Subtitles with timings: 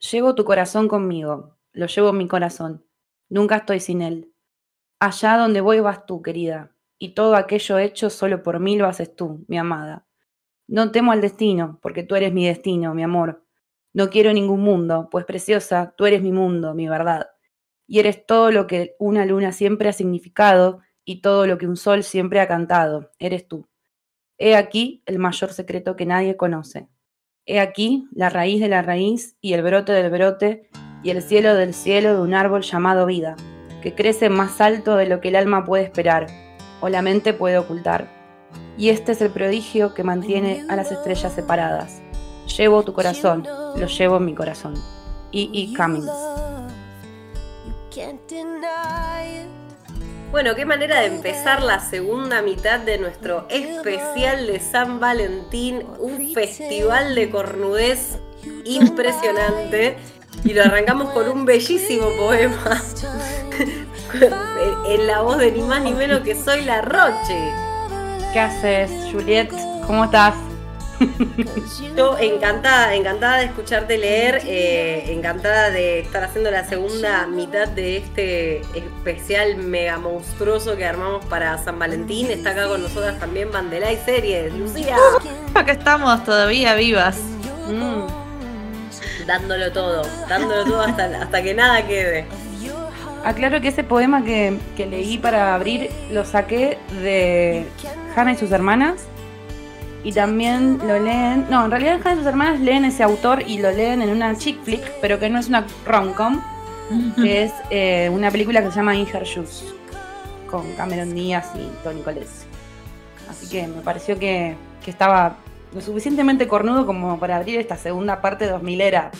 [0.00, 2.86] Llevo tu corazón conmigo, lo llevo en mi corazón.
[3.28, 4.32] Nunca estoy sin él.
[5.00, 9.16] Allá donde voy vas tú, querida, y todo aquello hecho solo por mí lo haces
[9.16, 10.06] tú, mi amada.
[10.68, 13.44] No temo al destino, porque tú eres mi destino, mi amor.
[13.92, 17.30] No quiero ningún mundo, pues preciosa, tú eres mi mundo, mi verdad.
[17.88, 21.76] Y eres todo lo que una luna siempre ha significado y todo lo que un
[21.76, 23.68] sol siempre ha cantado, eres tú.
[24.36, 26.88] He aquí el mayor secreto que nadie conoce.
[27.50, 30.68] He aquí la raíz de la raíz y el brote del brote
[31.02, 33.36] y el cielo del cielo de un árbol llamado vida,
[33.82, 36.26] que crece más alto de lo que el alma puede esperar
[36.82, 38.06] o la mente puede ocultar.
[38.76, 42.02] Y este es el prodigio que mantiene a las estrellas separadas.
[42.54, 44.74] Llevo tu corazón, lo llevo mi corazón.
[45.32, 45.48] E.
[45.54, 45.74] E.
[45.74, 46.10] Cummings.
[50.30, 56.34] Bueno, qué manera de empezar la segunda mitad de nuestro especial de San Valentín, un
[56.34, 58.18] festival de cornudez
[58.64, 59.96] impresionante.
[60.44, 62.80] Y lo arrancamos con un bellísimo poema
[64.88, 67.50] en la voz de ni más ni menos que Soy la Roche.
[68.32, 69.50] ¿Qué haces, Juliet?
[69.86, 70.34] ¿Cómo estás?
[71.96, 77.98] Yo encantada, encantada de escucharte leer, eh, encantada de estar haciendo la segunda mitad de
[77.98, 82.30] este especial mega monstruoso que armamos para San Valentín.
[82.30, 84.52] Está acá con nosotras también Mandela y Series.
[84.54, 84.96] Lucía.
[84.96, 87.18] Uh, acá estamos todavía vivas.
[87.68, 88.06] Mm.
[89.26, 92.26] Dándolo todo, dándolo todo hasta, hasta que nada quede.
[93.24, 97.66] Aclaro que ese poema que, que leí para abrir lo saqué de
[98.16, 99.06] Hannah y sus hermanas
[100.04, 101.46] y también lo leen.
[101.50, 104.36] No, en realidad Hannah y sus hermanas leen ese autor y lo leen en una
[104.36, 106.42] chick flick, pero que no es una rom-com,
[107.16, 109.64] que es eh, una película que se llama In Her Shoes,
[110.50, 112.28] con Cameron Díaz y Tony Collette.
[113.28, 115.36] Así que me pareció que, que, estaba
[115.74, 119.10] lo suficientemente cornudo como para abrir esta segunda parte 2000 era.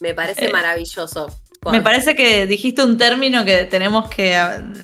[0.00, 1.28] me parece eh, maravilloso.
[1.70, 4.36] Me parece que dijiste un término que tenemos que,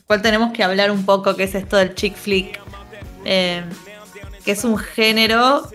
[0.07, 2.61] cual tenemos que hablar un poco, que es esto del chick flick.
[3.25, 3.65] Eh,
[4.45, 5.69] que es un género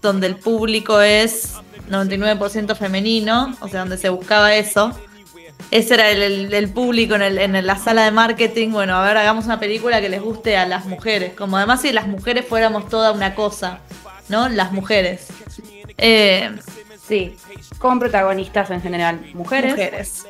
[0.00, 1.54] donde el público es
[1.90, 4.92] 99% femenino, o sea, donde se buscaba eso.
[5.70, 8.70] Ese era el, público en, la sala de marketing.
[8.70, 11.32] Bueno, a ver, hagamos una película que les guste a las mujeres.
[11.34, 13.80] Como además si las mujeres fuéramos toda una cosa,
[14.28, 14.48] ¿no?
[14.48, 15.26] Las mujeres.
[15.98, 16.54] Eh,
[17.08, 17.36] sí,
[17.78, 19.72] con protagonistas en general, mujeres.
[19.72, 20.24] Mujeres.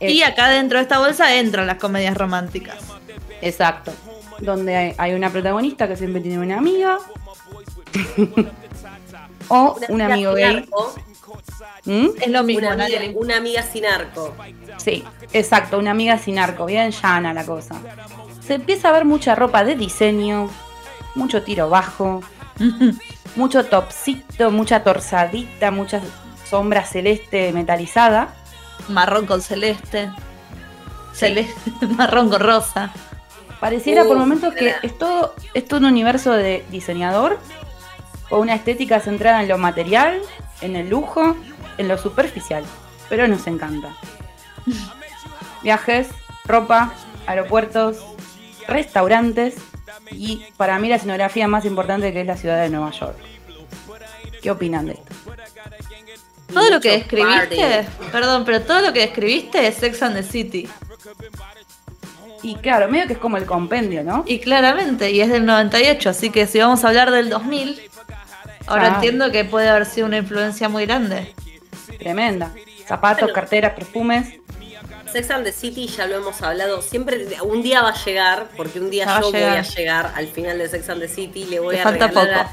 [0.00, 2.78] Y acá dentro de esta bolsa entran las comedias románticas.
[3.40, 3.92] Exacto
[4.40, 6.98] donde hay, una protagonista que siempre tiene una amiga.
[9.48, 10.68] o un amigo gay.
[11.84, 12.08] ¿Mm?
[12.20, 12.68] Es lo mismo,
[13.16, 14.34] una amiga, sin arco.
[14.78, 17.76] Sí, exacto, una amiga sin arco, bien llana la cosa.
[18.46, 20.50] Se empieza a ver mucha ropa de diseño,
[21.14, 22.22] mucho tiro bajo,
[23.36, 26.00] mucho topcito, mucha torsadita, mucha
[26.48, 28.34] sombra celeste metalizada.
[28.88, 30.10] Marrón con celeste.
[31.12, 32.92] Celeste, marrón con rosa.
[33.64, 37.38] Pareciera por momentos que es todo, es todo un universo de diseñador,
[38.28, 40.20] con una estética centrada en lo material,
[40.60, 41.34] en el lujo,
[41.78, 42.62] en lo superficial,
[43.08, 43.96] pero nos encanta.
[45.62, 46.08] Viajes,
[46.44, 46.92] ropa,
[47.26, 48.04] aeropuertos,
[48.68, 49.54] restaurantes
[50.10, 53.16] y para mí la escenografía más importante que es la ciudad de Nueva York.
[54.42, 55.14] ¿Qué opinan de esto?
[56.52, 60.68] Todo lo que describiste, perdón, pero todo lo que describiste es Sex and the City.
[62.42, 64.24] Y claro, medio que es como el compendio, ¿no?
[64.26, 67.80] Y claramente, y es del 98, así que si vamos a hablar del 2000,
[68.66, 71.34] ahora entiendo que puede haber sido una influencia muy grande.
[71.98, 72.52] Tremenda.
[72.86, 74.34] Zapatos, carteras, perfumes.
[75.14, 78.80] Sex and the City ya lo hemos hablado, siempre un día va a llegar, porque
[78.80, 81.76] un día yo voy a llegar al final de Sex and the City, le voy
[81.76, 82.48] a regalar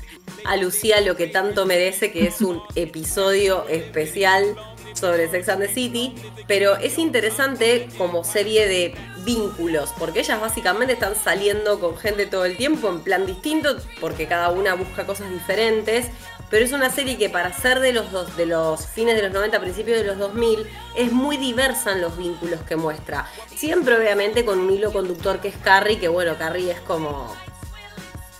[0.45, 4.55] a, Lucía lo que tanto merece, que es un episodio especial
[4.93, 6.15] sobre Sex and the City,
[6.47, 12.45] pero es interesante como serie de vínculos, porque ellas básicamente están saliendo con gente todo
[12.45, 16.07] el tiempo en plan distinto, porque cada una busca cosas diferentes,
[16.51, 19.31] pero es una serie que para ser de los, dos, de los fines de los
[19.31, 20.67] 90, principios de los 2000,
[20.97, 23.25] es muy diversa en los vínculos que muestra.
[23.55, 27.33] Siempre obviamente con un hilo conductor que es Carrie, que bueno, Carrie es como...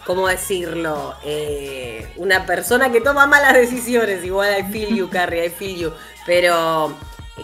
[0.05, 1.15] ¿Cómo decirlo?
[1.23, 4.25] Eh, una persona que toma malas decisiones.
[4.25, 5.93] Igual I feel you, Carrie, I feel you.
[6.25, 6.95] Pero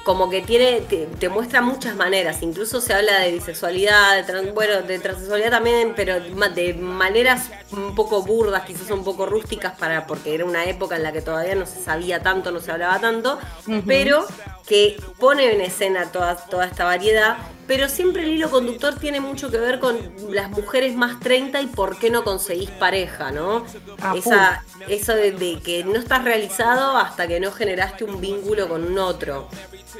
[0.04, 5.00] como que tiene, te, muestra muchas maneras, incluso se habla de bisexualidad, de bueno, de
[5.00, 10.46] transexualidad también, pero de maneras un poco burdas, quizás un poco rústicas, para, porque era
[10.46, 13.40] una época en la que todavía no se sabía tanto, no se hablaba tanto,
[13.86, 14.26] pero
[14.68, 17.38] que pone en escena toda, toda esta variedad
[17.68, 19.98] pero siempre el hilo conductor tiene mucho que ver con
[20.32, 23.66] las mujeres más 30 y por qué no conseguís pareja, ¿no?
[24.02, 28.86] Ah, Esa, eso de, que no estás realizado hasta que no generaste un vínculo con
[28.86, 29.50] un otro.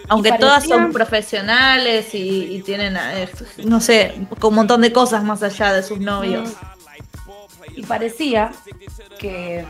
[0.08, 3.30] Aunque todas son profesionales y, tienen, eh,
[3.66, 6.54] no sé, un montón de cosas más allá de sus novios.
[7.76, 8.54] Y parecía
[9.20, 9.66] que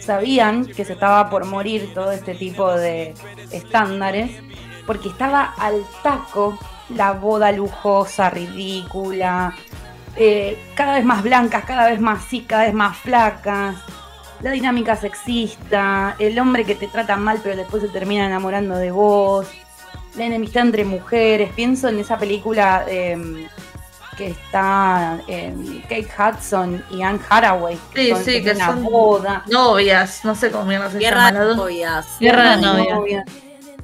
[0.00, 3.14] sabían que se estaba por morir todo este tipo de
[3.50, 4.30] estándares
[4.86, 6.58] porque estaba al taco
[6.96, 9.54] la boda lujosa, ridícula,
[10.16, 13.76] eh, cada vez más blancas, cada vez más sí, cada vez más flacas,
[14.42, 18.90] la dinámica sexista, el hombre que te trata mal pero después se termina enamorando de
[18.90, 19.46] vos,
[20.16, 23.46] la enemistad entre mujeres, pienso en esa película em,
[24.20, 27.78] que está em, Kate Hudson y Anne Haraway.
[27.94, 29.44] Sí, sí, que son boda.
[29.46, 32.06] novias, no sé cómo se Guerra de novias.
[32.20, 33.24] Guerra de novias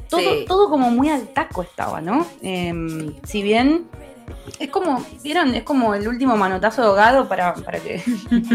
[0.08, 2.26] todo, todo como muy al taco estaba, ¿no?
[2.42, 3.86] Em, si bien
[4.58, 5.54] es como, ¿vieron?
[5.54, 8.02] Es como el último manotazo de ahogado para, para que.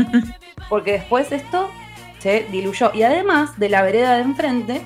[0.69, 1.69] Porque después esto
[2.19, 2.91] se diluyó.
[2.93, 4.81] Y además de la vereda de enfrente,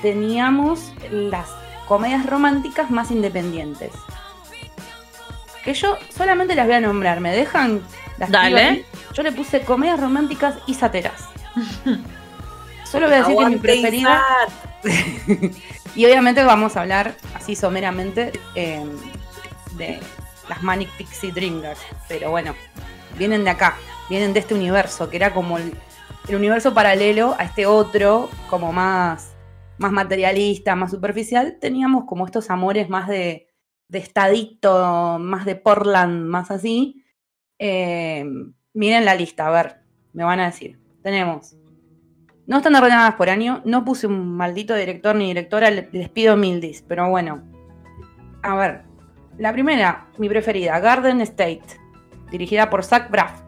[0.00, 1.48] teníamos las
[1.86, 3.92] comedias románticas más independientes.
[5.64, 7.20] Que yo solamente las voy a nombrar.
[7.20, 7.82] ¿Me dejan?
[8.18, 8.84] Las Dale.
[9.12, 11.28] Yo le puse comedias románticas y sateras.
[12.84, 14.22] Solo voy a decir que mi preferida.
[15.94, 18.90] y obviamente vamos a hablar así someramente em,
[19.76, 20.00] de
[20.48, 21.80] las Manic Pixie Dreamers.
[22.08, 22.54] Pero bueno,
[23.16, 23.76] vienen de acá,
[24.10, 25.72] vienen de este universo, que era como el,
[26.28, 29.32] universo paralelo a este otro, como más,
[29.78, 31.58] más materialista, más superficial.
[31.60, 33.51] Teníamos como estos amores más de,
[33.92, 37.04] de estadito, más de Portland, más así.
[37.58, 40.80] Em, miren la lista, a ver, me van a decir.
[41.02, 41.56] Tenemos
[42.46, 43.62] no están ordenadas por año.
[43.64, 45.70] No puse un maldito director ni directora.
[45.70, 46.84] Les pido mil dis.
[46.86, 47.42] Pero bueno.
[48.42, 48.82] A ver.
[49.38, 51.62] La primera, mi preferida, Garden State.
[52.30, 53.40] Dirigida por Zach Braff.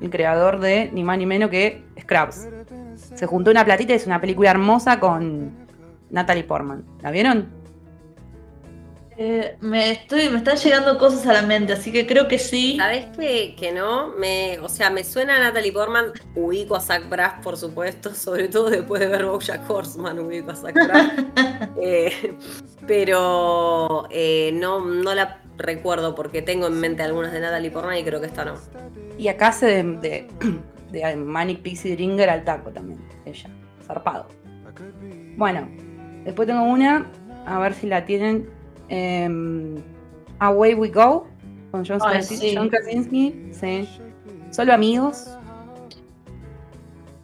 [0.00, 2.48] El creador de ni más ni menos que Scrubs.
[2.94, 5.66] Se juntó una platita y es una película hermosa con
[6.10, 6.84] Natalie Portman.
[7.02, 7.61] ¿La vieron?
[9.18, 12.76] Eh, me estoy, me están llegando cosas a la mente, así que creo que sí.
[12.78, 14.08] ¿Sabes que, que no?
[14.08, 18.48] Me, o sea, me suena a Natalie Portman, ubico a Zach Braff, por supuesto, sobre
[18.48, 21.12] todo después de ver Bojack Horseman, ubico a Zach Braff.
[21.84, 22.36] Eh,
[22.86, 28.04] pero eh, no, no la recuerdo porque tengo en mente algunas de Natalie Portman y
[28.04, 28.54] creo que esta no.
[29.18, 30.28] Y acá hace de,
[30.92, 33.50] de, Manic Pixie Dringer al taco también, ella,
[33.84, 34.28] zarpado.
[35.36, 35.68] Bueno,
[36.24, 37.10] después tengo una,
[37.46, 38.48] a ver si la tienen
[38.94, 39.76] Em,
[40.38, 41.26] Away We Go
[41.70, 43.48] con John, Krasinski.
[43.52, 43.88] Sí.
[44.50, 45.30] Solo Amigos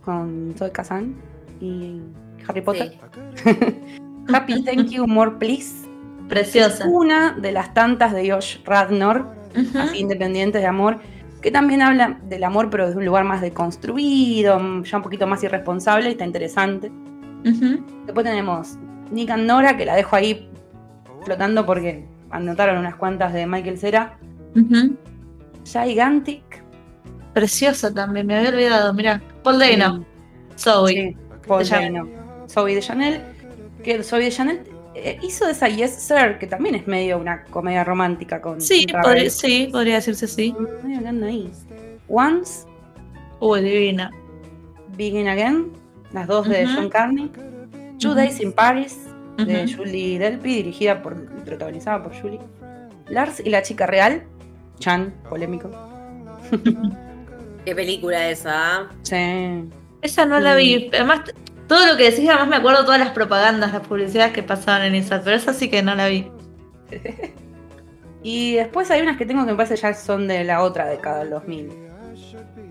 [0.03, 1.15] con Zoe Kazan
[1.61, 2.01] y
[2.49, 2.99] Harry Potter.
[4.33, 5.87] Happy Thank You More Please.
[6.31, 6.87] Preciosa.
[6.87, 9.27] una de las tantas de Josh Radnor,
[9.75, 11.01] así independientes de amor,
[11.43, 15.43] que también habla del amor, pero desde un lugar más deconstruido, ya un poquito más
[15.43, 16.91] irresponsable, y está interesante.
[17.43, 18.79] Después tenemos
[19.11, 20.51] Nick and Nora, que la dejo ahí
[21.25, 24.19] flotando porque anotaron unas cuantas de Michael Cera.
[25.65, 26.43] Gigantic.
[27.33, 28.93] Preciosa también, me había olvidado.
[28.95, 30.05] Mira, Paul Dano.
[30.59, 31.17] Zoe.
[31.47, 32.09] Paul Dano.
[32.49, 33.23] Zoe de Chanel.
[33.83, 34.63] Que Zoe de Chanel
[34.95, 38.61] eh, hizo esa Yes Sir, que también es medio una comedia romántica con.
[38.61, 40.55] Sí, podría, sí podría decirse sí.
[41.23, 41.51] ahí.
[42.09, 42.67] Once.
[43.41, 44.11] Uy, divina.
[44.97, 45.73] Begin Again,
[46.13, 47.31] las dos de John Carney.
[48.01, 49.08] Two Days in Paris,
[49.45, 52.41] de Julie Delpy, dirigida por, protagonizada por Julie.
[53.09, 54.25] Lars y la chica real,
[54.79, 55.71] Chan, polémico.
[57.65, 58.53] Qué película esa.
[58.55, 58.91] ¿ah?
[59.03, 59.69] Sí.
[60.03, 60.91] Esa no la vi.
[60.93, 61.23] Además,
[61.67, 64.95] todo lo que decís, además me acuerdo todas las propagandas, las publicidades que pasaban en
[64.95, 66.31] esa, pero esa sí que no la vi.
[68.23, 71.21] y después hay unas que tengo que me parece ya son de la otra década
[71.21, 71.71] del 2000.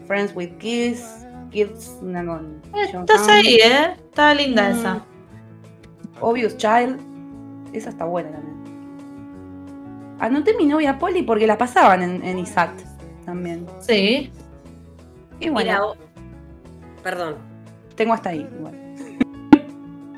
[0.07, 1.03] Friends with Kids,
[1.51, 2.62] Kids, una con.
[2.74, 3.93] Eh, estás ahí, ¿eh?
[3.97, 4.79] Estaba linda mm.
[4.79, 5.05] esa.
[6.21, 7.00] Obvious Child.
[7.74, 8.57] Esa está buena también.
[10.19, 12.71] Anoté mi novia Polly porque la pasaban en, ISAT
[13.25, 13.65] también.
[13.81, 14.31] Sí.
[15.39, 15.93] Y bueno.
[17.03, 17.36] perdón.
[17.95, 18.47] Tengo hasta ahí.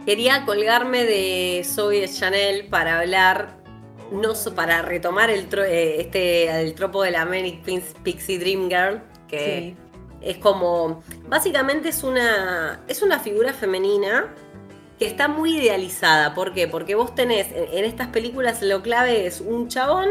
[0.06, 3.58] Quería colgarme de Zoe Chanel para hablar,
[4.12, 7.64] no para retomar el, eh, este, el tropo de la Manic
[8.04, 9.76] Pixie Dream Girl, que
[10.22, 14.34] es como, básicamente es una, es una figura femenina
[15.00, 16.36] que está muy idealizada.
[16.36, 16.68] ¿Por qué?
[16.68, 20.10] Porque vos tenés, en, estas películas lo clave es un chabón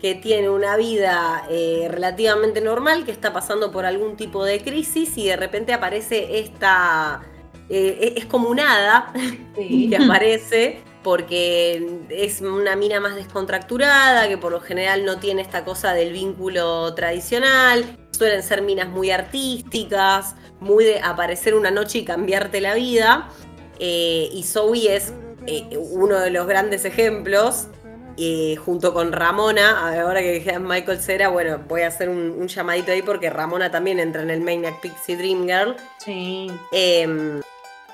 [0.00, 5.16] que tiene una vida eh, relativamente normal, que está pasando por algún tipo de crisis
[5.16, 7.22] y de repente aparece esta...
[7.70, 9.12] Eh, es como un hada
[9.56, 15.64] que aparece porque es una mina más descontracturada, que por lo general no tiene esta
[15.64, 22.04] cosa del vínculo tradicional, suelen ser minas muy artísticas, muy de aparecer una noche y
[22.04, 23.28] cambiarte la vida,
[23.78, 25.12] eh, y Zoe es
[25.46, 27.68] eh, uno de los grandes ejemplos,
[28.16, 32.90] eh, junto con Ramona, ahora que dije Michael Cera, bueno, voy a hacer un, llamadito
[32.90, 35.76] ahí porque Ramona también entra en el Maniac Pixie Dream Girl.
[35.98, 36.50] Sí.
[36.72, 37.40] Em,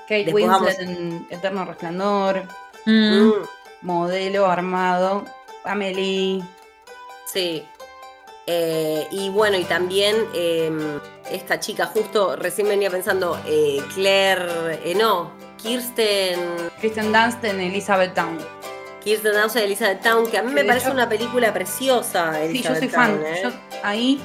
[0.07, 2.43] Kate Winslet en Eterno Resplandor.
[2.85, 3.27] Mm.
[3.27, 3.33] Mm.
[3.81, 5.25] Modelo armado.
[5.63, 6.43] Amelie.
[7.25, 7.63] Sí.
[8.47, 10.99] Eh, y bueno, y también em,
[11.31, 15.31] esta chica, justo recién venía pensando, eh, Claire, eh, no,
[15.65, 16.39] Kirsten.
[16.79, 18.37] Kirsten Dunst en Elizabeth Town.
[19.03, 22.33] Kirsten Dunst en Elizabeth Town, que a mí me parece una película preciosa.
[22.51, 23.19] sí, yo soy fan.
[23.43, 23.49] Yo
[23.83, 24.21] ahí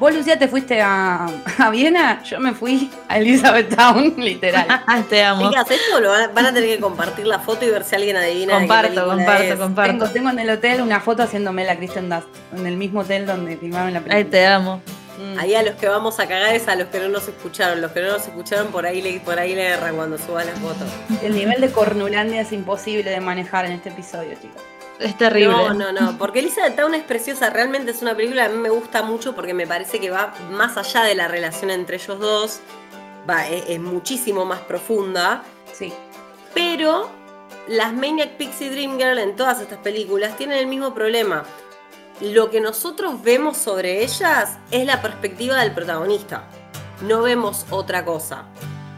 [0.00, 1.26] Vos, Lucía, te fuiste a,
[1.70, 4.66] Viena, yo me fui a Elizabethtown, literal.
[5.10, 5.50] te amo.
[5.50, 8.54] Digas esto, lo van, a tener que compartir la foto y ver si alguien adivina.
[8.54, 10.08] Comparto, comparto, comparto.
[10.08, 13.58] Tengo, en el hotel una foto haciéndome la Kristen Dust, en el mismo hotel donde
[13.58, 14.16] filmaron la película.
[14.16, 14.80] Ay, te amo.
[15.20, 15.38] Mm.
[15.38, 17.80] Ahí a los que vamos a cagar es a los que no nos escucharon.
[17.80, 20.58] Los que no nos escucharon por ahí le, por ahí le erran cuando suban las
[20.58, 20.88] fotos.
[21.22, 24.62] El nivel de cornulandia es imposible de manejar en este episodio, chicos.
[24.98, 25.52] Es terrible.
[25.52, 26.18] No, no, no.
[26.18, 27.50] Porque Elizabeth Town es preciosa.
[27.50, 30.34] Realmente es una película que a mí me gusta mucho porque me parece que va
[30.50, 32.60] más allá de la relación entre ellos dos.
[33.28, 35.42] Va, es, muchísimo más profunda.
[35.72, 35.92] Sí.
[36.54, 37.10] Pero
[37.68, 41.44] las Maniac Pixie Dream Girl en todas estas películas tienen el mismo problema.
[42.20, 46.48] Lo que nosotros vemos sobre ellas es la perspectiva del protagonista.
[47.06, 48.44] No vemos otra cosa.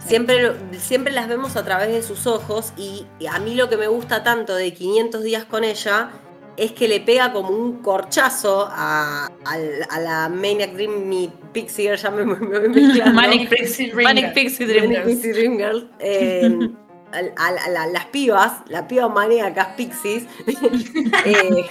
[0.05, 3.87] Siempre, siempre las vemos a través de sus ojos y a mí lo que me
[3.87, 6.11] gusta tanto de 500 días con ella
[6.57, 9.31] es que le pega como un corchazo a,
[10.01, 15.91] la Maniac Dream Pixie Girl, ya me, Manic Pixie Dream Girl.
[15.99, 16.71] Eh,
[17.13, 20.25] a, las pibas, las pibas maníacas pixies,
[21.25, 21.67] eh,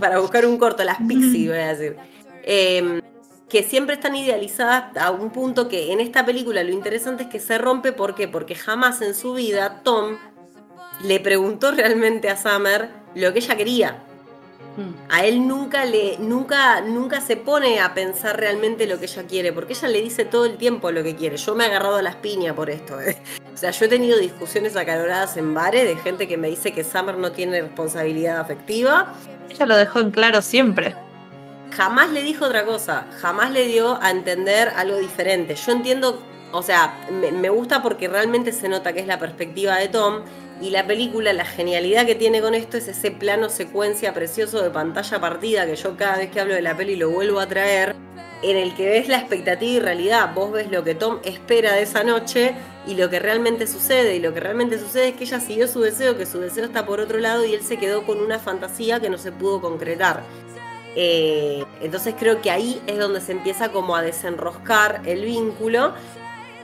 [0.00, 1.96] para buscar un corto, las pixies voy a decir.
[2.42, 3.02] Eh,
[3.48, 7.38] que siempre están idealizadas a un punto que en esta película lo interesante es que
[7.38, 8.26] se rompe, ¿por qué?
[8.26, 10.16] Porque jamás en su vida Tom
[11.04, 14.02] le preguntó realmente a Summer lo que ella quería.
[14.76, 14.94] Hmm.
[15.08, 19.52] A él nunca le, nunca, nunca se pone a pensar realmente lo que ella quiere,
[19.52, 21.36] porque ella le dice todo el tiempo lo que quiere.
[21.36, 23.00] Yo me he agarrado a las piñas por esto.
[23.00, 23.16] ¿eh?
[23.56, 26.84] O sea, yo he tenido discusiones acaloradas en bares de gente que me dice que
[26.84, 29.14] Summer no tiene responsabilidad afectiva.
[29.48, 30.94] Ella lo dejó en claro siempre
[31.76, 35.54] jamás le dijo otra cosa, jamás le dio a entender algo diferente.
[35.54, 39.88] Yo entiendo, o sea, me, gusta porque realmente se nota que es la perspectiva de
[39.88, 40.22] Tom
[40.60, 44.70] y la película, la genialidad que tiene con esto es ese plano secuencia precioso de
[44.70, 47.94] pantalla partida que yo cada vez que hablo de la peli lo vuelvo a traer,
[48.42, 50.32] en el que ves la expectativa y realidad.
[50.34, 52.54] Vos ves lo que Tom espera de esa noche
[52.86, 54.16] y lo que realmente sucede.
[54.16, 56.86] Y lo que realmente sucede es que ella siguió su deseo, que su deseo está
[56.86, 60.22] por otro lado y él se quedó con una fantasía que no se pudo concretar.
[60.94, 65.92] Eh, entonces creo que ahí es donde se empieza como a desenroscar el vínculo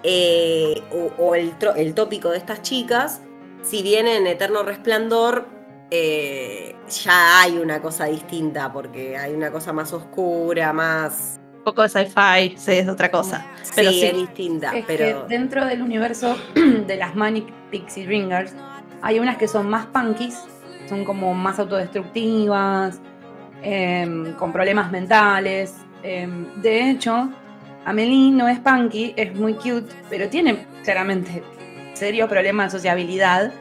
[0.03, 0.83] eh,
[1.19, 3.21] o, el, tópico de estas chicas.
[3.63, 5.47] Si bien en Eterno Resplandor
[5.91, 11.39] eh, ya hay una cosa distinta, porque hay una cosa más oscura, más...
[11.59, 13.47] Un poco de sci-fi, sí, es otra cosa.
[13.77, 14.73] Pero sí, es distinta.
[14.87, 15.27] pero...
[15.29, 18.53] dentro del universo de las Manic Pixie Ringers
[19.01, 20.39] hay unas que son más punkies,
[20.89, 23.01] son como más autodestructivas,
[23.63, 25.77] Em, con problemas mentales.
[26.03, 27.31] Em, de hecho,
[27.85, 31.45] Amelie no es punky, es muy cute, pero tiene claramente
[32.03, 33.53] serios problemas de sociabilidad.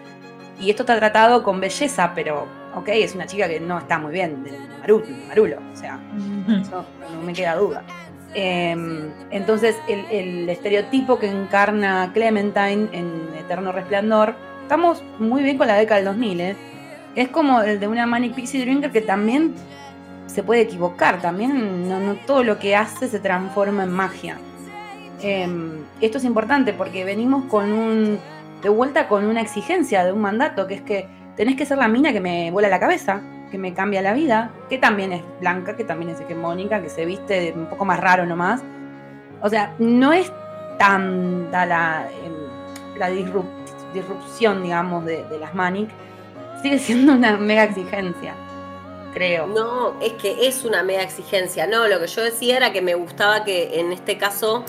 [0.59, 4.11] Y esto está tratado con belleza, pero ok, es una chica que no está muy
[4.11, 4.51] bien, de
[5.27, 5.99] marulo, o sea,
[6.59, 6.83] eso
[7.13, 7.83] no me queda duda.
[8.33, 14.33] Em, entonces, el, el, estereotipo que encarna Clementine en Eterno Resplandor,
[14.63, 16.55] estamos muy bien con la década del 2000, ¿eh?
[17.15, 19.53] Es como el de una Manic Pixie Drinker que también
[20.25, 24.37] se puede equivocar también, no, todo lo que hace se transforma en magia.
[25.21, 28.19] Em, esto es importante porque venimos con un,
[28.61, 31.87] de vuelta con una exigencia de un mandato, que es que tenés que ser la
[31.87, 35.75] mina que me vuela la cabeza, que me cambia la vida, que también es blanca,
[35.75, 38.63] que también es hegemónica, que se viste un poco más raro nomás.
[39.41, 40.31] O sea, no es
[40.79, 45.89] tanta la, em, la disrupción, digamos, de, de las Manic,
[46.61, 48.33] sigue siendo una mega exigencia
[49.13, 49.47] creo.
[49.47, 51.67] No, es que es una media exigencia.
[51.67, 54.63] No, lo que yo decía era que me gustaba que en este caso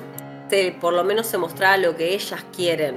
[0.81, 2.97] por lo menos se mostrara lo que ellas quieren.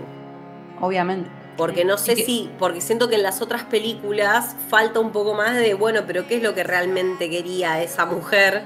[0.81, 1.29] Obviamente.
[1.57, 5.55] Porque no sé si, porque siento que en las otras películas falta un poco más
[5.55, 8.63] de, bueno, pero ¿qué es lo que realmente quería esa mujer?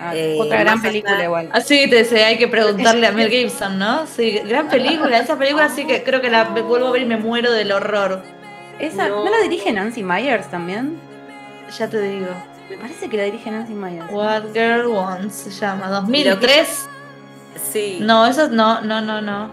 [0.00, 1.50] Ah, eh, otra gran película igual.
[1.52, 4.06] Así ah, te hay que preguntarle a Mel Gibson, ¿no?
[4.06, 5.18] Sí, gran película.
[5.18, 8.22] Esa película sí que creo que la vuelvo a ver y me muero del horror.
[8.78, 9.28] Esa, no.
[9.28, 10.98] la dirige Nancy Myers también?
[11.78, 12.28] Ya te digo.
[12.70, 14.10] Me parece que la dirige Nancy Myers.
[14.10, 15.88] What Girl Wants se llama.
[15.88, 16.88] 2003.
[17.56, 17.98] Sí.
[18.00, 19.50] No, eso no, no, no, no.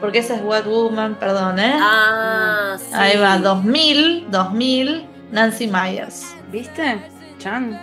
[0.00, 1.74] Porque esa es What Woman, perdón, ¿eh?
[1.76, 2.92] Ah, sí.
[2.92, 6.34] Ahí va, 2000, 2000, Nancy Myers.
[6.50, 6.98] ¿Viste?
[7.38, 7.80] Chan.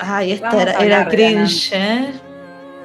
[0.00, 2.12] Ay, esta era, era cringe, ¿eh?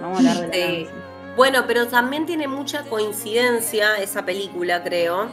[0.02, 0.98] Vamos a hablar de sí.
[1.38, 5.30] Bueno, pero también tiene mucha coincidencia esa película, creo.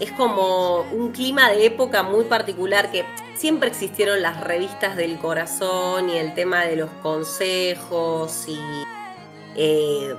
[0.00, 3.04] Es como un clima de época muy particular que
[3.36, 8.58] siempre existieron las revistas del corazón y el tema de los consejos y
[9.56, 10.14] eh,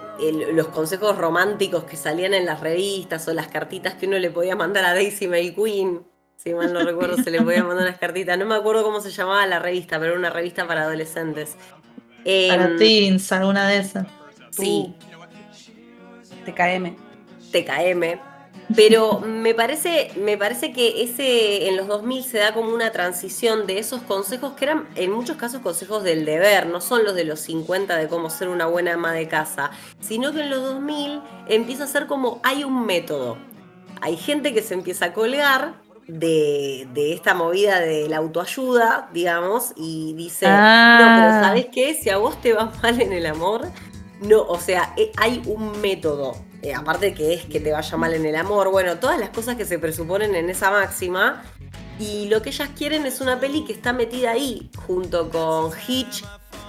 [0.53, 4.55] los consejos románticos que salían en las revistas o las cartitas que uno le podía
[4.55, 6.03] mandar a Daisy May Queen.
[6.37, 8.37] Si mal no recuerdo, se le podía mandar unas cartitas.
[8.37, 11.55] No me acuerdo cómo se llamaba la revista, pero era una revista para adolescentes.
[12.23, 14.07] para em, teens, alguna de esas.
[14.51, 14.93] Sí.
[16.45, 16.95] TKM.
[17.51, 18.34] TKM.
[18.75, 23.67] Pero me parece, me parece que ese en los 2000 se da como una transición
[23.67, 27.25] de esos consejos que eran en muchos casos consejos del deber, no son los de
[27.25, 29.69] los 50 de cómo ser una buena ama de casa,
[29.99, 33.37] sino que en los 2000 empieza a ser como hay un método.
[34.01, 40.13] Hay gente que se empieza a colgar de, esta movida de la autoayuda, digamos, y
[40.13, 41.41] dice, no, pero ah.
[41.43, 41.93] ¿sabes qué?
[41.93, 43.67] Si a vos te va mal en el amor,
[44.21, 46.35] no, o sea, eh, hay un método.
[46.65, 49.55] Eh, aparte que es que te vaya mal en el amor, bueno, todas las cosas
[49.55, 51.43] que se presuponen en esa máxima.
[51.99, 56.23] Y lo que ellas quieren es una peli que está metida ahí, junto con Hitch,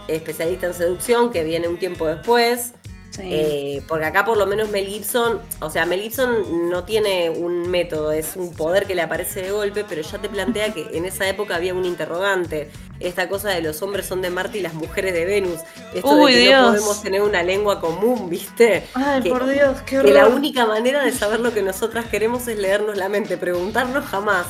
[0.06, 2.74] especialista en seducción, que viene un tiempo después.
[3.18, 7.70] Eh, porque acá por lo menos Mel Gibson, o sea, Mel Gibson no tiene un
[7.70, 11.04] método, es un poder que le aparece de golpe, pero ya te plantea que en
[11.04, 12.70] esa época había un interrogante.
[12.98, 15.60] Esta cosa de los hombres son de Marte y las mujeres de Venus.
[15.94, 18.86] Esto de que no podemos tener una lengua común, ¿viste?
[18.94, 20.08] Ay, por Dios, qué horror.
[20.08, 24.04] Que la única manera de saber lo que nosotras queremos es leernos la mente, preguntarnos
[24.06, 24.46] jamás.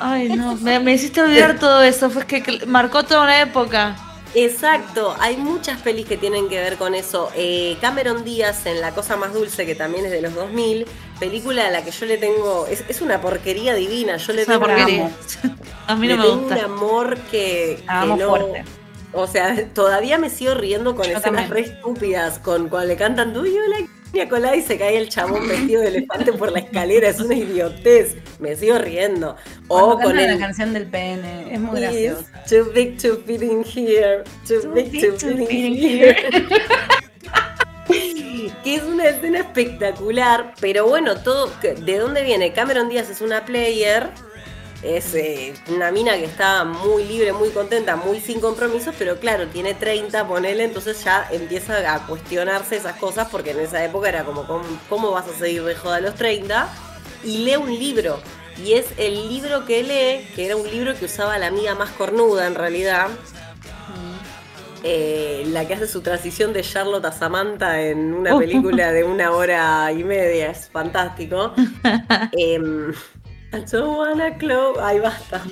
[0.00, 3.96] Ay, no, me, me hiciste olvidar todo eso, fue que marcó toda una época.
[4.34, 7.30] Exacto, hay muchas pelis que tienen que ver con eso.
[7.34, 10.86] Eh, Cameron Díaz en La Cosa Más Dulce, que también es de los 2000,
[11.18, 12.66] película a la que yo le tengo.
[12.66, 14.16] Es, una porquería divina.
[14.16, 14.60] Yo le tengo.
[14.60, 15.10] Porquería.
[15.86, 16.56] A mí no me gusta.
[16.56, 17.82] un amor que.
[17.86, 18.64] fuerte.
[19.12, 23.46] O sea, todavía me sigo riendo con escenas re estúpidas, con cuando le cantan Do
[23.46, 23.88] you like
[24.28, 28.16] colada y se cae el chabón vestido de elefante por la escalera, es una idiotez.
[28.38, 29.36] Me sigo riendo.
[29.68, 32.24] O con la canción del pene, es muy gracioso.
[32.48, 34.24] Too big to fit in here.
[34.46, 36.16] Too, big, to, fit in here.
[38.64, 42.52] que es una escena espectacular, pero bueno, todo, ¿de dónde viene?
[42.52, 44.10] Cameron Díaz es una player
[44.82, 49.48] es eh, una mina que está muy libre, muy contenta, muy sin compromisos, pero claro,
[49.48, 54.24] tiene 30, ponele, entonces ya empieza a cuestionarse esas cosas porque en esa época era
[54.24, 54.46] como,
[54.88, 56.68] ¿cómo, vas a seguir de joda a los 30?
[57.24, 58.20] Y lee un libro.
[58.64, 61.90] Y es el libro que lee, que era un libro que usaba la amiga más
[61.90, 63.08] cornuda en realidad,
[64.84, 69.32] eh, la que hace su transición de Charlotte a Samantha en una película de una
[69.32, 71.52] hora y media, es fantástico.
[72.32, 72.92] Em,
[73.50, 74.78] I don't wanna close.
[74.80, 75.42] Ay, basta.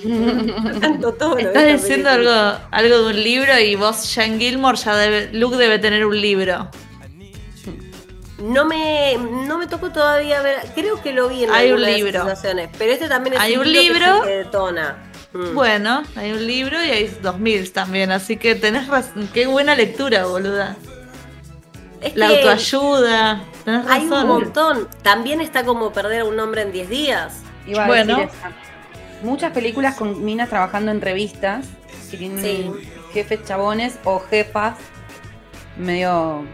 [0.81, 5.29] Tanto todo Estás diciendo algo, algo de un libro y vos, Jan Gilmore, ya debe,
[5.33, 6.69] Luke debe tener un libro.
[8.37, 12.27] No me, no me tocó todavía ver, creo que lo vi en hay un libro.
[12.77, 15.09] pero este también es hay un, libro, que, detona.
[15.33, 15.55] Mm.
[15.55, 19.27] Bueno, hay un libro y hay 2000 también, así que tenés razón.
[19.33, 20.75] Qué buena lectura, boluda.
[22.13, 24.13] la autoayuda, tenés razón.
[24.13, 24.87] Hay un montón.
[25.01, 27.41] También está como perder a un hombre en 10 días
[27.73, 28.27] bueno.
[29.23, 31.65] Muchas películas con minas trabajando en revistas
[32.11, 32.73] que tienen
[33.13, 34.75] jefes chabones o jefas
[35.77, 36.45] medio.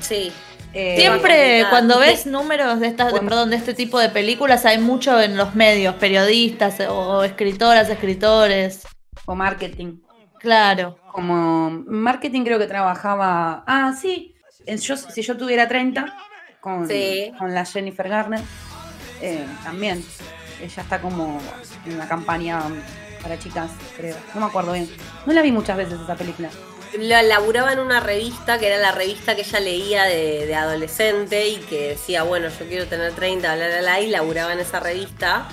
[0.00, 0.32] Sí.
[0.74, 5.20] Eh, Siempre cuando ves números de estas, perdón, de este tipo de películas hay mucho
[5.20, 8.82] en los medios, periodistas o escritoras, escritores.
[9.26, 9.98] O marketing.
[10.38, 10.98] Claro.
[11.12, 13.64] Como marketing creo que trabajaba.
[13.66, 14.34] Ah, sí.
[14.66, 16.16] Yo, si yo tuviera 30
[16.60, 16.88] con,
[17.38, 18.40] con la Jennifer Garner
[19.22, 20.04] eh, también.
[20.60, 21.40] Ella está como
[21.86, 22.60] en una campaña
[23.22, 24.16] para chicas, creo.
[24.34, 24.90] No me acuerdo bien.
[25.26, 26.50] No la vi muchas veces esa película.
[26.98, 31.56] La laburaba en una revista que era la revista que ella leía de, adolescente y
[31.56, 35.48] que decía, bueno, yo quiero tener 30, bla, bla, bla, y laburaba en esa revista.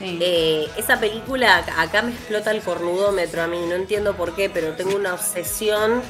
[0.00, 4.74] Eh, esa película acá me explota el cornudómetro a mí, no entiendo por qué, pero
[4.74, 6.02] tengo una obsesión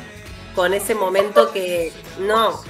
[0.55, 2.61] con ese momento que no.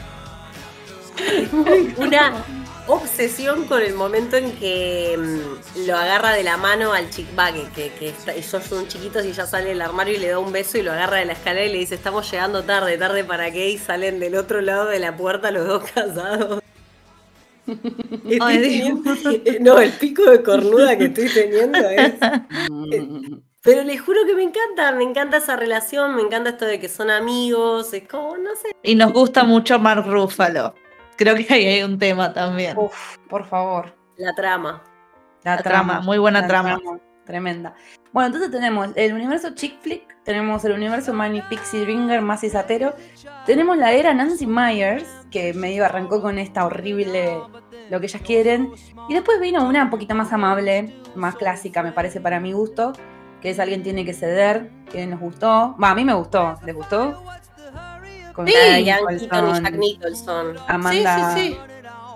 [1.96, 2.44] una,
[2.88, 7.28] obsesión con el momento en que mm, lo agarra de la mano al chick
[7.74, 10.78] que, que, ellos son chiquitos y ya sale del armario y le da un beso
[10.78, 13.70] y lo agarra de la escalera y le dice, estamos llegando tarde, tarde para qué,
[13.70, 16.62] y salen del otro lado de la puerta los dos casados.
[19.60, 22.14] no, el pico de cornuda que estoy teniendo es.
[23.62, 26.88] Pero les juro que me encanta, me encanta esa relación, me encanta esto de que
[26.88, 28.68] son amigos, es como, no sé.
[28.82, 30.74] Y nos gusta mucho Mark Ruffalo.
[31.18, 32.78] Creo que ahí hay un tema también.
[32.78, 33.94] Uf, por favor.
[34.16, 34.82] La trama.
[35.42, 36.78] La, trama, muy buena trama.
[37.26, 37.74] Tremenda.
[38.12, 42.94] Bueno, entonces tenemos el universo chick flick, tenemos el universo Manny Pixie Ringer más Isatero,
[43.44, 47.38] tenemos la era Nancy Myers, que medio arrancó con esta horrible
[47.90, 48.72] lo que ellas quieren,
[49.10, 52.94] y después vino una un poquito más amable, más clásica, me parece para mi gusto,
[53.42, 55.76] que es Alguien tiene que ceder, que nos gustó.
[55.82, 56.58] Va, a mí me gustó.
[56.64, 57.22] ¿Les gustó?
[58.38, 60.54] Con sí, Jack Nicholson.
[60.68, 61.34] Amanda.
[61.34, 61.58] Sí, sí, sí.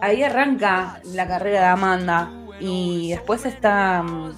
[0.01, 2.31] Ahí arranca la carrera de Amanda.
[2.61, 4.31] Y después está mm,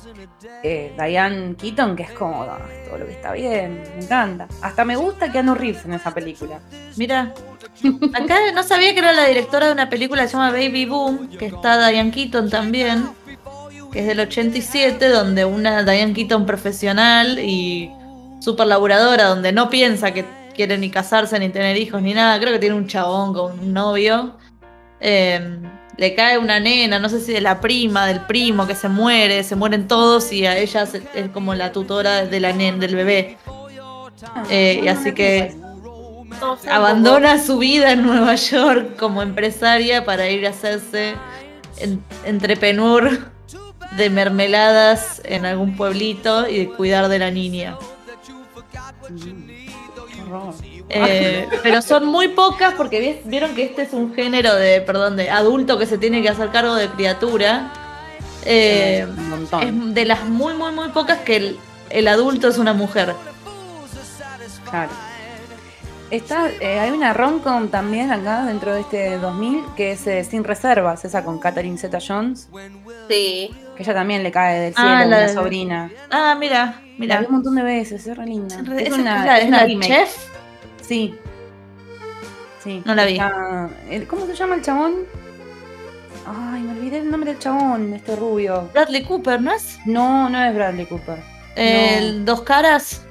[0.63, 4.49] eh, Diane Keaton, que es como ah, todo lo que está bien, me encanta.
[4.63, 6.59] Hasta me gusta Keanu Reeves en esa película.
[6.97, 7.35] Mira,
[8.15, 11.29] acá no sabía que era la directora de una película que se llama Baby Boom,
[11.37, 13.11] que está Diane Keaton también
[13.93, 17.93] que es del 87, donde una Diane Keaton profesional y
[18.41, 22.53] súper laburadora, donde no piensa que quiere ni casarse, ni tener hijos, ni nada, creo
[22.53, 24.37] que tiene un chabón con un novio.
[25.01, 25.63] Em,
[25.97, 29.45] le cae una nena, no sé si de la prima, del primo, que se muere,
[29.45, 33.37] se mueren todos y a ella es como la tutora de la nena, del bebé.
[34.51, 35.55] Eh, y así que
[36.71, 41.15] abandona su vida en Nueva York como empresaria para ir a hacerse
[42.25, 43.33] entre Penur
[43.97, 47.77] de mermeladas en algún pueblito y de cuidar de la niña.
[50.89, 55.31] Eh, pero son muy pocas porque vieron que este es un género de, perdón, de
[55.31, 57.73] adulto que se tiene que hacer cargo de criatura.
[58.45, 59.07] Eh,
[59.63, 61.59] es de las muy, muy, muy pocas que el,
[61.91, 63.15] el adulto es una mujer.
[64.71, 64.91] Claro.
[66.17, 70.45] Está, eh, hay una romcom también acá dentro de este 2000 que es eh, Sin
[70.45, 72.49] Reservas, esa con Catherine Zeta Jones.
[73.09, 73.51] Sí.
[73.77, 75.91] Que ella también le cae del ah, cielo, la, sobrina.
[76.11, 77.21] Ah, mira, mira.
[77.27, 78.57] un montón de veces, es re linda.
[78.79, 80.17] Es, una, es una chef.
[80.83, 81.15] Sí.
[82.63, 82.83] Sí.
[82.85, 83.19] No la vi.
[84.07, 84.95] ¿Cómo se llama el chabón?
[86.27, 88.71] Ay, me olvidé el nombre del chabón, este rubio.
[88.73, 89.79] Bradley Cooper, ¿no es?
[89.85, 91.19] No, no es Bradley Cooper.
[91.57, 93.03] ¿El Dos Caras?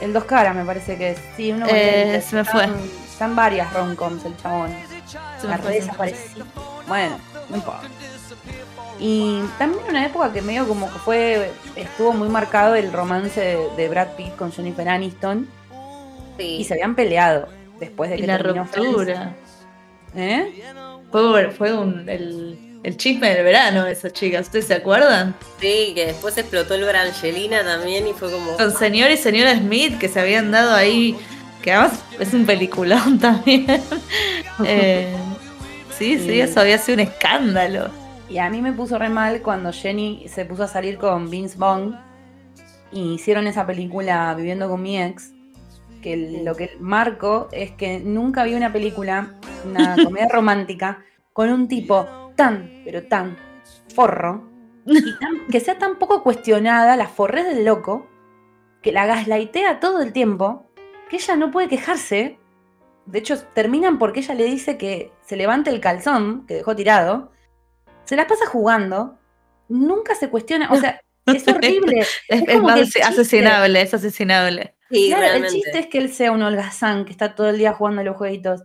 [0.00, 1.18] El Dos Caras me parece que es.
[1.36, 2.68] Sí, uno eh, se me fue.
[3.10, 4.70] Están varias romcoms el chabón.
[5.40, 6.44] Se me desapareció.
[6.86, 7.88] Bueno, no importa.
[8.98, 13.88] Y también una época que medio como que fue, estuvo muy marcado el romance de,
[13.88, 15.48] Brad Pitt con Jennifer Aniston.
[16.38, 16.56] Sí.
[16.60, 19.34] Y se habían peleado después de que y la ruptura.
[20.14, 20.62] ¿Eh?
[21.10, 25.34] Fue, fue un, el, el chisme del verano, esa chica, ¿ustedes se acuerdan?
[25.60, 28.56] Sí, que después explotó el Brangelina también y fue como.
[28.56, 31.16] Con señor y señora Smith que se habían dado ahí,
[31.62, 33.66] que además es un peliculón también.
[34.64, 35.14] Eh,
[35.98, 37.90] sí, sí, eso había sido un escándalo.
[38.28, 41.56] Y a mí me puso re mal cuando Jenny se puso a salir con Vince
[41.56, 41.96] Vaughn
[42.90, 45.32] y hicieron esa película Viviendo con mi ex.
[46.02, 49.34] Que lo que marco es que nunca vi una película,
[49.64, 51.04] una comedia romántica,
[51.36, 53.36] con un tipo tan, pero tan
[53.94, 54.48] forro,
[54.86, 55.14] y
[55.52, 58.08] que sea tan poco cuestionada la forrez del loco,
[58.80, 60.72] que la gaslaitea todo el tiempo,
[61.10, 62.38] que ella no puede quejarse.
[63.04, 67.32] De hecho, terminan porque ella le dice que se levante el calzón que dejó tirado,
[68.04, 69.18] se la pasa jugando,
[69.68, 71.98] nunca se cuestiona, o sea, es horrible.
[72.28, 74.74] es, es, asesinable, es asesinable.
[74.88, 78.00] claro, el chiste es que él sea un holgazán que está todo el día jugando
[78.00, 78.62] a los jueguitos.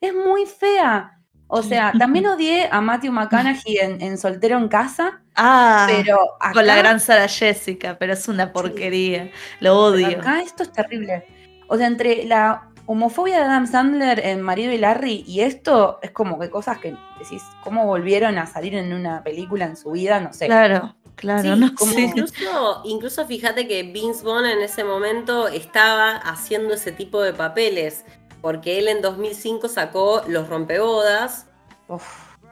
[0.00, 1.17] Es muy fea.
[1.48, 5.20] O sea, también odié a Matthew McConaughey en, Soltero en Casa.
[5.34, 6.18] Ah, pero
[6.52, 9.30] con la gran Sara Jessica, pero es una porquería.
[9.60, 10.08] Lo odio.
[10.08, 11.24] acá esto es terrible.
[11.68, 16.10] O sea, entre la homofobia de Adam Sandler en Marido y Larry y esto es
[16.10, 20.20] como que cosas que decís, ¿cómo volvieron a salir en una película en su vida?
[20.20, 20.46] No sé.
[20.46, 20.94] Claro.
[21.18, 27.20] Claro, no incluso, incluso fíjate que Vince Vaughn en ese momento estaba haciendo ese tipo
[27.20, 28.04] de papeles
[28.40, 31.46] porque él en 2005 sacó Los Rompebodas.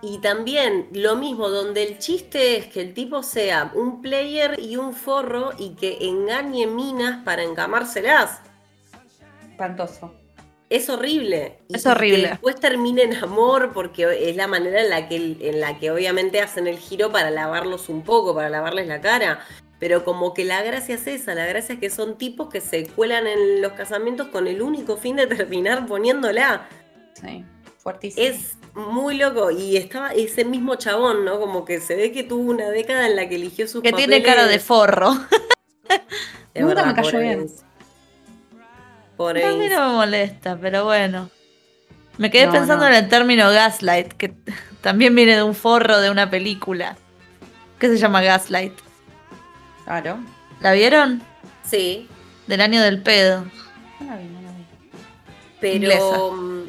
[0.02, 4.76] Y también lo mismo, donde el chiste es que el tipo sea un player y
[4.76, 8.40] un forro y que engañe minas para encamárselas.
[9.50, 10.12] Espantoso.
[10.68, 11.58] Es horrible.
[11.68, 12.22] Es horrible.
[12.22, 15.92] Que después termine en amor porque es la manera en la, que, en la que
[15.92, 19.40] obviamente hacen el giro para lavarlos un poco, para lavarles la cara.
[19.78, 22.86] Pero como que la gracia es esa, la gracia es que son tipos que se
[22.86, 26.68] cuelan en los casamientos con el único fin de terminar poniéndola.
[27.14, 27.44] Sí,
[27.78, 28.26] fuertísimo.
[28.26, 31.38] Es muy loco y estaba ese mismo chabón, ¿no?
[31.38, 34.22] Como que se ve que tuvo una década en la que eligió sus Que tiene
[34.22, 35.12] cara de forro.
[36.54, 37.46] Nunca me cayó bien.
[39.16, 41.30] Por A mí no me molesta, pero bueno.
[42.18, 44.34] Me quedé pensando en el término gaslight, que
[44.80, 46.96] también viene de un forro de una película
[47.78, 48.72] que se llama Gaslight.
[49.86, 50.18] Claro.
[50.60, 51.22] ¿La vieron?
[51.64, 52.08] Sí.
[52.46, 53.46] Del año del pedo.
[54.00, 54.66] No la vi, no la vi.
[55.60, 56.62] Pero mm,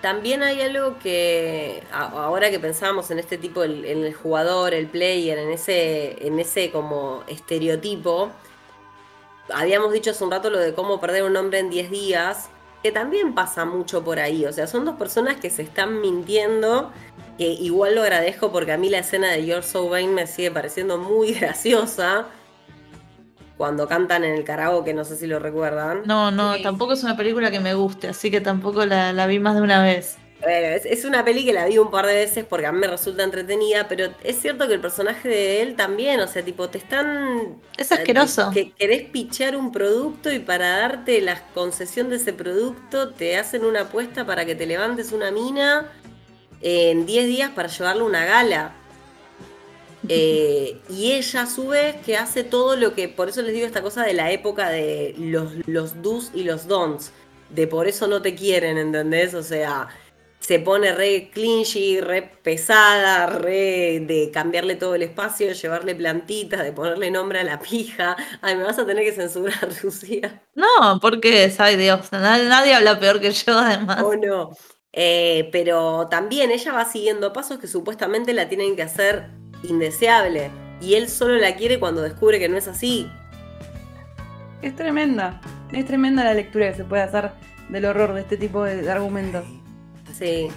[0.00, 5.38] también hay algo que ahora que pensábamos en este tipo, en el jugador, el player,
[5.38, 8.30] en ese, en ese como estereotipo,
[9.52, 12.48] habíamos dicho hace un rato lo de cómo perder un hombre en 10 días,
[12.82, 14.46] que también pasa mucho por ahí.
[14.46, 16.92] O sea, son dos personas que se están mintiendo,
[17.36, 20.50] que igual lo agradezco porque a mí la escena de You're So Vain me sigue
[20.50, 22.26] pareciendo muy graciosa.
[23.60, 26.02] Cuando cantan en el karaoke, no sé si lo recuerdan.
[26.02, 26.62] No, no, Sí.
[26.62, 29.62] tampoco es una película que me guste, así que tampoco la, la vi más de
[29.62, 30.22] una vez.
[30.42, 32.78] Bueno, es, es una peli que la vi un par de veces porque a mí
[32.78, 36.70] me resulta entretenida, pero es cierto que el personaje de él también, o sea, tipo,
[36.70, 37.60] te están...
[37.76, 38.50] Es asqueroso.
[38.50, 43.64] Que querés pichar un producto y para darte la concesión de ese producto te hacen
[43.66, 45.92] una apuesta para que te levantes una mina
[46.60, 48.79] en 10 días para llevarle una gala.
[50.08, 53.66] Eh, y ella a su vez que hace todo lo que, por eso les digo
[53.66, 57.12] esta cosa de la época de los, los do's y los don'ts,
[57.50, 59.34] de por eso no te quieren, ¿entendés?
[59.34, 59.88] O sea,
[60.40, 66.72] se pone re clinchy, re pesada, re de cambiarle todo el espacio, llevarle plantitas, de
[66.72, 68.16] ponerle nombre a la pija.
[68.40, 70.42] Ay, me vas a tener que censurar, Lucía.
[70.54, 74.02] No, porque, ay Dios, nadie, nadie habla peor que yo además.
[74.02, 74.50] ¿O no?
[74.92, 80.50] Eh, pero también ella va siguiendo pasos que supuestamente la tienen que hacer indeseable.
[80.80, 83.10] Y él solo la quiere cuando descubre que no es así.
[84.62, 85.40] Es tremenda.
[85.72, 87.30] Es tremenda la lectura que se puede hacer
[87.68, 89.44] del horror de este tipo de, de argumentos.
[90.18, 90.48] Sí.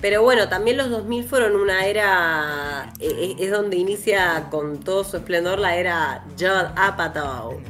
[0.00, 2.92] Pero bueno, también los 2000 fueron una era.
[3.00, 7.60] eh, Es donde inicia con todo su esplendor la era Judd Apatow.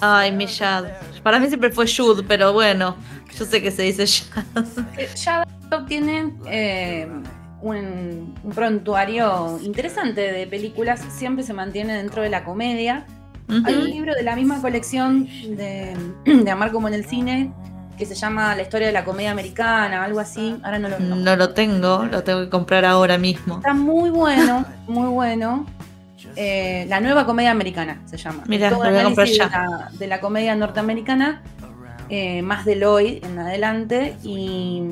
[0.00, 0.86] Ay, mi Shad.
[1.22, 2.96] Para mí siempre fue Jude, pero bueno,
[3.36, 4.44] yo sé que se dice Shad.
[4.96, 5.44] Eh, Ya
[5.86, 7.06] tiene eh,
[7.60, 13.06] un, un prontuario interesante de películas, siempre se mantiene dentro de la comedia.
[13.64, 17.52] Hay un libro de la misma colección de, de Amar como en el cine
[17.98, 20.56] que se llama La historia de la comedia americana, algo así.
[20.62, 21.16] Ahora no lo no.
[21.16, 23.56] No lo tengo, lo tengo que comprar ahora mismo.
[23.56, 25.66] Está muy bueno, muy bueno.
[26.36, 28.44] Eh, la nueva comedia americana se llama.
[28.46, 29.48] Mirá, Todo lo voy a comprar ya.
[29.48, 31.42] De la, de la comedia norteamericana,
[32.08, 34.16] eh, más de Lloyd en adelante.
[34.22, 34.82] Y,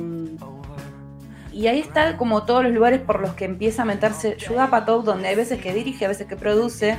[1.57, 5.01] y ahí está como todos los lugares por los que empieza a meterse Judah Apatow,
[5.03, 6.97] donde hay veces que dirige, a veces que produce,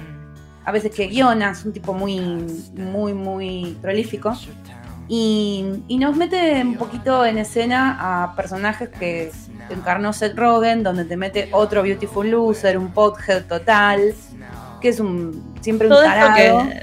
[0.64, 2.18] a veces que guiona, es un tipo muy,
[2.74, 4.36] muy, muy prolífico.
[5.10, 9.32] Y, y nos mete un poquito en escena a personajes que
[9.70, 14.14] encarnó Seth Rogen, donde te mete otro Beautiful Loser, un pothead total,
[14.82, 16.34] que es un siempre un Todo tarado.
[16.68, 16.80] que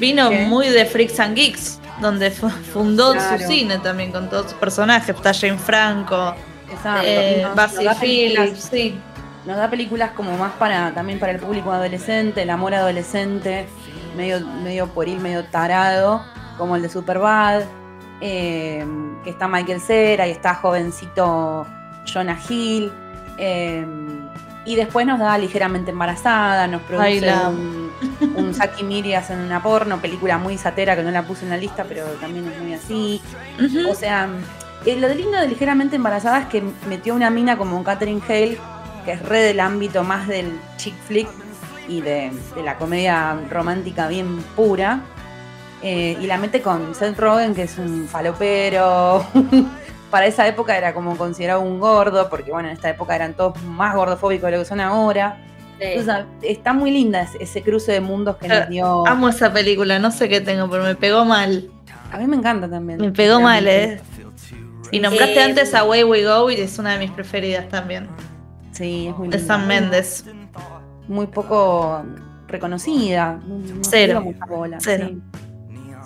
[0.00, 0.46] vino ¿Qué?
[0.46, 3.38] muy de Freaks and Geeks, donde fu- fundó Claro.
[3.42, 5.14] su cine también con todos sus personajes.
[5.14, 6.34] Está Jane Franco,
[6.70, 7.02] Exacto.
[7.06, 9.00] eh, Nos- nos da películas- sí.
[9.44, 13.66] Nos da películas como más para también para el público adolescente, el amor adolescente,
[14.16, 16.24] medio, medio pueril, medio tarado,
[16.58, 17.62] como el de Superbad,
[18.20, 18.84] eh,
[19.22, 21.64] que está Michael Cera y está jovencito
[22.12, 22.90] Jonah Hill.
[23.38, 23.86] eh,
[24.64, 27.90] y después nos da ligeramente embarazada, nos Ay, produce la- un,
[28.36, 31.56] un Saki Miri en una porno, película muy satera que no la puse en la
[31.56, 33.22] lista, pero también es muy así.
[33.88, 34.28] O sea,
[34.86, 38.56] eh, lo de lindo de ligeramente embarazada es que metió una mina como Catherine Hale,
[39.04, 41.28] que es re del ámbito más del chick flick
[41.88, 45.00] y de, de la comedia romántica bien pura.
[45.82, 49.26] eh, y la mete con Seth Rogen, que es un falopero.
[50.10, 53.60] Para esa época era como considerado un gordo, porque bueno, en esta época eran todos
[53.62, 55.38] más gordofóbicos de lo que son ahora.
[55.78, 56.02] Sí.
[56.04, 59.06] Sea, está muy linda ese, cruce de mundos que nos dio.
[59.06, 61.68] Amo esa película, no sé qué tengo, pero me pegó mal.
[62.10, 62.98] A mí me encanta también.
[63.00, 64.00] Me pegó mal, eh.
[64.90, 68.08] Y nombraste Eh, antes a Way We Go y es una de mis preferidas también.
[68.72, 69.54] Sí, es muy De linda.
[69.54, 70.24] Sam Mendes.
[71.08, 72.02] muy poco
[72.48, 73.40] reconocida.
[73.46, 74.24] No, Cero.
[74.48, 75.08] bola, Cero.
[75.10, 75.22] sí.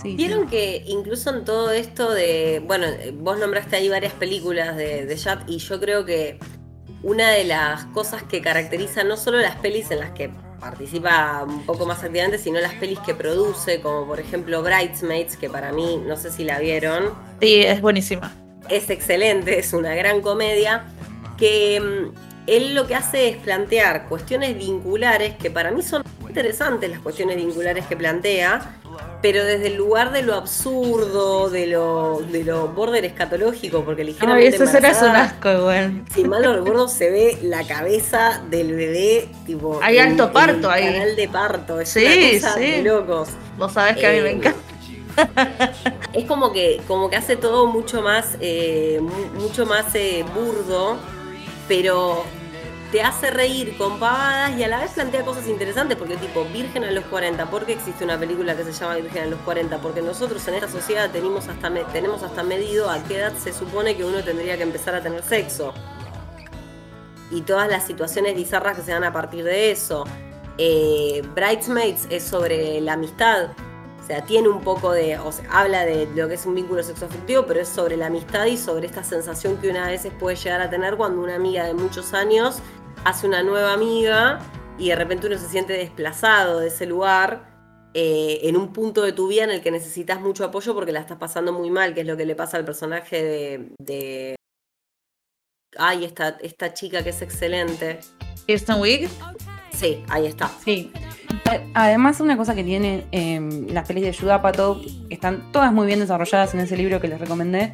[0.02, 0.46] Sí, Vieron sí.
[0.48, 2.62] que incluso en todo esto de.
[2.66, 6.38] Bueno, vos nombraste ahí varias películas de, de Judd y yo creo que
[7.02, 11.64] una de las cosas que caracteriza no solo las pelis en las que participa un
[11.66, 15.98] poco más activamente, sino las pelis que produce, como por ejemplo Bridesmaids, que para mí,
[16.06, 18.32] no sé si la vieron, Sí, es buenísima.
[18.70, 20.84] Es excelente, es una gran comedia,
[21.36, 22.14] que mm,
[22.46, 27.36] él lo que hace es plantear cuestiones vinculares, que para mí son interesantes las cuestiones
[27.36, 28.76] vinculares que plantea,
[29.22, 34.08] pero desde el lugar de lo absurdo, de lo, de lo border escatológico, porque Ay,
[34.08, 36.04] ligeramente esa escena es un asco, igual.
[36.14, 39.78] si mal no recuerdo, se ve la cabeza del bebé, tipo.
[39.82, 40.92] Hay en- alto en parto el ahí.
[40.92, 42.70] Canal de parto, es Sí, una cosa sí.
[42.70, 43.28] de locos.
[43.58, 44.58] Vos sabés que a mí me Eh, encanta.
[46.12, 50.96] Es como que, como que hace todo mucho más, eh, mu- mucho más eh, burdo,
[51.68, 52.24] pero
[52.90, 56.82] te hace reír con pavadas y a la vez plantea cosas interesantes, porque tipo, Virgen
[56.84, 59.78] a los 40, ¿por qué existe una película que se llama Virgen a los 40?
[59.78, 63.96] Porque nosotros en esta sociedad tenemos hasta, tenemos hasta medido a qué edad se supone
[63.96, 65.72] que uno tendría que empezar a tener sexo.
[67.30, 70.04] Y todas las situaciones bizarras que se dan a partir de eso.
[70.58, 73.50] Eh, Bridesmaids es sobre la amistad,
[74.10, 77.46] sea, tiene un poco de, o sea, habla de lo que es un vínculo sexoafectivo,
[77.46, 80.60] pero es sobre la amistad y sobre esta sensación que una a veces puede llegar
[80.60, 82.58] a tener cuando una amiga de muchos años
[83.04, 84.40] hace una nueva amiga
[84.78, 87.48] y de repente uno se siente desplazado de ese lugar
[87.94, 91.00] eh, en un punto de tu vida en el que necesitas mucho apoyo porque la
[91.00, 94.34] estás pasando muy mal, que es lo que le pasa al personaje de...
[95.76, 98.00] Ay, esta, esta chica que es excelente.
[98.44, 99.08] Kirsten Wig.
[99.80, 100.50] Sí, ahí está.
[100.62, 100.92] Sí.
[101.72, 106.00] Además, una cosa que tiene em, las pelis de Judapato, que están todas muy bien
[106.00, 107.72] desarrolladas en ese libro que les recomendé,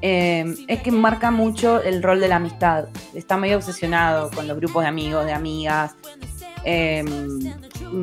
[0.00, 2.86] em, es que marca mucho el rol de la amistad.
[3.14, 5.94] Está medio obsesionado con los grupos de amigos, de amigas.
[6.64, 7.38] Em,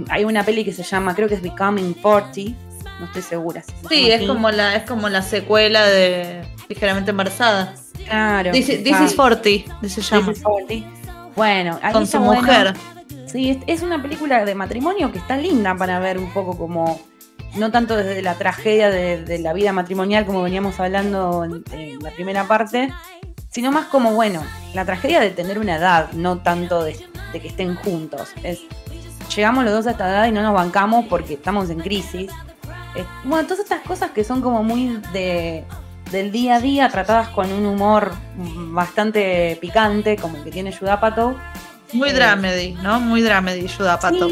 [0.09, 2.57] hay una peli que se llama, creo que es Becoming 40,
[3.01, 3.63] no estoy segura.
[3.89, 7.75] sí, es como, la, es como la secuela de Ligeramente Embarazada.
[8.05, 8.53] Claro.
[8.53, 9.43] This, is 40,
[9.89, 10.27] se llama.
[10.27, 10.87] This is 40.
[11.35, 12.73] Bueno, con su mujer.
[13.35, 17.01] Sí, es una película de matrimonio que está linda para ver un poco como,
[17.57, 22.47] no tanto desde la tragedia de, la vida matrimonial como veníamos hablando en, la primera
[22.47, 22.93] parte,
[23.49, 24.41] sino más como, bueno,
[24.73, 26.97] la tragedia de tener una edad, no tanto de,
[27.33, 28.29] que estén juntos.
[29.35, 32.31] Llegamos los dos a esta edad y no nos bancamos porque estamos en crisis.
[33.25, 35.65] bueno, todas estas cosas que son como muy de,
[36.09, 38.13] del día a día, tratadas con un humor
[38.71, 41.35] bastante picante, como el que tiene Judapato,
[41.93, 42.99] muy dramedy, ¿no?
[42.99, 44.29] Muy dramedy, Yuda Pato.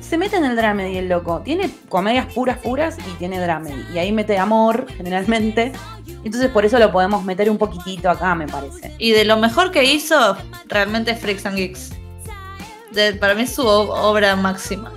[0.00, 1.40] se mete en el dramedy el loco.
[1.44, 3.84] Tiene comedias puras, puras y tiene dramedy.
[3.94, 5.72] Y ahí mete amor, generalmente.
[6.24, 8.94] Entonces por eso lo podemos meter un poquitito acá, me parece.
[8.98, 11.92] Y de lo mejor que hizo, realmente es Freaks and Geeks.
[13.20, 14.92] para mí es su obra máxima.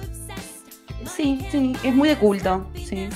[1.16, 3.10] Sí, sí, es muy de culto, sí.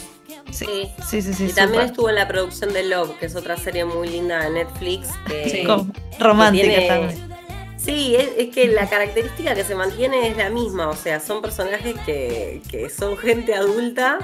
[0.50, 1.46] Sí, sí, sí, sí.
[1.46, 4.50] Y también estuvo en la producción de Love, que es otra serie muy linda de
[4.50, 5.10] Netflix.
[5.46, 5.64] sí.
[6.20, 7.31] Romántica también
[7.84, 11.96] Sí, es, que la característica que se mantiene es la misma, o sea, son personajes
[12.06, 14.20] que, son gente adulta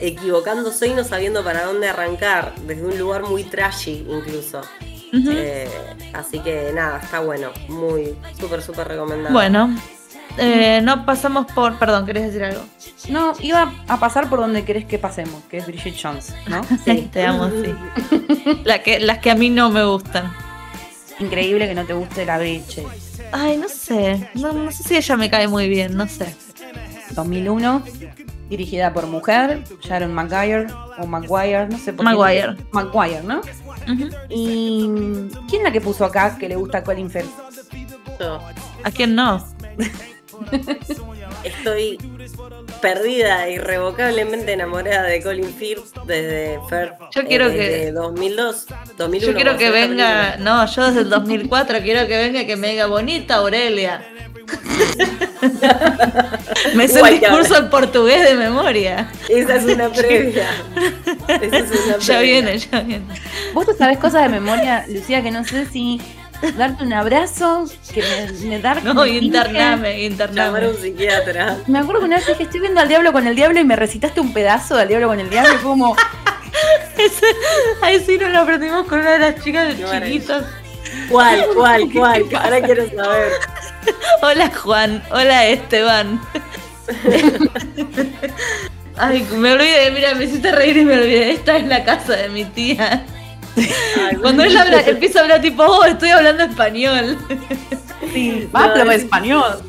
[0.00, 4.60] equivocándose y no sabiendo para dónde arrancar, desde un lugar muy trashy incluso.
[5.12, 5.68] Eh,
[6.12, 9.32] así que nada, está bueno, muy, súper, súper recomendado.
[9.32, 9.76] Bueno,
[10.38, 11.78] eh, no pasamos por.
[11.78, 12.64] Perdón, ¿querés decir algo?
[13.08, 16.62] No, iba a pasar por donde querés que pasemos, que es Bridget Jones, ¿no?
[16.84, 17.74] sí, te amo, sí.
[18.64, 20.32] La que, las que a mí no me gustan
[21.20, 22.86] increíble que no te guste la Bridget.
[23.32, 24.28] Ay, no sé.
[24.34, 26.34] No, sé si ella me cae muy bien, no sé.
[27.10, 27.82] 2001,
[28.48, 30.66] dirigida por mujer, Sharon McGuire
[30.98, 32.56] o McGuire, no sé por Maguire.
[32.56, 32.64] qué.
[32.72, 33.40] McGuire, ¿no?
[34.28, 34.86] ¿Y
[35.48, 37.30] quién es la que puso acá que le gusta a Colin Firth?
[38.82, 39.44] ¿A quién no?
[41.44, 41.98] Estoy
[42.80, 46.94] perdida, irrevocablemente enamorada de Colin Firth desde Firth.
[47.14, 47.92] Yo quiero que.
[47.92, 49.32] 2002, 2001.
[49.32, 50.36] Yo quiero que venga.
[50.36, 54.04] No, yo desde el 2004 quiero que venga y que me diga bonita Aurelia.
[56.74, 59.10] me hizo el discurso en portugués de memoria.
[59.28, 60.48] Esa es una previa.
[61.28, 61.98] Esa es una previa.
[61.98, 63.04] Ya viene, ya viene.
[63.52, 66.00] Vos sabés cosas de memoria, Lucía, que no sé si
[66.52, 70.40] darte un abrazo, que me, me dar No, intername, intername.
[70.40, 71.58] Llamar a un psiquiatra.
[71.66, 73.76] Me acuerdo que una vez que estoy viendo al diablo con el diablo y me
[73.76, 75.96] recitaste un pedazo del diablo con el diablo, y como.
[77.82, 80.44] ahí sí nos lo aprendimos con una de las chicas de chiquitos.
[81.08, 82.24] ¿Cuál, cuál, cuál?
[82.34, 83.32] Ahora quiero saber.
[84.22, 86.20] Hola Juan, hola Esteban.
[88.96, 91.32] Ay, me olvidé, mira, me hiciste reír y me olvidé.
[91.32, 93.04] Esta es la casa de mi tía.
[94.20, 97.18] Cuando él habla, empieza a hablar tipo, oh, estoy hablando español.
[98.12, 99.62] Sí, háblame español.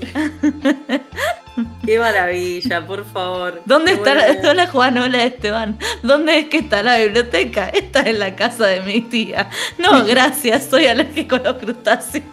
[1.86, 3.62] Qué maravilla, por favor.
[3.65, 5.80] ¿Dónde está la, hola Juan, hola Esteban?
[6.04, 7.69] ¿Dónde es que está la biblioteca?
[7.69, 9.50] Esta es la casa de mi tía.
[9.78, 12.26] No, gracias, soy alérgico a los crustáceos.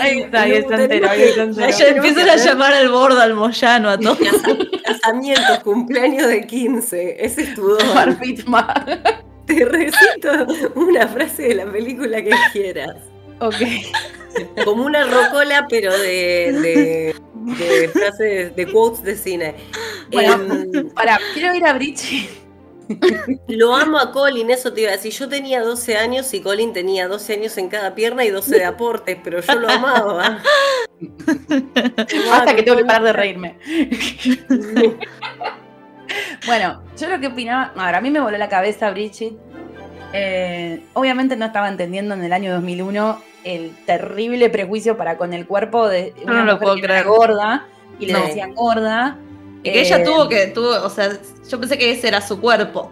[0.00, 1.96] Ahí está, ahí está entero, ahí está entero.
[1.96, 4.18] empiezan a llamar al bordo, al moyano, a todos.
[4.84, 8.18] Casamiento, cumpleaños de 15, ese es tu don.
[9.46, 12.96] Te recito una frase de la película que quieras.
[13.40, 13.56] Ok.
[14.64, 17.14] Como una rocola, pero de,
[17.58, 19.54] de, frases, de quotes de cine.
[20.10, 22.41] Bueno, em, para, quiero ir a Bridget
[23.48, 25.12] Lo amo a Colin, eso te iba a decir.
[25.12, 28.64] Yo tenía 12 años y Colin tenía 12 años en cada pierna y 12 de
[28.64, 30.42] aportes, pero yo lo amaba.
[32.32, 33.58] Hasta que tengo que parar de reírme.
[36.46, 39.34] bueno, yo lo que opinaba, ahora a mí me voló la cabeza Bridget
[40.12, 45.46] Eh, obviamente no estaba entendiendo en el año 2001 el terrible prejuicio para con el
[45.46, 47.66] cuerpo de una no mujer gorda
[47.98, 49.18] y le decían gorda.
[49.62, 51.10] Y que ella eh, tuvo que, tuvo, o sea,
[51.48, 52.90] yo pensé que ese era su cuerpo.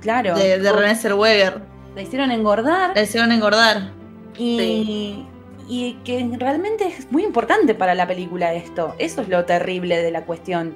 [0.00, 0.36] Claro.
[0.36, 1.60] De, de René Zellweger.
[1.94, 2.92] La hicieron engordar.
[2.94, 3.92] La hicieron engordar.
[4.38, 5.26] Y,
[5.68, 8.94] y que realmente es muy importante para la película esto.
[8.98, 10.74] Eso es lo terrible de la cuestión.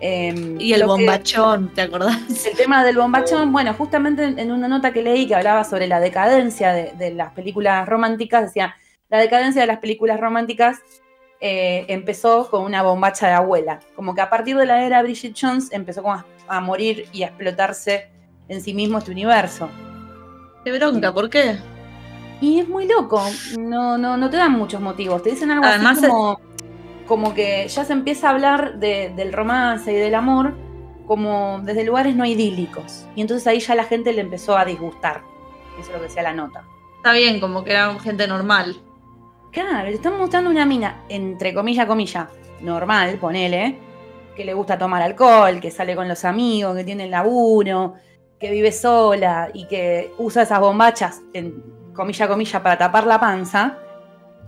[0.00, 2.18] Em, y el bombachón, ¿te acordás?
[2.46, 5.98] El tema del bombachón, bueno, justamente en una nota que leí que hablaba sobre la
[6.00, 8.76] decadencia de, las películas románticas, decía,
[9.08, 10.80] la decadencia de las películas románticas
[11.46, 15.36] eh, empezó con una bombacha de abuela, como que a partir de la era Bridget
[15.38, 18.08] Jones empezó como a, morir y a explotarse
[18.48, 19.68] en sí mismo este universo.
[20.64, 21.58] Qué bronca, ¿por qué?
[22.40, 23.22] Y es muy loco,
[23.58, 26.40] no, no, no te dan muchos motivos, te dicen algo así como
[27.06, 30.54] como que ya se empieza a hablar del romance y del amor
[31.06, 33.04] como desde lugares no idílicos.
[33.14, 35.20] Y entonces ahí ya la gente le empezó a disgustar.
[35.78, 36.64] Eso es lo que decía la nota.
[36.96, 38.80] Está bien, como que era gente normal.
[39.54, 42.26] Claro, le están mostrando una mina, entre comillas, comillas,
[42.60, 43.78] normal, ponele,
[44.34, 47.94] que le gusta tomar alcohol, que sale con los amigos, que tiene el laburo,
[48.40, 51.62] que vive sola y que usa esas bombachas, en
[51.94, 53.78] comilla, comilla, para tapar la panza.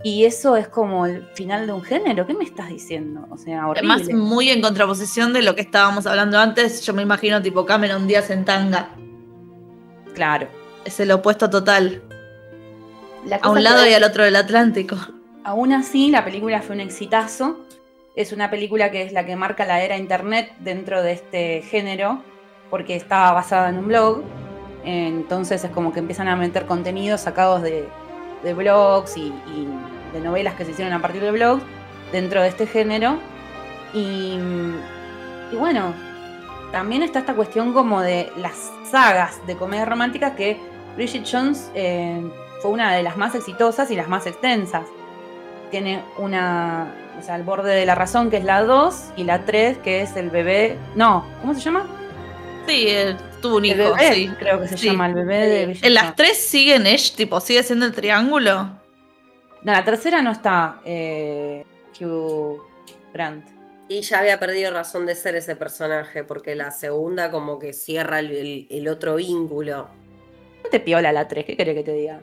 [0.03, 2.27] Y eso es como el final de un género.
[2.27, 3.25] ¿Qué me estás diciendo?
[3.31, 3.93] O sea, horrible.
[3.93, 6.85] Además, muy en contraposición de lo que estábamos hablando antes.
[6.85, 8.89] Yo me imagino tipo Cameron Díaz en tanga.
[10.13, 10.49] Claro.
[10.83, 12.03] Es el opuesto total.
[13.41, 14.97] A un lado y al otro del Atlántico.
[15.43, 17.65] Aún así, la película fue un exitazo.
[18.15, 22.21] Es una película que es la que marca la era internet dentro de este género,
[22.69, 24.23] porque estaba basada en un blog.
[24.83, 27.87] Entonces es como que empiezan a meter contenidos sacados de,
[28.43, 29.33] de blogs y,
[30.13, 31.63] de novelas que se hicieron a partir de blogs
[32.11, 33.17] dentro de este género.
[33.93, 34.37] Y,
[35.57, 35.93] bueno,
[36.71, 40.57] también está esta cuestión como de las sagas de comedia romántica que
[40.95, 42.21] Bridget Jones eh,
[42.61, 44.85] fue una de las más exitosas y las más extensas.
[45.71, 49.45] Tiene una, o sea, el borde de la razón que es la 2 y la
[49.45, 51.87] 3 que es el bebé, no, ¿cómo se llama?
[52.67, 52.89] Sí,
[53.41, 54.29] tuvo un hijo, sí.
[54.39, 57.15] Creo que se llama el bebé de ¿En las tres siguen Esh?
[57.15, 58.69] Tipo, ¿sigue siendo el triángulo?
[59.63, 61.65] No, la tercera no está eh,
[61.99, 62.61] Hugh
[63.13, 63.47] Grant.
[63.89, 68.19] Y ya había perdido razón de ser ese personaje, porque la segunda como que cierra
[68.19, 69.87] el, otro vínculo.
[70.63, 72.21] No te piola la 3, ¿qué querés que te diga?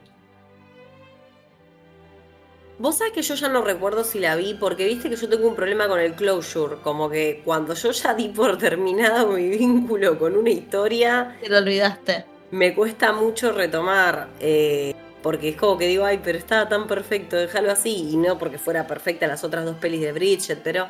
[2.78, 5.46] Vos sabés que yo ya no recuerdo si la vi, porque viste que yo tengo
[5.46, 10.18] un problema con el closure, como que cuando yo ya di por terminado mi vínculo
[10.18, 11.36] con una historia...
[11.40, 12.24] Te lo olvidaste.
[12.50, 17.36] Me cuesta mucho retomar, eh, porque es como que digo, ay, pero estaba tan perfecto,
[17.36, 20.88] déjalo así, y no porque fuera perfecta las otras dos pelis de Bridget, pero...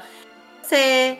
[0.62, 1.18] Sí,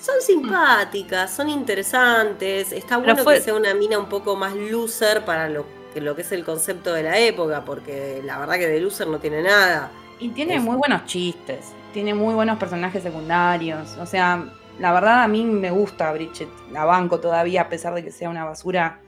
[0.00, 5.48] son simpáticas, son interesantes, está bueno que sea una mina un poco más loser para
[5.48, 5.64] lo
[6.00, 9.18] lo que es el concepto de la época, porque la verdad que de loser no
[9.18, 9.90] tiene nada.
[10.18, 14.46] Y tiene muy buenos chistes, tiene muy buenos personajes secundarios, o sea,
[14.78, 18.30] la verdad a mí me gusta Bridget, la banco todavía a pesar de que sea
[18.30, 19.00] una basura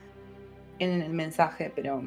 [0.79, 2.03] en el mensaje, pero...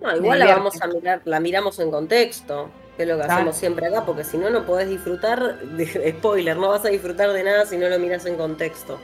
[0.00, 3.56] No, igual la vamos a mirar, la miramos en contexto, que es lo que hacemos
[3.56, 7.42] siempre acá, porque si no, no podés disfrutar, de, spoiler, no vas a disfrutar de
[7.42, 8.98] nada si no lo miras en contexto.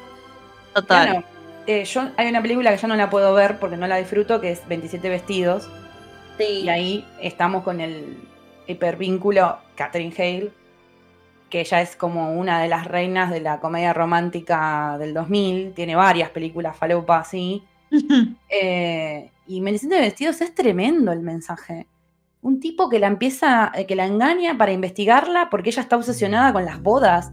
[0.74, 1.24] Total.
[1.66, 4.40] Eh, yo hay una película que ya no la puedo ver porque no la disfruto,
[4.40, 5.68] que es 27 vestidos.
[6.38, 8.18] Y ahí estamos con el
[8.66, 10.50] hipervínculo Catherine Hale,
[11.48, 15.72] que ella es como una de las reinas de la comedia romántica del 2000.
[15.74, 17.62] Tiene varias películas falopa así.
[18.48, 21.86] eh, y 27 vestidos es tremendo el mensaje.
[22.42, 26.52] Un tipo que la empieza, eh, que la engaña para investigarla porque ella está obsesionada
[26.52, 27.32] con las bodas.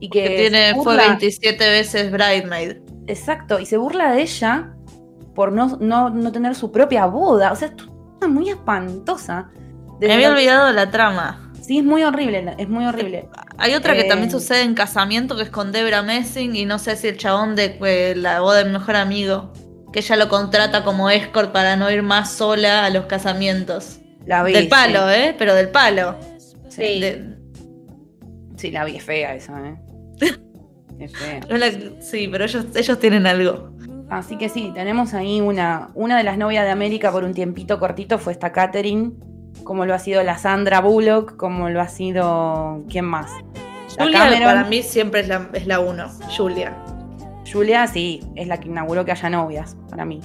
[0.00, 2.87] Y que, tiene, fue 27 veces Bridemaid.
[3.08, 4.74] Exacto, y se burla de ella
[5.34, 7.52] por no, no, tener su propia boda.
[7.52, 7.72] O sea,
[8.20, 9.50] es muy espantosa.
[10.00, 11.52] Me había olvidado la trama.
[11.60, 13.28] Sí, es muy horrible, es muy horrible.
[13.56, 16.78] Hay otra que también eh, sucede en casamiento, que es con Debra Messing, y no
[16.78, 19.52] sé si el chabón de la boda del mejor amigo,
[19.92, 24.00] que ella lo contrata como escort para no ir más sola a los casamientos.
[24.26, 25.34] La vi, del palo, ¿eh?
[25.38, 26.16] Pero del palo.
[26.68, 27.00] Sí.
[28.56, 29.76] Sí, la vi, es fea esa, ¿eh?
[32.00, 33.70] Sí, pero ellos, ellos tienen algo.
[34.10, 37.78] Así que sí, tenemos ahí una, una de las novias de América por un tiempito
[37.78, 39.12] cortito fue esta Catherine,
[39.64, 42.84] como lo ha sido la Sandra Bullock, como lo ha sido.
[42.88, 43.30] ¿Quién más?
[43.98, 46.74] Julia para mí siempre es la, es la uno, Julia.
[47.50, 50.20] Julia sí, es la que inauguró que haya novias, para mí.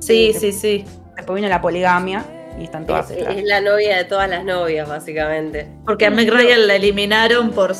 [0.00, 0.84] Sí, sí, sí.
[1.16, 2.24] Después vino la poligamia
[2.58, 3.10] y están todas.
[3.10, 5.68] Es, es la novia de todas las novias, básicamente.
[5.84, 7.74] Porque a Meg Ryan la eliminaron por,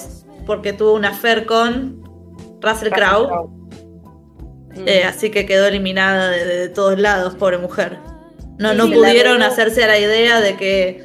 [0.47, 2.08] porque tuvo una affair con
[2.61, 3.51] Russell Crowe.
[4.87, 7.99] Eh, así que quedó eliminada de, todos lados, pobre mujer.
[8.59, 11.05] No, no pudieron hacerse a la idea de que,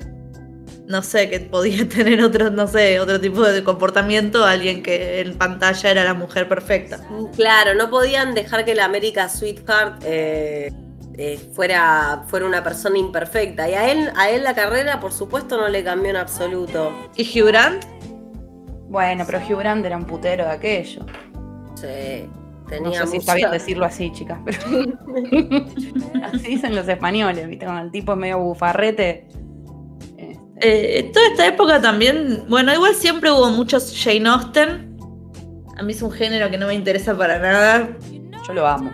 [0.87, 5.37] no sé, que podía tener otro, no sé, otro tipo de comportamiento alguien que en
[5.37, 6.99] pantalla era la mujer perfecta.
[7.35, 10.71] Claro, no podían dejar que la América Sweetheart eh,
[11.15, 13.69] eh, fuera, fuera una persona imperfecta.
[13.69, 16.91] Y a él, a él la carrera, por supuesto, no le cambió en absoluto.
[17.15, 17.85] ¿Y Hugh Grant?
[18.89, 21.05] Bueno, pero Hugh Grant era un putero de aquello.
[21.83, 22.79] Sí.
[22.81, 24.57] no sé si está bien decirlo así, chicas, pero
[26.23, 27.65] así dicen los españoles, ¿viste?
[27.65, 29.27] Con el tipo medio bufarrete.
[30.17, 30.99] Este.
[30.99, 34.97] Eh, toda esta época también, bueno, igual siempre hubo muchos Jane Austen.
[35.77, 37.89] A mí es un género que no me interesa para nada.
[38.47, 38.91] Yo lo amo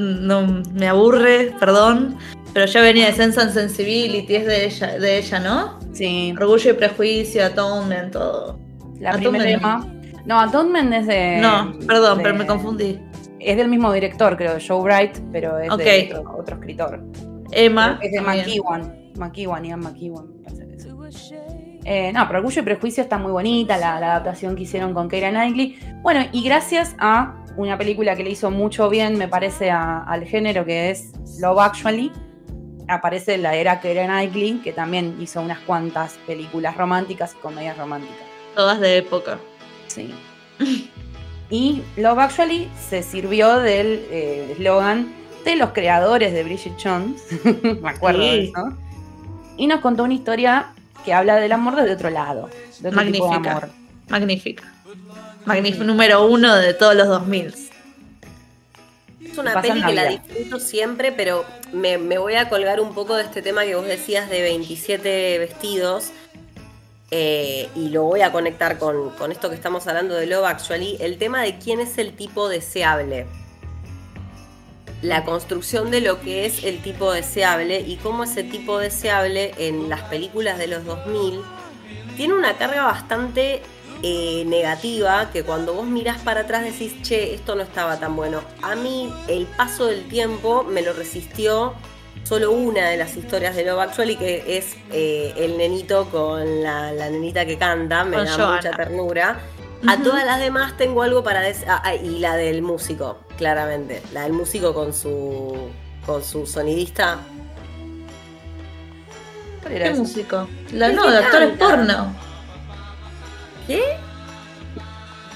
[0.00, 2.16] no me aburre, perdón,
[2.52, 5.78] pero ya venía de Sense and Sensibility, es de ella, de ella, ¿no?
[5.92, 6.34] Sí.
[6.38, 8.58] Orgullo y Prejuicio, Atonement, todo.
[8.98, 9.58] La primera.
[9.58, 11.38] No, Atonement es de.
[11.40, 13.00] No, perdón, pero me confundí.
[13.38, 17.02] Es del mismo director, creo, de Joe Bright, pero es de otro, escritor.
[17.52, 17.98] Emma.
[18.02, 19.12] Es de McEwan.
[19.16, 20.26] McEwan, Ian McEwan.
[21.84, 25.08] Eh, no, pero Orgullo y Prejuicio está muy bonita, la, la adaptación que hicieron con
[25.08, 25.78] Keira Knightley.
[26.02, 30.64] Bueno, y gracias a una película que le hizo mucho bien, me parece, al género
[30.64, 32.12] que es Love Actually.
[32.88, 38.18] Aparece la era Keira Knightley, que también hizo unas cuantas películas románticas y comedias románticas.
[38.54, 39.38] Todas de época.
[39.90, 40.14] Sí.
[41.50, 45.12] y Love Actually se sirvió del eh, eslogan
[45.44, 47.22] de los creadores de Bridget Jones,
[47.82, 48.76] me acuerdo de eso,
[49.56, 50.72] y nos contó una historia
[51.04, 53.24] que habla del amor desde otro lado, de otro Magnífica.
[53.24, 53.68] Tipo de amor.
[54.08, 54.72] Magnífica.
[55.46, 57.54] Magnífico número uno de todos los 2000.
[59.24, 63.24] Es una peli que la disfruto siempre, pero me, voy a colgar un poco de
[63.24, 66.10] este tema que vos decías de 27 vestidos.
[67.10, 70.96] Eh, y lo voy a conectar con, esto que estamos hablando de Love Actually.
[71.00, 73.26] El tema de quién es el tipo deseable.
[75.02, 79.88] La construcción de lo que es el tipo deseable y cómo ese tipo deseable en
[79.88, 81.40] las películas de los 2000
[82.16, 83.62] tiene una carga bastante
[84.02, 88.42] eh, negativa que cuando vos mirás para atrás decís, che, esto no estaba tan bueno.
[88.62, 91.74] A mí el paso del tiempo me lo resistió
[92.24, 96.92] solo una de las historias de Love Actually, que es eh, el nenito con la,
[96.92, 99.40] nenita que canta, me da mucha ternura.
[99.86, 101.64] A todas las demás tengo algo para decir.
[101.68, 104.02] Ah, ah, y la del músico, claramente.
[104.12, 105.70] La del músico con su,
[106.04, 107.18] con su sonidista.
[109.66, 110.48] ¿Qué músico?
[110.72, 112.14] La no, de actores porno.
[113.66, 113.96] ¿Qué?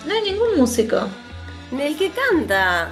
[0.06, 1.08] No hay ningún músico.
[1.72, 2.90] El que canta.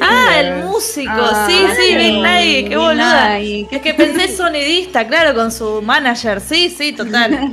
[0.00, 3.38] Ah, el músico, ah, sí, sí, Big Night, qué boluda.
[3.38, 7.50] Es que pensé sonidista, claro, con su manager, sí, sí, total.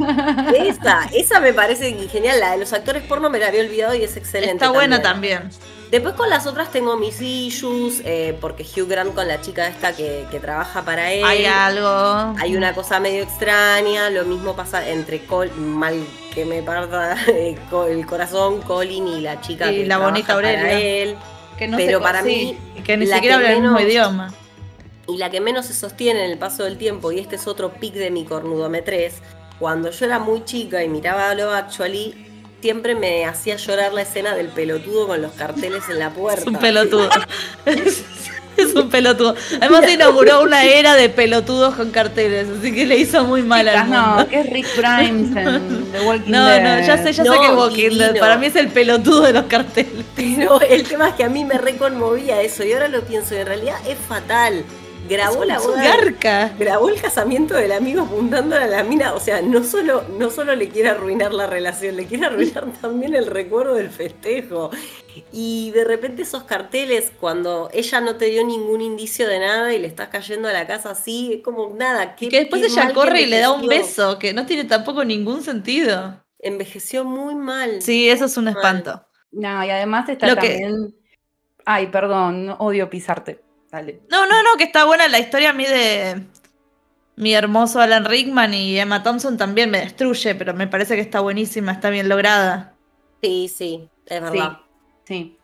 [0.55, 4.03] Esa, esa me parece genial, la de los actores porno me la había olvidado y
[4.03, 4.53] es excelente.
[4.55, 5.49] Está buena también.
[5.91, 9.93] Después con las otras tengo mis issues, eh, porque Hugh Grant con la chica esta
[9.93, 11.25] que, trabaja para él.
[11.25, 12.33] Hay algo.
[12.39, 16.01] Hay una cosa medio extraña, lo mismo pasa entre Col mal
[16.33, 17.57] que me parta eh,
[17.89, 20.79] el corazón, Colin y la chica y la bonita Aurelia.
[20.79, 21.17] él.
[21.57, 24.33] Que no Pero para mí, que ni siquiera habla el mismo idioma.
[25.09, 27.73] Y la que menos se sostiene en el paso del tiempo, y este es otro
[27.73, 29.13] pic de mi cornudo 3,
[29.59, 32.30] cuando yo era muy chica y miraba lo Actually,
[32.61, 36.41] siempre me hacía llorar la escena del pelotudo con los carteles en la puerta.
[36.45, 37.09] Es un pelotudo.
[38.57, 39.35] es un pelotudo.
[39.59, 43.87] Además inauguró una era de pelotudos con carteles, así que le hizo muy mal al
[43.87, 44.15] mundo.
[44.17, 46.63] No, que es Rick Grimes en The Walking no, Dead.
[46.63, 48.19] No, no, ya sé, ya sé que es Walking Dead.
[48.19, 50.05] Para mí es el pelotudo de los carteles.
[50.15, 53.37] Pero el tema es que a mí me reconmovía eso y ahora lo pienso y
[53.37, 54.63] en realidad es fatal
[55.11, 55.83] grabó la boda.
[55.83, 56.53] Garca.
[56.57, 59.13] Grabó el casamiento del amigo apuntando a la mina.
[59.13, 63.13] O sea, no solo, no solo le quiere arruinar la relación, le quiere arruinar también
[63.13, 64.71] el recuerdo del festejo.
[65.31, 69.79] Y de repente esos carteles, cuando ella no te dio ningún indicio de nada y
[69.79, 72.15] le estás cayendo a la casa así, es como nada.
[72.15, 76.23] que después ella corre y le da un beso, que no tiene tampoco ningún sentido.
[76.39, 77.81] Envejeció muy mal.
[77.81, 79.05] Sí, eso es un espanto.
[79.31, 80.95] No, y además está también.
[81.65, 83.39] Ay, perdón, odio pisarte.
[83.71, 86.25] No, no, no, que está buena la historia a mí de
[87.15, 91.21] mi hermoso Alan Rickman y Emma Thompson también me destruye, pero me parece que está
[91.21, 92.73] buenísima, está bien lograda.
[93.21, 94.59] Sí, sí, es verdad.
[95.05, 95.37] Sí,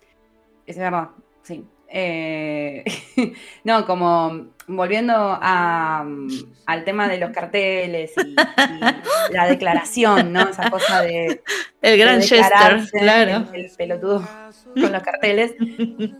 [0.65, 1.09] es verdad,
[1.43, 1.65] sí.
[1.87, 2.83] Eh,
[3.63, 8.35] no, como volviendo al tema de los carteles y,
[9.31, 10.49] la declaración, ¿no?
[10.49, 11.41] Esa cosa de.
[11.81, 13.45] El gran Chester, claro.
[13.53, 14.27] el pelotudo
[14.73, 15.55] con los carteles.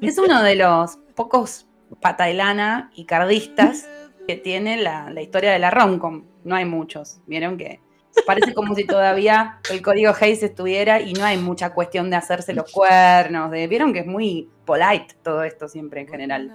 [0.01, 1.66] Es uno de los pocos
[2.01, 3.88] patailana y cardistas
[4.27, 6.23] que tiene la, historia de la romcom.
[6.43, 7.19] No hay muchos.
[7.25, 7.79] Vieron que
[8.25, 12.53] Parece como si todavía el código Hayes estuviera y no hay mucha cuestión de hacerse
[12.53, 13.51] los cuernos.
[13.51, 16.51] De, Vieron que es muy polite todo esto siempre en general.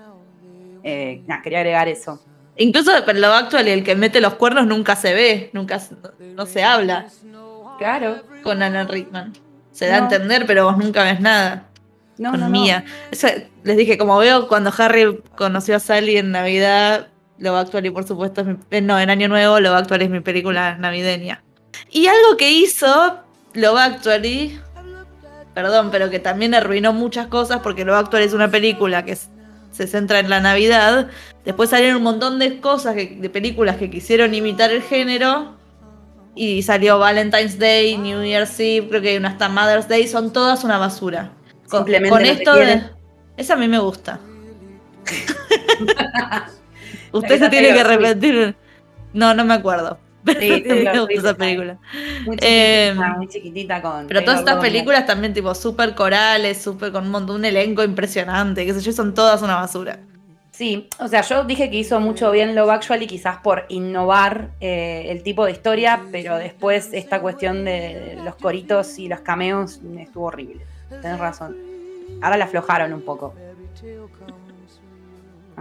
[0.82, 2.20] Eh, quería agregar eso.
[2.56, 5.80] Incluso en lo actual, el que mete los cuernos nunca se ve, nunca
[6.18, 7.06] no, se habla.
[7.78, 8.22] Claro.
[8.42, 9.32] Con Alan Rickman.
[9.70, 11.68] Se da a entender, pero vos nunca ves nada.
[12.18, 12.84] No, con Mía.
[13.64, 17.08] les dije, como veo cuando Harry conoció a Sally en Navidad,
[17.38, 20.02] lo va a y por supuesto, eh, no, en Año Nuevo, lo va a actuar
[20.02, 21.42] es mi película navideña.
[21.90, 23.18] Y algo que hizo
[23.54, 24.58] lo Actually,
[25.54, 29.04] perdón, pero que también arruinó muchas cosas porque lo va a actuar es una película
[29.04, 29.16] que
[29.72, 31.08] se centra en la Navidad.
[31.44, 35.56] Después salieron un montón de cosas, de películas que quisieron imitar el género.
[36.34, 40.32] Y salió Valentine's Day, New Year's Eve, creo que hay una hasta Mother's Day, son
[40.32, 41.32] todas una basura.
[41.80, 42.82] Con, esto de...
[43.36, 44.20] Esa a mí me gusta.
[47.12, 48.54] Usted se tiene que repetir.
[49.12, 49.98] No, no me acuerdo.
[50.38, 51.78] Sí, me gusta esa película.
[52.24, 54.06] Muy chiquitita, muy chiquitita con.
[54.06, 58.64] Pero todas estas películas también, tipo, súper corales, súper con un montón, un elenco impresionante,
[58.64, 59.98] qué sé yo, son todas una basura.
[60.52, 65.06] Sí, o sea, yo dije que hizo mucho bien Love Actually, quizás por innovar eh,
[65.08, 70.26] el tipo de historia, pero después esta cuestión de los coritos y los cameos estuvo
[70.26, 70.60] horrible.
[71.00, 71.56] Tienes razón.
[72.20, 73.34] Ahora la aflojaron un poco.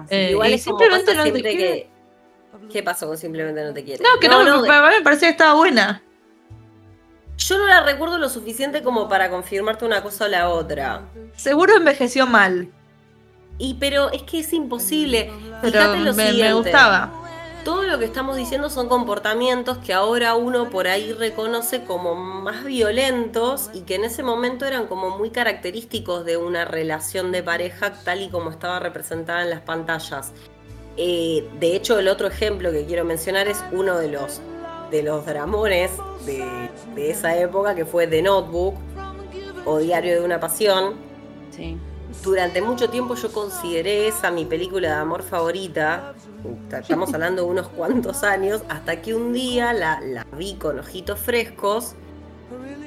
[0.10, 1.90] Eh, igual es simplemente no te que,
[2.72, 4.04] ¿Qué pasó con simplemente no te quiere?
[4.04, 6.02] No, que no, no, me parecía que estaba buena.
[7.38, 11.02] Yo no la recuerdo lo suficiente como para confirmarte una cosa o la otra.
[11.36, 12.70] Seguro envejeció mal.
[13.58, 15.32] Y pero es que es imposible.
[15.62, 16.44] Fíjate lo me, siguiente.
[16.44, 17.21] me gustaba
[17.64, 22.64] todo lo que estamos diciendo son comportamientos que ahora uno por ahí reconoce como más
[22.64, 27.94] violentos y que en ese momento eran como muy característicos de una relación de pareja
[28.04, 30.32] tal y como estaba representada en las pantallas.
[30.98, 34.42] Eh, de hecho, el otro ejemplo que quiero mencionar es uno de los,
[34.90, 35.92] de los dramones
[36.26, 38.76] de, de esa época que fue The Notebook
[39.66, 40.96] o Diario de una Pasión.
[41.52, 41.78] Sí
[42.24, 46.14] durante mucho tiempo yo consideré esa mi película de amor favorita.
[46.72, 51.96] Estamos hablando de unos cuantos años, hasta que un día la, vi con ojitos frescos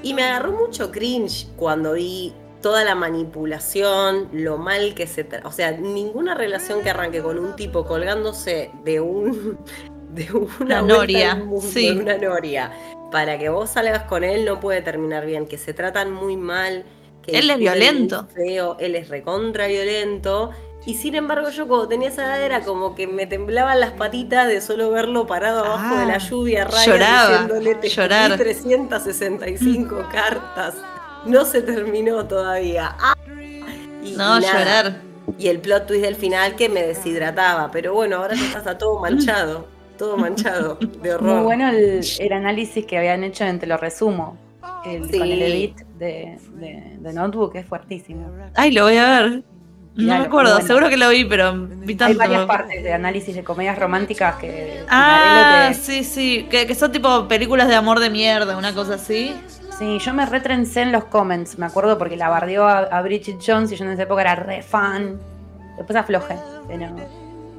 [0.02, 5.26] y me agarró mucho cringe cuando vi toda la manipulación, lo mal que se...
[5.44, 9.58] O sea, ninguna relación que arranque con un tipo colgándose de un...
[10.14, 12.70] De una noria, de una noria.
[13.10, 16.84] Para que vos salgas con él no puede terminar bien, que se tratan muy mal,
[17.26, 18.26] él es violento.
[18.34, 20.50] Feo, él es recontra violento.
[20.86, 24.48] Y sin embargo, yo cuando tenía esa edad era como que me temblaban las patitas
[24.48, 28.36] de solo verlo parado abajo de la ah, lluvia, raya, lloraba, diciéndole te llorar.
[28.36, 30.74] 365 cartas.
[31.24, 32.94] No se terminó todavía.
[32.98, 33.14] Ah,
[34.16, 35.00] no, llorar.
[35.38, 37.70] Y el plot twist del final que me deshidrataba.
[37.70, 39.66] Pero bueno, ahora ya está todo manchado.
[39.96, 41.34] Todo manchado de horror.
[41.36, 44.43] Muy bueno el, el análisis que habían hecho, te lo resumo
[44.86, 46.38] el, con el edit de,
[47.00, 48.30] de, Notebook es fuertísimo.
[48.54, 49.44] Ay, lo voy a ver.
[49.96, 52.20] No me acuerdo, seguro que lo vi, pero vi tanto.
[52.20, 54.84] Hay varias partes de análisis de comedias románticas que.
[54.88, 56.48] Ah, sí, sí.
[56.50, 59.34] Que, son tipo películas de amor de mierda, una cosa así.
[59.78, 63.72] Sí, yo me retrencé en los comments, me acuerdo porque la bardeó a, Bridget Jones
[63.72, 65.18] y yo en esa época era re fan.
[65.76, 66.36] Después aflojé,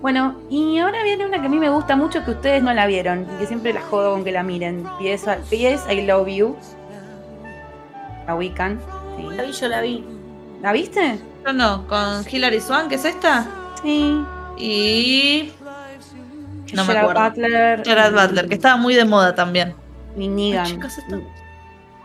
[0.02, 2.86] Bueno, y ahora viene una que a mí me gusta mucho que ustedes no la
[2.86, 4.86] vieron y que siempre la jodo con que la miren.
[5.00, 5.94] P.S.
[5.94, 6.56] I Love You
[8.28, 8.80] a Wiccan.
[9.36, 10.04] La vi, yo la vi.
[10.62, 11.20] ¿La viste?
[11.46, 13.48] Yo no, con Hilary Swan, ¿qué es esta?
[13.82, 14.24] Sí.
[14.58, 15.52] Y.
[16.74, 17.24] No me acuerdo.
[17.24, 17.84] Butler.
[17.84, 19.76] Gerard Butler, que estaba muy de moda también.
[20.18, 20.80] Y Negan.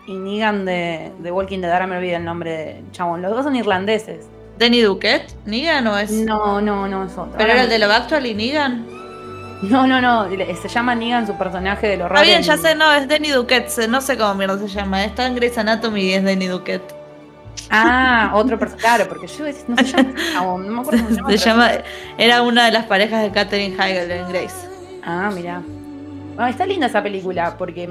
[0.06, 3.22] Y Negan de, de Walking Dead, ahora me olvidé el nombre de chabón.
[3.22, 4.26] Los dos son irlandeses.
[4.58, 5.32] ¿Denny Duquette?
[5.46, 6.10] ¿Negan o es?
[6.10, 7.32] No, no, no es otro.
[7.38, 8.99] ¿Pero era el de Love Actual y Negan?
[9.62, 10.28] No, no, no.
[10.61, 13.88] Se llama Negan su personaje de los Está bien, ya sé, no, es Denny Duquette.
[13.88, 15.04] No sé cómo mierda se llama.
[15.04, 16.94] Está en Grey's Anatomy y es Denny Duquette.
[17.70, 18.86] Ah, otro personaje.
[18.86, 20.14] Claro, porque yo no se llama.
[20.34, 21.70] No, me acuerdo cómo se llama.
[22.16, 24.68] era una de las parejas de Katherine Heigl en Grace.
[25.04, 25.62] Ah, mira.
[26.48, 27.88] está linda esa película porque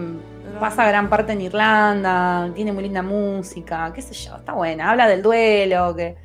[0.60, 4.90] pasa gran parte en Irlanda, tiene muy linda música, qué sé yo, está buena.
[4.90, 6.18] Habla del duelo, que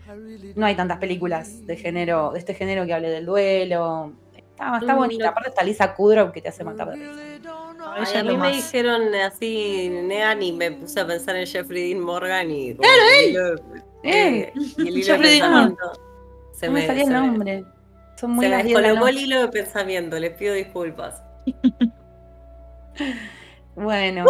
[0.57, 4.13] no hay tantas películas de género, de este género que hable del duelo
[4.55, 5.31] Está, bonita.
[5.31, 8.21] Aparte está Lisa Kudrow que te hace matar de risa.
[8.21, 12.51] a mí me dijeron así, Nean, y me puse a pensar en Jeffrey Dean Morgan
[12.51, 12.75] y.
[12.75, 13.63] ¡Claro, él!
[14.05, 15.77] Eh, y el hilo Jeffrey Dean
[16.53, 17.65] Se me, salía el nombre.
[18.17, 21.23] Son muy se me descolocó el hilo de pensamiento, les pido disculpas.
[23.75, 24.25] bueno.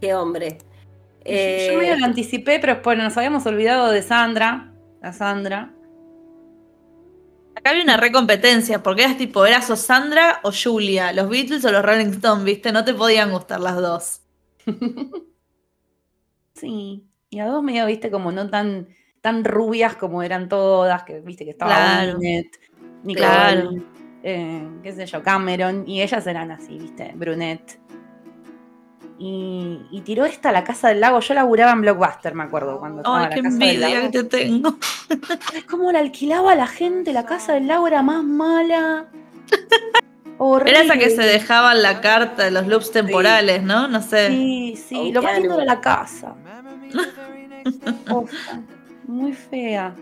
[0.00, 0.58] ¡Qué hombre!
[1.24, 4.72] Yo, me eh, lo anticipé, pero bueno, nos habíamos olvidado de Sandra.
[5.02, 5.72] La Sandra.
[7.58, 11.72] Acá había una recompetencia, porque eras tipo, eras o Sandra o Julia, los Beatles o
[11.72, 12.70] los Rolling Stones, ¿viste?
[12.70, 14.20] No te podían gustar las dos.
[16.54, 18.86] sí, y a dos medio, viste, como no tan,
[19.20, 22.18] tan rubias como eran todas, que viste que estaba claro.
[23.02, 23.82] Nicole,
[24.22, 27.80] eh, qué sé yo, Cameron, y ellas eran así, viste, brunette.
[29.20, 31.20] Y, tiró esta la casa del lago.
[31.20, 32.78] Yo laburaba en Blockbuster, me acuerdo.
[32.78, 34.76] Cuando Ay, qué envidia que te tengo.
[35.54, 39.06] Es como la alquilaba a la gente, la casa del lago era más mala.
[40.66, 43.88] Era esa que se dejaba la carta de los loops temporales, ¿no?
[43.88, 44.28] No sé.
[44.28, 46.34] Sí, sí, lo más lindo era la casa.
[49.06, 49.94] muy fea.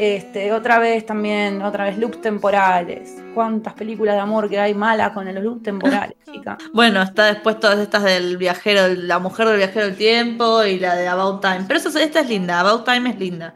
[0.00, 3.22] Este, otra vez también, otra vez loops temporales.
[3.34, 6.56] ¿Cuántas películas de amor que hay malas con los loops temporales, chica?
[6.72, 10.96] Bueno, está después todas estas del viajero, la mujer del viajero del tiempo y la
[10.96, 11.64] de About Time.
[11.68, 13.54] Pero eso, esta es linda, About Time es linda.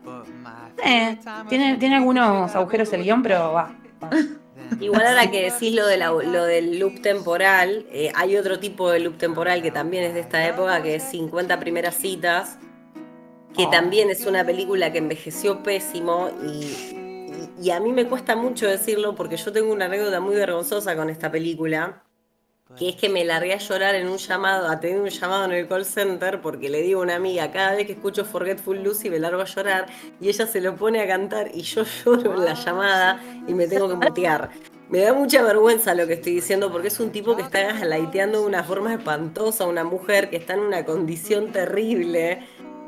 [0.85, 1.19] Eh,
[1.49, 3.75] tiene, tiene algunos agujeros el guion, pero va.
[4.81, 9.01] Igual ahora que decís lo, de lo del loop temporal, eh, hay otro tipo de
[9.01, 12.59] loop temporal que también es de esta época, que es 50 primeras citas,
[13.57, 18.67] que también es una película que envejeció pésimo y, y, a mí me cuesta mucho
[18.67, 22.03] decirlo porque yo tengo una anécdota muy vergonzosa con esta película,
[22.77, 25.53] que es que me largué a llorar en un llamado, a tener un llamado en
[25.53, 29.11] el call center porque le digo a una amiga, cada vez que escucho Forgetful Lucy
[29.11, 29.87] me largo a llorar
[30.21, 33.69] y ella se lo pone a cantar y yo lloro en la llamada y me
[33.69, 34.51] tengo que mutear.
[34.89, 38.41] Me da mucha vergüenza lo que estoy diciendo porque es un tipo que está gaslighteando
[38.41, 42.47] de una forma espantosa a una mujer que está en una condición terrible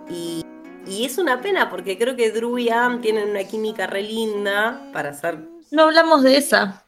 [0.08, 0.42] y
[0.86, 4.80] y es una pena porque creo que Drew y Am tienen una química re linda
[4.92, 5.38] para hacer.
[5.70, 6.84] No hablamos de esa,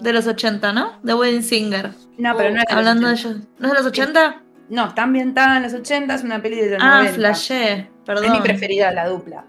[0.00, 0.98] de los 80, ¿no?
[1.02, 1.92] De Wedding Singer.
[2.18, 3.36] No, pero no es Hablando de ellos.
[3.58, 4.42] ¿No es de los 80?
[4.68, 7.10] No, está ambientada en los 80, es una peli de los ah, 90.
[7.10, 8.26] Ah, flashé, perdón.
[8.26, 9.44] Es mi preferida, la dupla.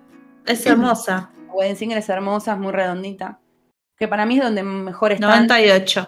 [0.45, 1.29] Es hermosa.
[1.53, 3.39] Wedding Singer es hermosa, es muy redondita.
[3.97, 5.27] Que para mí es donde mejor está.
[5.27, 6.07] 98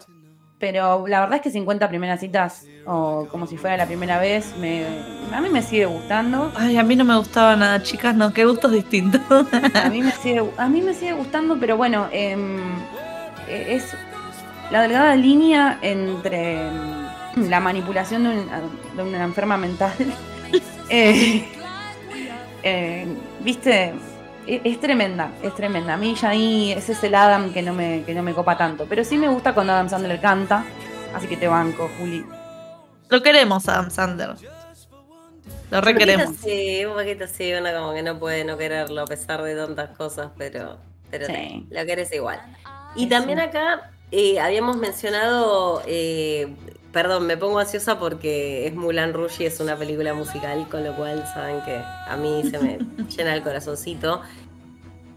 [0.63, 4.55] pero la verdad es que 50 primeras citas, o como si fuera la primera vez,
[4.61, 4.85] me,
[5.33, 6.53] a mí me sigue gustando.
[6.55, 9.19] Ay, a mí no me gustaba nada, chicas, no, qué gustos distintos.
[9.73, 12.61] a, mí me sigue, a mí me sigue gustando, pero bueno, em,
[13.49, 13.93] e, es
[14.71, 19.91] la delgada línea entre em, la manipulación de, una enferma mental.
[20.89, 21.45] Eh,
[22.61, 23.07] eh,
[23.39, 23.93] Viste,
[24.47, 25.93] e, es, tremenda, es tremenda.
[25.93, 28.57] A mí ya ahí ese es el Adam que no, me, que no me copa
[28.57, 28.85] tanto.
[28.87, 30.65] Pero sí me gusta cuando Adam Sandler canta.
[31.13, 32.25] Así que te banco, Juli.
[33.09, 34.35] Lo queremos, Adam Sandler.
[35.69, 36.35] Lo requeremos.
[36.37, 39.89] Sí, un poquito sí, uno como que no puede no quererlo a pesar de tantas
[39.97, 40.77] cosas, pero,
[41.09, 41.27] pero
[41.69, 42.39] lo querés igual.
[42.95, 46.53] Y también acá eh, habíamos mencionado, eh,
[46.93, 50.95] perdón, me pongo ansiosa porque es Mulan Rouge y es una película musical, con lo
[50.95, 52.77] cual saben que a mí se me
[53.09, 54.21] llena el corazoncito.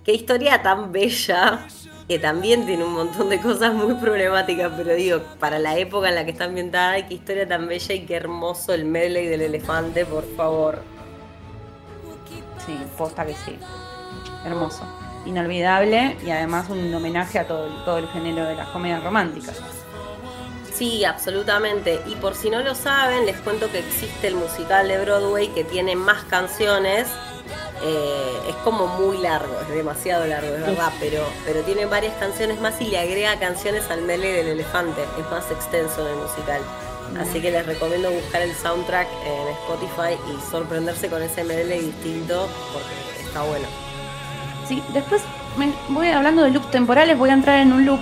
[0.03, 1.67] Qué historia tan bella,
[2.09, 6.15] que también tiene un montón de cosas muy problemáticas, pero digo, para la época en
[6.15, 10.07] la que está ambientada, qué historia tan bella y qué hermoso el medley del elefante,
[10.07, 10.83] por favor.
[12.65, 13.57] Sí, posta que sí.
[14.45, 14.85] Hermoso
[15.27, 19.61] inolvidable y además un homenaje a todo, todo el género de las comedias románticas.
[20.77, 22.03] Sí, absolutamente.
[22.07, 25.65] Y por si no lo saben, les cuento que existe el musical de Broadway que
[25.65, 27.07] tiene más canciones.
[27.83, 32.59] Eh, es como muy largo, es demasiado largo, es verdad, pero, pero tiene varias canciones
[32.61, 35.03] más y le agrega canciones al mele del elefante.
[35.19, 36.61] Es más extenso en el musical.
[37.21, 42.49] Así que les recomiendo buscar el soundtrack en Spotify y sorprenderse con ese medley distinto
[42.73, 43.67] porque está bueno.
[44.69, 45.23] Sí, después
[45.57, 48.01] me voy hablando de loops temporales, voy a entrar en un loop.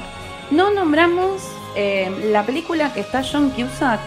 [0.51, 1.43] No nombramos
[1.75, 4.01] eh, la película que está John Cusack,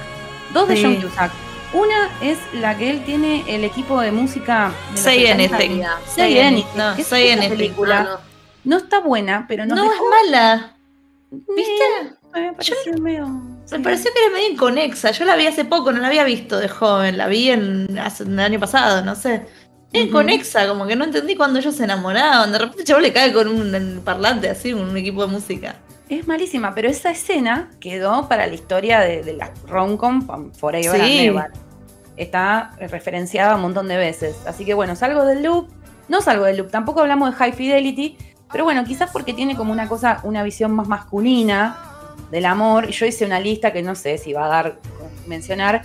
[0.53, 1.31] dos de John Cusack.
[1.73, 4.71] Una es la que él tiene el equipo de música.
[4.93, 5.81] De say anything.
[6.07, 6.77] Say anything.
[6.77, 7.49] No, say anything.
[7.49, 8.19] Película?
[8.63, 9.75] No, está buena, pero no.
[9.75, 10.75] No es mala.
[11.29, 12.15] ¿Viste?
[12.33, 13.27] Me pareció medio.
[13.71, 15.11] Me pareció que era medio inconexa.
[15.11, 17.17] Yo la vi hace poco, no la había visto de joven.
[17.17, 19.45] La vi en, hace, el año pasado, no sé.
[19.91, 22.51] Es conexa, como que no entendí cuando ellos se enamoraban.
[22.51, 25.75] De repente chavo le cae con un parlante así, un equipo de música.
[26.09, 31.27] Es malísima, pero esa escena quedó para la historia de, de la romcom Forever sí.
[31.27, 31.53] and
[32.15, 34.35] Está referenciada un montón de veces.
[34.47, 35.67] Así que bueno, salgo del loop.
[36.07, 38.17] No salgo del loop, tampoco hablamos de High Fidelity,
[38.49, 41.77] pero bueno, quizás porque tiene como una cosa, una visión más masculina
[42.31, 42.89] del amor.
[42.89, 44.79] Y yo hice una lista que no sé si va a dar
[45.27, 45.83] mencionar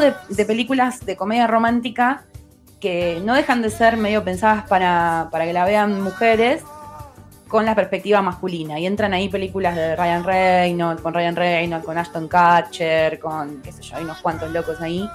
[0.00, 2.24] de, de películas de comedia romántica
[2.80, 6.62] que no dejan de ser medio pensadas para, que la vean mujeres
[7.48, 8.78] con la perspectiva masculina.
[8.78, 13.72] Y entran ahí películas de Ryan Reynolds, con Ryan Reynolds, con Ashton Kutcher, con, qué
[13.72, 15.08] sé yo, hay unos cuantos locos ahí.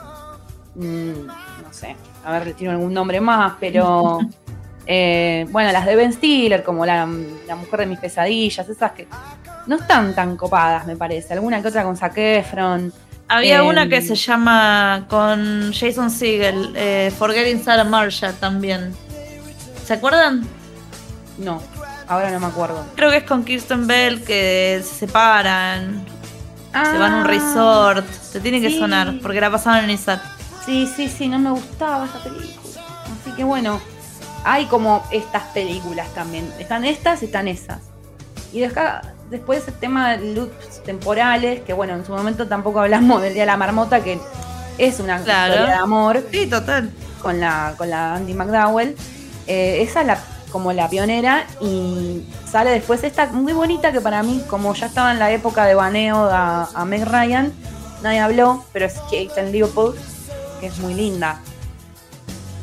[0.76, 4.20] Mm, no sé, a ver, le tiene algún nombre más, pero...
[4.86, 9.08] Eh, bueno, las de Ben Stiller, como la, mujer de mis pesadillas, esas que
[9.66, 11.34] no están tan copadas, me parece.
[11.34, 12.92] Alguna que otra con Zac Efron.
[13.30, 18.94] Había una que em, se llama con Jason Segel, eh, Forgetting Sarah Marshall también.
[19.86, 20.46] ¿Se acuerdan?
[21.38, 21.62] No,
[22.08, 22.86] ahora no me acuerdo.
[22.96, 26.06] Creo que es con Kirsten Bell que se separan.
[26.72, 28.06] se van a un ah, resort.
[28.32, 30.22] Te tiene que sonar, porque la pasaban en Isaac.
[30.66, 32.82] Sí, sí, sí, no me gustaba esa película.
[33.20, 33.82] Así que bueno,
[34.44, 36.52] hay como estas películas también.
[36.60, 37.80] Están estas y están esas.
[38.52, 38.62] Y
[39.30, 43.44] después el tema de loops temporales, que bueno, en su momento tampoco hablamos del Día
[43.44, 44.20] de la Marmota, que
[44.78, 46.24] es una historia de amor.
[46.32, 46.92] Sí, total.
[47.22, 48.96] Con la, con la Andy McDowell.
[49.48, 50.20] Eh, esa es la,
[50.54, 55.12] como la pionera y sale después esta muy bonita que para mí, como ya estaba
[55.12, 57.52] en la época de baneo a, Meg Ryan,
[58.04, 59.98] nadie habló, pero es Kate Leopold,
[60.60, 61.42] que es muy linda.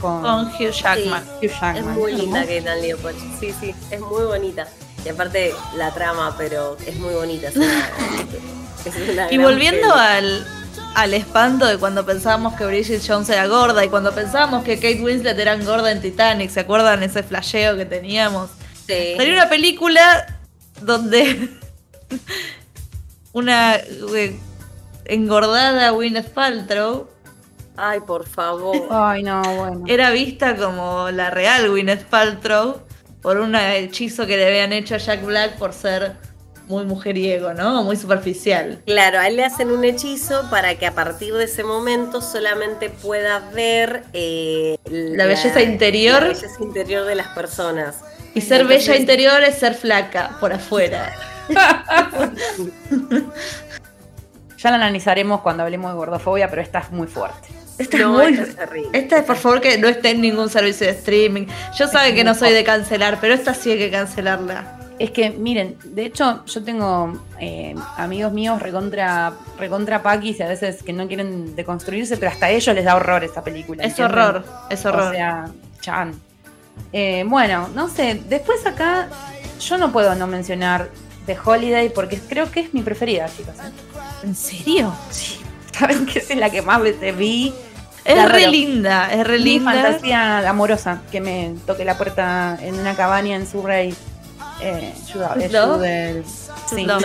[0.01, 1.25] Con, Hugh, Jackman.
[1.43, 3.19] Es muy linda Kate Leopold.
[3.41, 4.69] Sí, sí, es muy bonita.
[5.05, 7.51] Y aparte la trama, pero es muy bonita.
[9.31, 10.47] y volviendo al,
[10.95, 15.03] al espanto de cuando pensábamos que Bridget Jones era gorda y cuando pensábamos que Kate
[15.03, 18.51] Winslet era gorda en Titanic, ¿se acuerdan ese flasheo que teníamos?
[18.87, 19.15] Sí.
[19.17, 20.39] Salió una película
[20.83, 21.49] donde
[23.33, 24.39] una eh,
[25.05, 27.09] engordada Gwyneth Paltrow
[27.83, 28.77] Ay, por favor.
[28.91, 29.85] Ay, no, bueno.
[29.87, 32.83] Era vista como la real Gwyneth Paltrow
[33.23, 36.17] por un hechizo que le habían hecho a Jack Black por ser
[36.71, 37.83] muy mujeriego, ¿no?
[37.83, 38.81] Muy superficial.
[38.87, 42.89] Claro, a él le hacen un hechizo para que a partir de ese momento solamente
[42.89, 46.23] pueda ver eh, la, belleza interior.
[46.23, 47.97] La belleza interior de las personas.
[48.35, 51.13] Y ser bella interior es ser flaca por afuera.
[54.57, 57.49] ya la analizaremos cuando hablemos de gordofobia, pero esta es muy fuerte.
[57.79, 58.39] Esta es muy.
[58.93, 61.47] Esta es, por favor, que no esté en ningún servicio de streaming.
[61.77, 64.80] Yo sabe que no soy de cancelar, pero esta sí hay que cancelarla.
[65.01, 70.49] Es que, miren, de hecho, yo tengo eh, amigos míos recontra, recontra paquis y a
[70.49, 73.83] veces que no quieren deconstruirse, pero hasta a ellos les da horror esta película.
[73.83, 75.09] Es horror, es horror.
[75.09, 75.49] O sea,
[75.81, 76.13] chan.
[76.93, 79.09] Eh, bueno, no sé, después acá
[79.59, 80.91] yo no puedo no mencionar
[81.25, 83.55] The Holiday porque creo que es mi preferida, chicos.
[83.55, 83.73] ¿eh?
[84.23, 84.95] ¿En serio?
[85.09, 85.41] Sí.
[85.73, 87.55] Saben que es la que más veces vi.
[88.05, 89.73] Es re linda, es re linda.
[89.73, 93.95] fantasía amorosa que me toque la puerta en una cabaña en Surrey
[94.63, 96.23] eh,
[96.69, 96.87] Sí.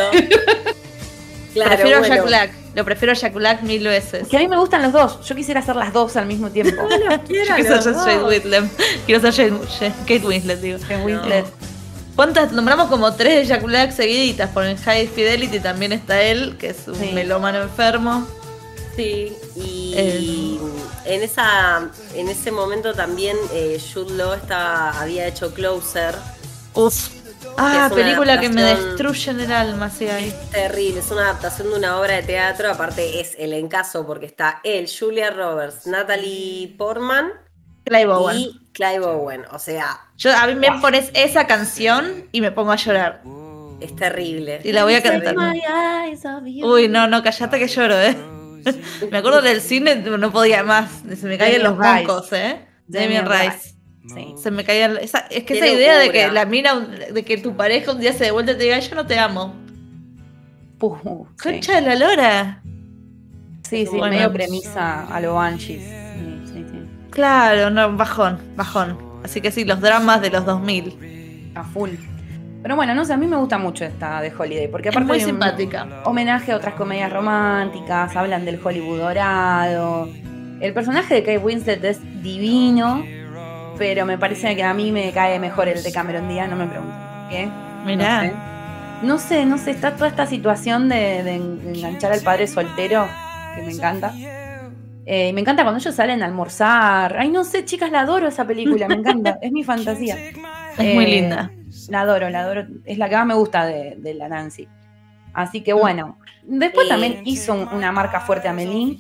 [1.56, 2.52] Claro, prefiero a Jack Black.
[2.76, 4.28] Lo prefiero a Jack Black mil veces.
[4.28, 5.26] Que a mí me gustan los dos.
[5.26, 6.82] Yo quisiera hacer las dos al mismo tiempo.
[6.82, 8.66] no, quiero ser Kate Winslet.
[9.06, 9.54] Quiero ser
[10.02, 10.80] Kate Winslet, digo.
[10.80, 11.46] Kate Winslet.
[12.16, 12.52] ¿Cuántas?
[12.52, 14.50] Nombramos como tres de Jack Black seguiditas.
[14.50, 18.28] Por el High Fidelity también está él, que es un melómano enfermo.
[18.96, 20.58] Sí, y eh.
[21.06, 26.16] en esa en ese momento también eh, Jude Law estaba, había hecho Closer.
[26.74, 27.10] Uf,
[27.58, 30.28] Ah, película que me destruye en el alma, sí, ahí.
[30.28, 34.26] Es terrible, es una adaptación de una obra de teatro, aparte es el encaso porque
[34.26, 37.32] está él, Julia Roberts, Natalie Portman
[37.86, 38.38] Clive Owen.
[38.38, 40.00] y Clive Owen, o sea...
[40.18, 43.22] Yo, a mí me pones esa canción y me pongo a llorar.
[43.80, 44.62] Es terrible.
[44.64, 45.36] Y la voy a cantar.
[46.64, 48.16] Uy, no, no, callate que lloro, ¿eh?
[49.12, 50.90] me acuerdo del cine, no podía más,
[51.20, 52.66] se me caen los bancos, ¿eh?
[52.88, 53.75] Damien Rice.
[54.38, 54.94] Se me caía.
[54.96, 58.14] Esa, es que esa idea de que la mira, de que tu pareja un día
[58.14, 59.56] se devuelve y te diga, yo no te amo.
[61.42, 62.62] Concha de la lora.
[63.68, 65.84] Sí, sí, medio premisa a lo Banshees.
[67.10, 68.98] claro, no, bajón, bajón.
[69.24, 71.52] Así que sí, los dramas de los 2000.
[71.56, 71.92] A full.
[72.62, 75.20] Pero bueno, no sé, a mí me gusta mucho esta de Holiday, porque aparte es
[75.20, 75.88] muy simpática.
[76.06, 80.10] homenaje a otras comedias románticas, hablan del Hollywood dorado.
[80.60, 83.04] El personaje de Kate Winslet es divino
[83.78, 86.68] pero me parece que a mí me cae mejor el de Cameron Díaz, no me
[86.68, 86.96] pregunten
[87.30, 87.50] qué.
[87.86, 88.32] Mirá.
[89.04, 89.46] No sé.
[89.46, 93.08] no sé, está toda esta situación de, enganchar al padre soltero,
[93.56, 94.14] que me encanta.
[95.08, 97.18] Eh, me encanta cuando ellos salen a almorzar.
[97.20, 100.18] Ay, no sé, chicas, la adoro esa película, me encanta, es mi fantasía.
[100.78, 101.52] Es muy eh, linda.
[101.88, 104.68] La adoro, la adoro, es la que más me gusta de, la Nancy.
[105.34, 109.00] Así que bueno, después también hizo una marca fuerte a Melín,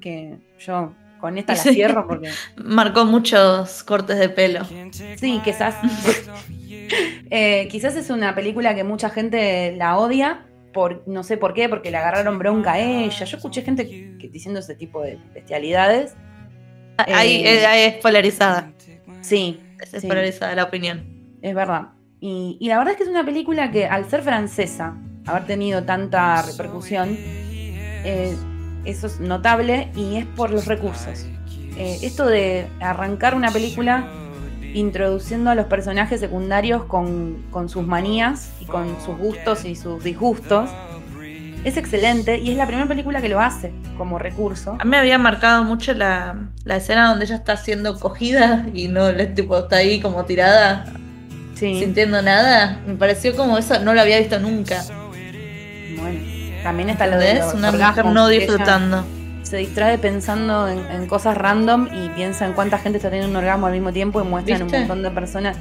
[0.00, 2.28] que yo con esta la cierro porque.
[2.56, 4.66] Marcó muchos cortes de pelo.
[5.16, 5.76] Sí, quizás.
[7.30, 10.44] Eh, quizás es una película que mucha gente la odia.
[10.74, 13.24] Por, no sé por qué, porque le agarraron bronca a ella.
[13.24, 13.84] Yo escuché gente
[14.30, 16.14] diciendo ese tipo de bestialidades.
[16.98, 18.72] Ahí, eh, es polarizada.
[19.22, 19.58] Sí.
[19.90, 21.38] Es polarizada la opinión.
[21.40, 21.92] Es verdad.
[22.20, 24.94] Y, la verdad es que es una película que, al ser francesa,
[25.24, 28.36] haber tenido tanta repercusión, eh,
[28.84, 31.26] eso es notable y es por los recursos.
[31.76, 34.06] Eh, esto de arrancar una película
[34.74, 40.70] introduciendo a los personajes secundarios con, sus manías y con sus gustos y sus disgustos
[41.64, 44.76] Es excelente y es la primera película que lo hace como recurso.
[44.80, 49.14] A mí me había marcado mucho la, escena donde ella está siendo cogida y no
[49.34, 50.86] tipo está ahí como tirada,
[51.54, 52.80] sintiendo nada.
[52.86, 54.82] Me pareció como eso, no lo había visto nunca.
[56.00, 56.31] Bueno,
[56.62, 59.04] también está lo de una mujer no disfrutando.
[59.42, 63.66] Se distrae pensando en, cosas random y piensa en cuánta gente está teniendo un orgasmo
[63.66, 65.56] al mismo tiempo y muestran un montón de personas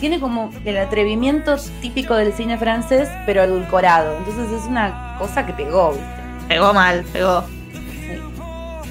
[0.00, 4.16] tiene como el atrevimiento típico del cine francés, pero adulcorado.
[4.18, 6.06] Entonces es una cosa que pegó, ¿viste?
[6.48, 7.44] Pegó mal, pegó.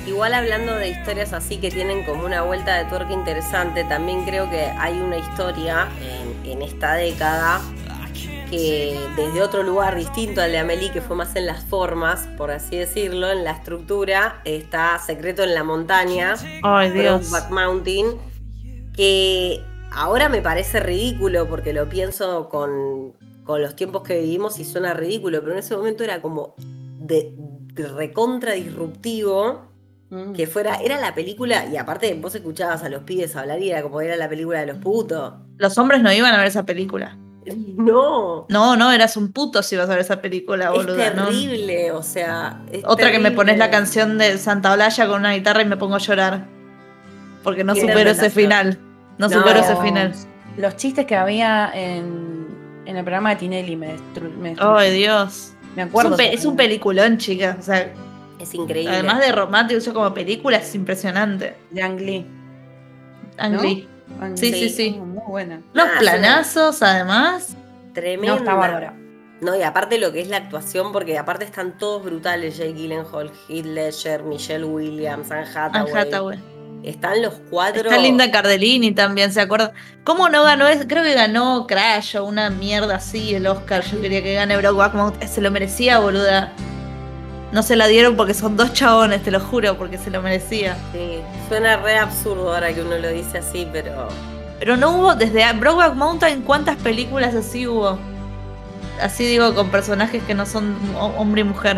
[0.05, 4.49] Igual hablando de historias así que tienen como una vuelta de tuerca interesante, también creo
[4.49, 5.87] que hay una historia
[6.45, 7.61] en, esta década
[8.49, 12.51] que desde otro lugar distinto al de Amelie, que fue más en las formas, por
[12.51, 17.31] así decirlo, en la estructura, está Secreto en la Montaña, Ay, Dios.
[17.31, 18.17] Back Mountain,
[18.93, 23.13] que Ahora me parece ridículo porque lo pienso con,
[23.47, 26.55] los tiempos que vivimos y suena ridículo, pero en ese momento era como
[26.99, 27.33] de,
[27.73, 29.71] recontra disruptivo
[30.09, 30.33] mm.
[30.33, 33.81] que fuera, era la película, y aparte vos escuchabas a los pibes hablar y era
[33.81, 35.33] como era la película de los putos.
[35.57, 37.17] Los hombres no iban a ver esa película.
[37.77, 38.45] No.
[38.49, 40.97] No, no, eras un puto si ibas a ver esa película, boludo.
[40.97, 42.61] Es terrible, o sea.
[42.85, 45.95] Otra que me pones la canción de Santa Olaya con una guitarra y me pongo
[45.95, 46.47] a llorar.
[47.43, 48.79] Porque no supero ese final.
[49.17, 50.13] No, supero ese final.
[50.57, 52.47] Los chistes que había en,
[52.85, 53.95] el programa de Tinelli me,
[54.57, 55.53] Ay, Dios.
[55.75, 56.17] Me acuerdo.
[56.17, 57.57] Es un, peliculón, chicas.
[57.59, 57.93] O sea,
[58.39, 58.91] es increíble.
[58.91, 61.55] Además de romántico, eso como película es impresionante.
[61.69, 62.25] De Ang Lee.
[63.37, 63.87] Ang Lee.
[64.35, 65.61] Sí, sí, sí, Muy buena.
[65.73, 67.55] Los ah, planazos, además.
[67.93, 68.35] Tremendo.
[68.35, 68.93] No, está bárbara.
[69.41, 73.31] No, y aparte lo que es la actuación, porque aparte están todos brutales, Jake Gyllenhaal,
[73.47, 75.91] Heath Ledger, Michelle Williams, Anne Hathaway.
[75.91, 76.39] Anne Hathaway.
[76.83, 77.83] Están los cuatro.
[77.83, 79.73] Está Linda Cardellini también, ¿se acuerda?
[80.03, 80.65] ¿Cómo no ganó?
[80.87, 83.83] Creo que ganó Crash o una mierda así el Oscar.
[83.83, 85.29] Yo quería que gane Brokeback Mountain.
[85.29, 86.53] Se lo merecía, boluda.
[87.51, 90.77] No se la dieron porque son dos chabones, te lo juro, porque se lo merecía.
[90.91, 94.09] Sí, suena re absurdo ahora que uno lo dice así, pero.
[94.59, 97.97] Pero no hubo, desde Brokeback Mountain, ¿cuántas películas así hubo?
[99.01, 101.77] Así digo, con personajes que no son hombre y mujer.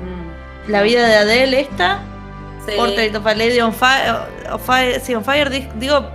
[0.00, 0.70] Mm.
[0.70, 2.00] La vida de Adele, esta,
[2.76, 6.10] Portrait of a Lady on Fire, sí, on fire digo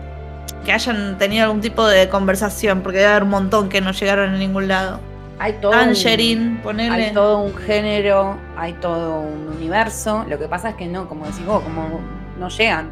[0.66, 4.34] que hayan tenido algún tipo de conversación, porque debe haber un montón que no llegaron
[4.34, 4.99] a ningún lado.
[5.38, 6.60] Hay todo, un,
[6.92, 10.26] hay todo un género, hay todo un universo.
[10.30, 12.00] Lo que pasa es que no, como decís vos, como
[12.40, 12.92] no llegan.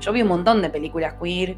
[0.00, 1.56] Yo vi un montón de películas queer,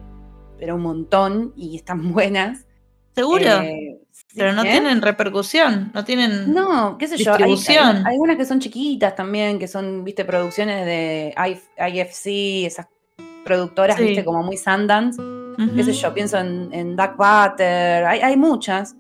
[0.59, 2.67] pero un montón, y están buenas.
[3.15, 3.61] ¿Seguro?
[3.63, 4.01] Eh,
[4.35, 7.57] pero no tienen repercusión, no tienen no, qué sé yo, hay,
[8.05, 11.35] algunas que son chiquitas también, que son, viste, producciones de
[11.77, 12.87] IFC, esas
[13.45, 15.21] productoras, viste, como muy Sundance.
[15.75, 18.95] Qué sé yo, pienso en, en Duck Butter, hay, muchas.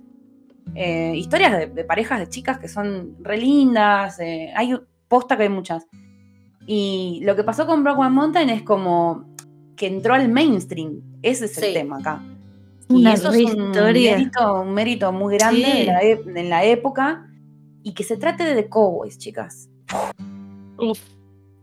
[0.74, 4.74] Eh, historias de, parejas de chicas que son re lindas, eh, hay
[5.08, 5.86] posta que hay muchas.
[6.66, 9.24] Y lo que pasó con Brooklyn Mountain es como
[9.76, 12.22] que entró al mainstream, ese es el tema acá
[12.90, 15.86] y eso es un mérito, muy grande
[16.26, 17.26] en, la época.
[17.82, 19.70] Y que se trate de cowboys, chicas.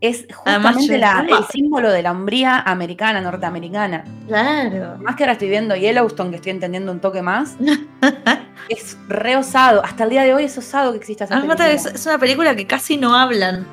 [0.00, 4.04] Es justamente el símbolo de la hombría americana, norteamericana.
[4.28, 4.96] Claro.
[4.98, 7.56] Más que ahora estoy viendo Yellowstone, que estoy entendiendo un toque más.
[8.68, 9.84] es re osado.
[9.84, 11.70] Hasta el día de hoy es osado que exista esa película.
[11.70, 13.66] Es, una película que casi no hablan.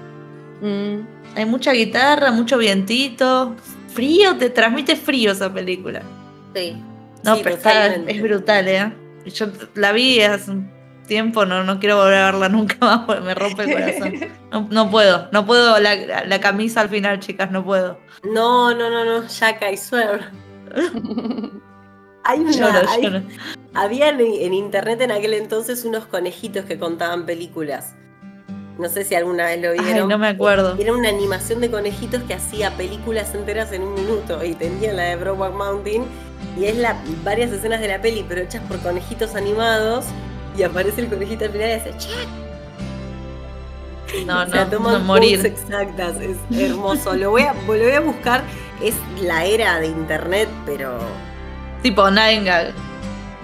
[0.61, 1.37] Mm.
[1.37, 3.55] Hay mucha guitarra, mucho vientito.
[3.93, 6.01] Frío, te transmite frío esa película.
[6.55, 6.75] Sí.
[7.23, 7.57] No, pero
[8.07, 8.91] es brutal, ¿eh?
[9.25, 10.74] Yo la vi hace un
[11.05, 14.13] tiempo, no, no quiero volver a verla nunca más porque me rompe el corazón.
[14.69, 17.99] No, puedo, no puedo la, camisa al final, chicas, no puedo.
[18.23, 20.31] No, no, no, no, Jack, I swear.
[22.23, 22.83] hay una,
[23.73, 27.95] Había en, internet en aquel entonces unos conejitos que contaban películas.
[28.77, 30.09] No sé si alguna vez lo vieron.
[30.09, 30.75] no me acuerdo.
[30.77, 35.03] Era una animación de conejitos que hacía películas enteras en un minuto y tenía la
[35.03, 36.03] de Brokeback Mountain
[36.57, 40.05] y es la, varias escenas de la peli, pero hechas por conejitos animados.
[40.57, 42.45] Y aparece el conejito al final y dice, ¡Check!
[44.25, 45.45] No, no, no morir.
[45.45, 47.13] exactas, es hermoso.
[47.15, 48.43] lo, voy a, lo voy a buscar,
[48.81, 50.97] es la era de internet, pero.
[51.81, 52.73] Tipo Nine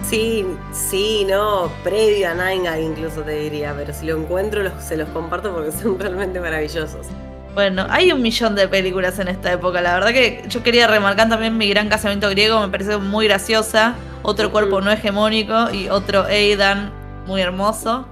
[0.02, 5.08] Sí, sí, no, previo a Nine incluso te diría, pero si lo encuentro se los
[5.10, 7.06] comparto porque son realmente maravillosos.
[7.54, 9.80] Bueno, hay un millón de películas en esta época.
[9.82, 13.94] La verdad que yo quería remarcar también mi gran casamiento griego, me parece muy graciosa.
[14.22, 16.92] Otro cuerpo no hegemónico y otro Aidan,
[17.26, 18.06] muy hermoso.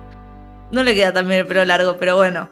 [0.70, 2.48] No le queda también el pelo largo, pero bueno.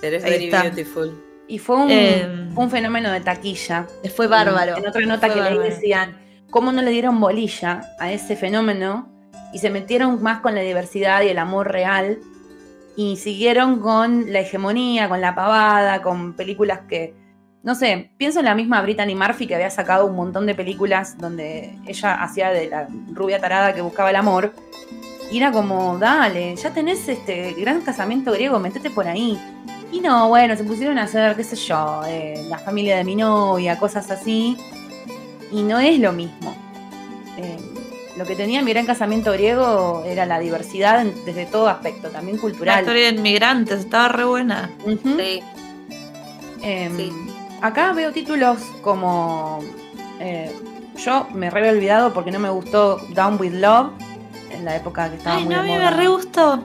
[0.00, 1.22] Pero es very beautiful.
[1.48, 3.86] Y fue un, em, un, fenómeno de taquilla.
[4.14, 4.76] Fue bárbaro.
[4.76, 6.16] En otra nota que leí decían,
[6.50, 9.08] ¿cómo no le dieron bolilla a ese fenómeno?
[9.52, 12.18] Y se metieron más con la diversidad y el amor real
[12.96, 17.14] y siguieron con la hegemonía, con la pavada, con películas que,
[17.62, 21.18] no sé, pienso en la misma Brittany Murphy que había sacado un montón de películas
[21.18, 24.52] donde ella hacía de la rubia tarada que buscaba el amor.
[25.30, 29.38] Y era como, dale, ya tenés este gran casamiento griego, metete por ahí.
[29.92, 33.16] Y no, bueno, se pusieron a hacer, qué sé yo, eh, la familia de mi
[33.16, 34.56] novia, cosas así.
[35.50, 36.56] Y no es lo mismo.
[37.38, 37.56] Eh,
[38.16, 42.76] lo que tenía mi gran casamiento griego era la diversidad desde todo aspecto, también cultural.
[42.76, 44.70] La historia de inmigrantes, estaba re buena.
[46.62, 47.12] Em, sí.
[47.60, 49.60] Acá veo títulos como.
[50.18, 50.50] Eh,
[51.04, 53.90] yo me re había olvidado porque no me gustó Down with Love
[54.66, 56.64] la época que estaba Ay, muy no, a mí me re gustó.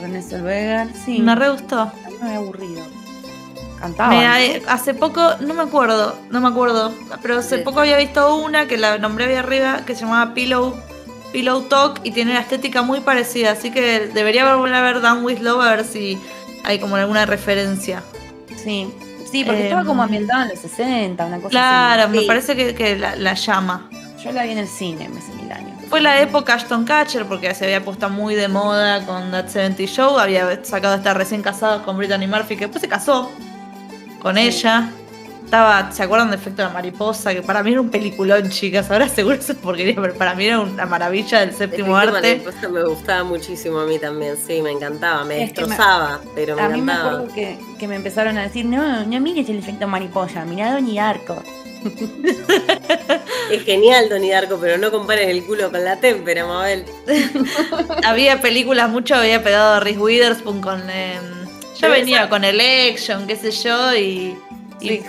[0.00, 1.20] René Zellweger, sí.
[1.20, 1.92] Me re gustó.
[2.20, 2.82] Me había aburrido.
[3.78, 4.36] Cantaba.
[4.68, 8.78] hace poco, no me acuerdo, no me acuerdo, pero hace poco había visto una que
[8.78, 10.76] la nombré ahí arriba que se llamaba Pillow
[11.32, 15.24] Pillow Talk y tiene una estética muy parecida, así que debería volver a ver Down
[15.24, 16.16] With Love a ver si
[16.62, 18.04] hay como alguna referencia.
[18.56, 18.92] Sí,
[19.28, 22.96] sí, porque estaba como em, ambientada en los 60, una cosa claro, me parece que,
[22.96, 23.90] la, llama.
[24.22, 25.72] Yo la vi en el cine hace mil años.
[25.88, 29.84] Fue la época Ashton Catcher, porque se había puesto muy de moda con That 70
[29.84, 33.30] Show, había sacado estar recién casado con Brittany Murphy, que después se casó
[34.20, 34.90] con ella
[35.52, 37.34] estaba, ¿se acuerdan de Efecto de la Mariposa?
[37.34, 38.90] Que para mí era un peliculón, chicas.
[38.90, 42.12] Ahora seguro eso es porquería, pero para mí era una maravilla del séptimo arte.
[42.12, 46.66] Mariposa me gustaba muchísimo a mí también, sí, me encantaba, me destrozaba, pero me a
[46.68, 46.74] encantaba.
[46.74, 49.86] A mí me acuerdo que, que, me empezaron a decir, no, no mires el efecto
[49.86, 51.42] mariposa, mirá Donnie Darko.
[53.50, 56.84] es genial Donnie Darko, pero no compares el culo con la témpera, Mabel.
[58.04, 60.82] había películas, mucho había pegado a Reese Witherspoon con...
[60.90, 61.18] Eh,
[61.78, 64.36] ya venía con Election, qué sé yo, y
[64.82, 65.00] y,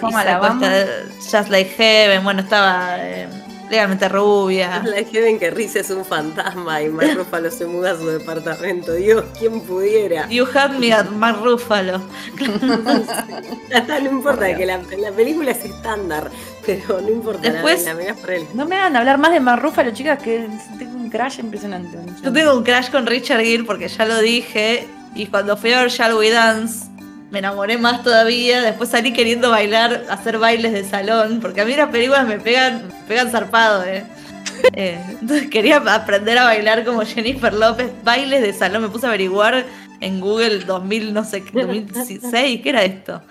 [1.19, 3.27] Just Like Heaven, bueno, estaba eh,
[3.73, 4.81] legalmente rubia.
[4.85, 8.93] Like Heaven que Riz es un fantasma y Mark Ruffalo se muda a su departamento.
[8.93, 10.29] Dios, ¿quién pudiera?
[10.29, 12.01] You had me at Mark Ruffalo.
[13.87, 14.79] no importa, que la,
[15.15, 16.29] película es estándar,
[16.65, 18.47] pero no importa, Después, la, la por él.
[18.53, 20.47] No me hagan hablar más de Mark Ruffalo, chicas, que
[20.77, 21.97] tengo un crash impresionante.
[22.23, 24.87] Yo tengo un crash con Richard Gere porque ya lo dije.
[25.15, 26.87] Y cuando fui a ver Shall We Dance,
[27.33, 28.61] me enamoré más todavía.
[28.61, 32.87] Después salí queriendo bailar, hacer bailes de salón, porque a mí las películas me pegan,
[33.07, 34.05] pegan zarpado, ¿eh?
[34.75, 38.83] eh entonces quería aprender a bailar como Jennifer López, bailes de salón.
[38.83, 39.65] Me puse a averiguar
[39.99, 43.23] en Google 2000, no sé, 2006, ¿qué era esto?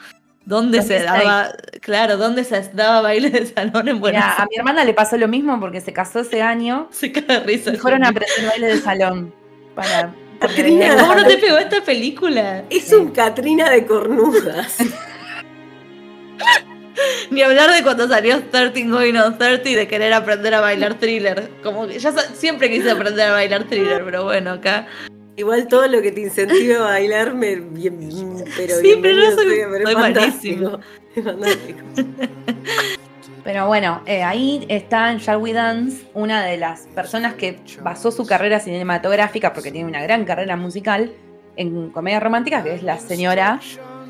[0.44, 4.40] ¿Dónde se daba, claro, dónde se daba bailes de salón en Buenos Aires?
[4.40, 6.88] A mi hermana le pasó lo mismo porque se casó ese año.
[6.90, 7.72] Se caga risa.
[7.72, 9.32] Y fueron a aprender bailes de salón
[9.76, 10.12] para
[10.98, 12.64] ¿Cómo no te pegó esta película?
[12.70, 14.78] Es un Katrina de cornudas.
[17.30, 20.98] Ni hablar de cuando salió 13 Going on 30 y de querer aprender a bailar
[20.98, 21.50] thriller.
[21.62, 24.86] Como que ya siempre quise aprender a bailar thriller, pero bueno, acá.
[25.36, 29.62] Igual todo lo que te incentive a bailar me bien, pero sí, pero no soy,
[29.70, 30.80] pero es fantástico.
[31.16, 31.80] Es fantástico.
[33.44, 38.12] Pero bueno, eh, ahí está en Shall We Dance una de las personas que basó
[38.12, 41.12] su carrera cinematográfica, porque tiene una gran carrera musical,
[41.56, 43.60] en comedias románticas, que es la señora,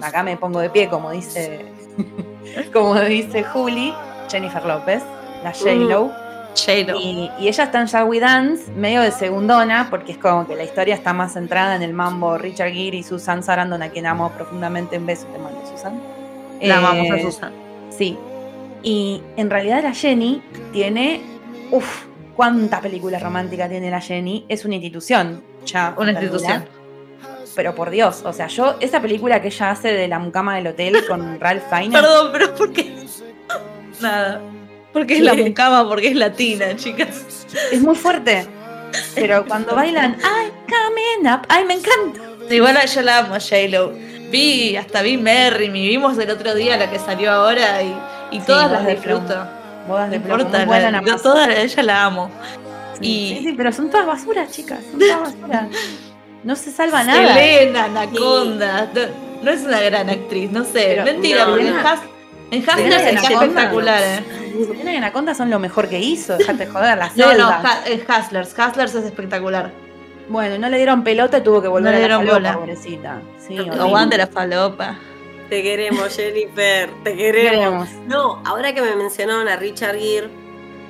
[0.01, 1.65] acá me pongo de pie, como dice,
[2.73, 3.95] como dice Juli,
[4.31, 5.03] Jennifer López,
[5.43, 6.07] la J-Lo.
[6.07, 6.23] Mm,
[7.01, 10.55] y, y, ella está en Shall We Dance, medio de segundona, porque es como que
[10.55, 14.05] la historia está más centrada en el mambo Richard Gere y Susan Sarandon, a quien
[14.05, 14.99] amo profundamente.
[14.99, 15.99] Un beso te mando, Susan.
[16.61, 17.53] La amamos a eh, Susan.
[17.89, 18.19] Sí,
[18.83, 21.23] y en realidad la Jenny tiene.
[21.71, 22.05] Uf,
[22.37, 24.45] cuánta película romántica tiene la Jenny.
[24.49, 25.43] Es una institución.
[25.67, 26.65] Ya, una institución.
[27.55, 30.69] Pero por Dios, o sea, yo, esa película que ella hace de la mucama del
[30.69, 32.01] hotel con Ralph Fiennes.
[32.01, 32.95] Perdón, pero ¿por qué?
[34.01, 34.41] Nada.
[34.93, 37.47] Porque es la mucama, porque es latina, chicas.
[37.71, 38.47] Es muy fuerte.
[39.15, 42.21] Pero cuando bailan, I'm coming up, ay, me encanta.
[42.51, 43.93] Igual yo la amo, J-Lo.
[44.31, 47.95] Vi, hasta vi Merry, me vimos el otro día la que salió ahora y
[48.33, 49.47] y todas las disfruto.
[49.87, 50.45] Bodas de plomo.
[51.05, 52.31] yo todas, ella la amo.
[53.01, 54.79] Sí, sí, pero son todas basuras, chicas.
[54.91, 55.67] Son todas basuras.
[56.45, 57.41] No se salva nada.
[57.41, 58.89] Elena, Anaconda.
[59.43, 61.03] No, es una gran actriz, no sé.
[61.05, 62.01] Mentira, porque en, Has,
[62.51, 64.25] en Hustler es espectacular, ¿eh?
[64.73, 66.37] Elena y Anaconda son lo mejor que hizo.
[66.37, 67.35] Dejate joder, la selva.
[67.35, 68.55] No, no, en Hustlers.
[68.57, 69.71] Hustlers es espectacular.
[70.29, 72.55] Bueno, no le dieron pelota y tuvo que volver no le dieron a la bola.
[72.55, 73.21] pobrecita.
[73.47, 74.97] Sí, Aguante la falopa.
[75.53, 77.87] Te queremos, Jennifer, te queremos.
[78.09, 80.31] No, ahora que me mencionaron a Richard Gere,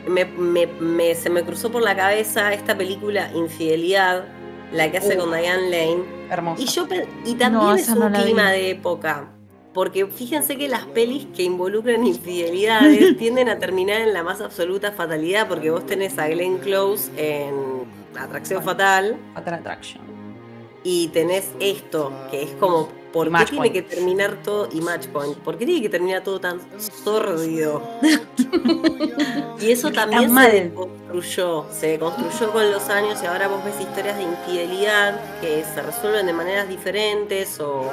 [0.06, 4.24] me, se me cruzó por la cabeza esta película Infidelidad,
[4.72, 6.04] la que hace con Diane Lane.
[6.30, 6.62] Hermosa.
[6.62, 6.86] Y, yo,
[7.24, 9.30] y también es un clima de época.
[9.74, 14.92] Porque fíjense que las pelis que involucran infidelidades tienden a terminar en la más absoluta
[14.92, 17.82] fatalidad, porque vos tenés a Glenn Close en
[18.16, 19.16] Atracción Fatal.
[19.34, 20.12] Fatal Attraction
[20.84, 24.68] y tenés esto, que es como, ¿por qué tiene que terminar todo?
[24.72, 26.60] Y Matchpoint, ¿por qué tiene que terminar todo tan
[27.04, 27.82] sordido?
[29.60, 34.16] y eso también se construyó, se construyó con los años y ahora vos ves historias
[34.16, 37.90] de infidelidad que se resuelven de maneras diferentes o,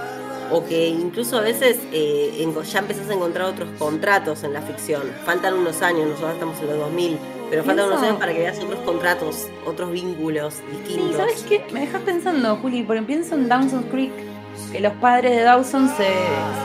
[0.52, 5.04] o que incluso a veces eh, ya empezás a encontrar otros contratos en la ficción.
[5.26, 7.18] Faltan unos años, nosotros estamos en los 2000
[7.50, 11.18] pero faltan unos años para que veas otros contratos, otros vínculos distintos.
[11.18, 11.66] ¿Sabes qué?
[11.74, 14.12] Me dejas pensando, Juli, porque pienso en Dawson Creek,
[14.72, 16.07] que los padres de Dawson se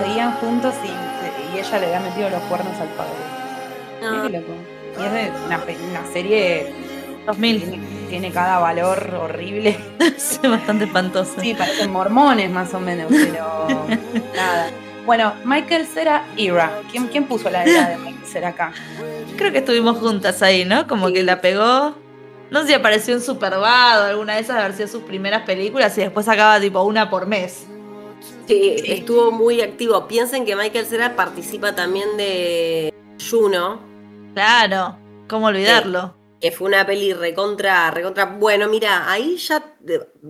[0.03, 1.15] seguían juntos y,
[1.59, 3.13] ella le había metido los cuernos al padre.
[4.03, 4.29] Ah.
[4.29, 4.53] loco.
[5.01, 6.73] Y es de una, serie
[7.27, 8.09] 2000.
[8.09, 9.79] Tiene, cada valor horrible.
[10.01, 11.41] es bastante espantoso.
[11.41, 13.87] Sí, parecen mormones más o menos, pero
[14.37, 14.71] nada.
[15.07, 16.81] Bueno, Michael Cera Era.
[16.91, 18.73] ¿Quién, quién puso la edad de Michael Cera acá?
[19.37, 20.87] Creo que estuvimos juntas ahí, ¿no?
[20.87, 21.95] Como que la pegó.
[22.51, 25.43] No sé si apareció en Superbad o alguna de esas de haber sido sus primeras
[25.43, 27.67] películas y después sacaba tipo una por mes.
[28.47, 30.07] Sí, estuvo muy activo.
[30.07, 32.93] Piensen que Michael Cera participa también de
[33.31, 33.81] Juno.
[34.35, 34.99] Claro,
[35.29, 36.15] ¿cómo olvidarlo?
[36.41, 38.27] Que, fue una peli recontra, recontra.
[38.27, 39.77] Bueno, mira, ahí ya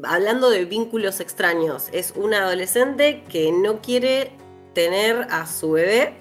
[0.04, 4.30] hablando de vínculos extraños, es una adolescente que no quiere
[4.74, 6.14] tener a su bebé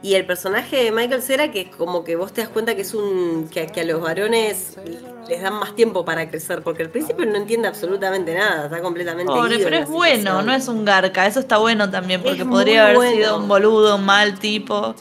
[0.00, 2.94] y el personaje de Michael Cera, que como que vos te das cuenta que es
[2.94, 3.48] un.
[3.50, 4.76] que, a los varones
[5.28, 9.32] les dan más tiempo para crecer, porque al principio no entiende absolutamente nada, está completamente.
[9.32, 13.12] Pobre, pero es bueno, no es un garca, eso está bueno también, porque podría haber
[13.12, 14.94] sido un boludo, un mal tipo.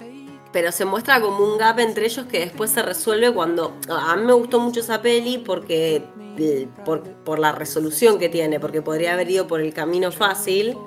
[0.51, 3.75] Pero se muestra como un gap entre ellos que después se resuelve cuando.
[3.89, 6.03] A mí me gustó mucho esa peli porque.
[6.39, 10.77] Eh, por, por la resolución que tiene, porque podría haber ido por el camino fácil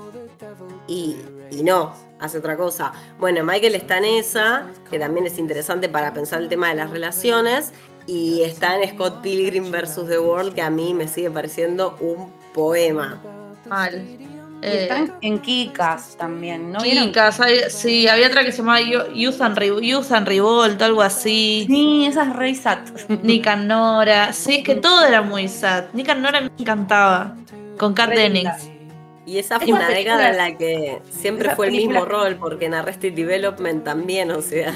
[0.87, 1.16] y,
[1.51, 2.92] y no hace otra cosa.
[3.18, 6.90] Bueno, Michael está en esa, que también es interesante para pensar el tema de las
[6.90, 7.72] relaciones,
[8.06, 10.06] y está en Scott Pilgrim vs.
[10.09, 13.20] The World, que a mí me sigue pareciendo un poema.
[13.68, 14.05] Mal.
[14.62, 16.80] Eh, están en Kikas también, ¿no?
[16.80, 21.64] Kikas, sí, había otra que se llamaba Youth and, Revolt, algo así.
[21.66, 22.90] Sí, esa es Rey Sat.
[23.22, 25.84] Nick and Nora, sí, es que todo era muy sad.
[25.94, 27.36] Nick and Nora me encantaba,
[27.78, 28.69] con Kat Dennings.
[29.31, 32.74] Y esa fue una década en la que siempre fue el mismo rol, porque en
[32.74, 34.74] Arrested Development también, o sea,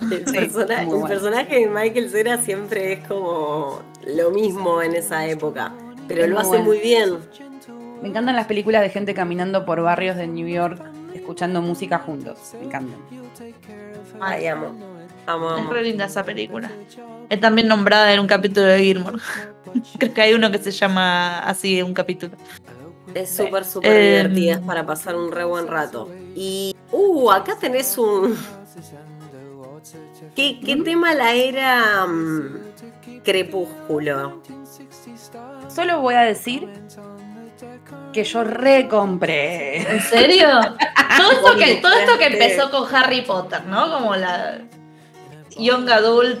[0.00, 5.72] el, personaje, de Michael Cera siempre es como lo mismo en esa época,
[6.06, 7.18] pero lo hace muy bien.
[8.00, 10.80] Me encantan las películas de gente caminando por barrios de New York,
[11.12, 12.38] escuchando música juntos.
[12.60, 12.96] Me encantan.
[14.20, 14.72] Ay, amo.
[15.26, 16.70] Amo, Es re linda esa película.
[17.28, 19.18] Es también nombrada en un capítulo de Gilmore.
[19.98, 22.36] Creo que hay uno que se llama así, un capítulo.
[23.14, 26.08] Es súper, súper divertida, es para pasar un re buen rato.
[26.34, 28.36] Y, uh, acá tenés un...
[30.36, 34.42] ¿Qué, qué tema la era mm, Crepúsculo?
[35.68, 36.68] Solo voy a decir
[38.12, 39.82] que yo recompré.
[39.90, 40.48] ¿En serio?
[41.16, 43.90] todo, esto que, todo esto que empezó con Harry Potter, ¿no?
[43.90, 44.58] Como la
[45.56, 46.40] Young Adult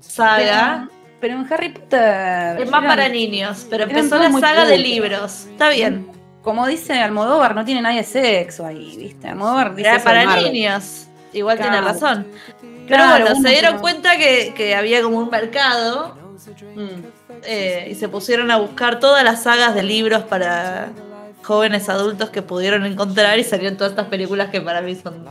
[0.00, 0.88] saga
[1.24, 2.60] pero en Harry Potter.
[2.60, 5.46] Es más para niños, pero empezó la saga de libros.
[5.46, 6.06] Está bien.
[6.42, 9.28] Como dice Almodóvar, no tiene nadie sexo ahí, ¿viste?
[9.28, 10.00] Almodóvar dice.
[10.04, 11.06] para niños.
[11.32, 12.26] Igual tiene razón.
[12.86, 16.14] Pero bueno, se dieron cuenta que, había como un mercado.
[16.76, 17.06] Mm.
[17.44, 20.90] Eh, y se pusieron a buscar todas las sagas de libros para
[21.42, 25.24] jóvenes adultos que pudieron encontrar y salieron todas estas películas que para mí son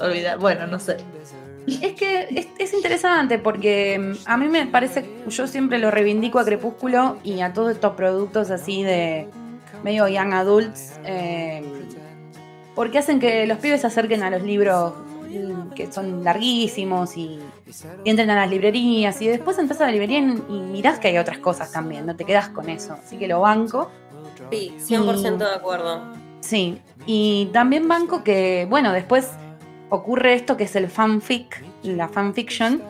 [0.00, 0.38] olvidar.
[0.38, 0.96] Bueno, no sé.
[1.66, 6.44] Es que es, interesante porque mm, a mí me parece, yo siempre lo reivindico a
[6.44, 9.28] Crepúsculo y a todos estos productos así de
[9.82, 11.64] medio young adults, em,
[12.74, 14.94] porque hacen que los pibes se acerquen a los libros
[15.28, 17.38] mm, que son larguísimos y,
[18.04, 21.38] entren a las librerías y después entras a la librería y, mirás que hay otras
[21.38, 23.90] cosas también, no te quedas con eso, así que lo banco.
[24.50, 26.02] Sí, 100% de acuerdo.
[26.40, 29.30] Sí, y también banco que, bueno, después
[29.94, 32.82] ocurre esto que es el fanfic, la fanfiction,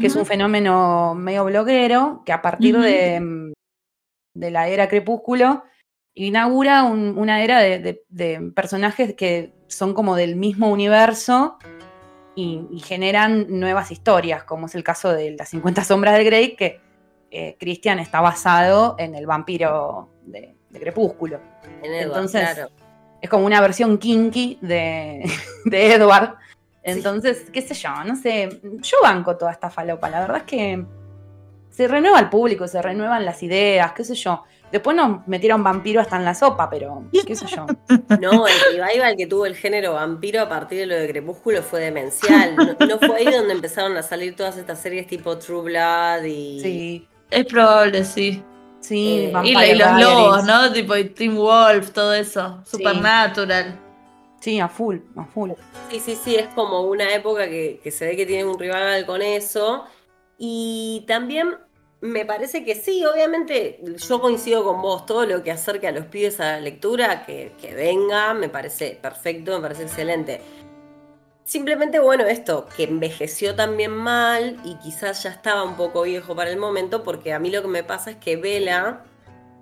[0.00, 3.52] que es un fenómeno medio bloguero, que a partir de,
[4.34, 5.64] de, la era crepúsculo
[6.14, 11.58] inaugura una era de, personajes que son como del mismo universo
[12.34, 16.80] y, generan nuevas historias, como es el caso de las 50 sombras de Grey, que
[17.30, 21.40] eh, Christian está basado en el vampiro de, Crepúsculo.
[21.82, 22.64] Entonces,
[23.20, 25.30] es como una versión kinky de,
[25.64, 26.36] de Edward.
[26.82, 30.84] Entonces, qué sé yo, no sé, yo banco toda esta falopa, la verdad es que
[31.70, 34.44] se renueva el público, se renuevan las ideas, qué sé yo.
[34.72, 37.66] Después nos metieron vampiro hasta en la sopa, pero qué sé yo.
[38.20, 41.80] No, el revival que tuvo el género vampiro a partir de lo de Crepúsculo fue
[41.80, 42.54] demencial.
[42.56, 46.60] No, fue ahí donde empezaron a salir todas estas series tipo True Blood y...
[46.60, 48.42] Sí, es probable, sí.
[48.80, 50.72] Sí, eh, y, los lobos, ¿no?
[50.72, 52.62] Tipo Team Wolf, todo eso.
[52.64, 53.78] Supernatural.
[54.40, 55.50] Sí, a full, a full.
[55.90, 59.20] Sí, sí, sí, es como una época que, se ve que tiene un rival con
[59.20, 59.84] eso.
[60.38, 61.58] Y también
[62.00, 66.06] me parece que sí, obviamente yo coincido con vos, todo lo que acerque a los
[66.06, 70.40] pibes a la lectura, que, que venga, me parece perfecto, me parece excelente.
[71.50, 76.48] Simplemente, bueno, esto, que envejeció también mal y quizás ya estaba un poco viejo para
[76.48, 79.02] el momento, porque a mí lo que me pasa es que Vela,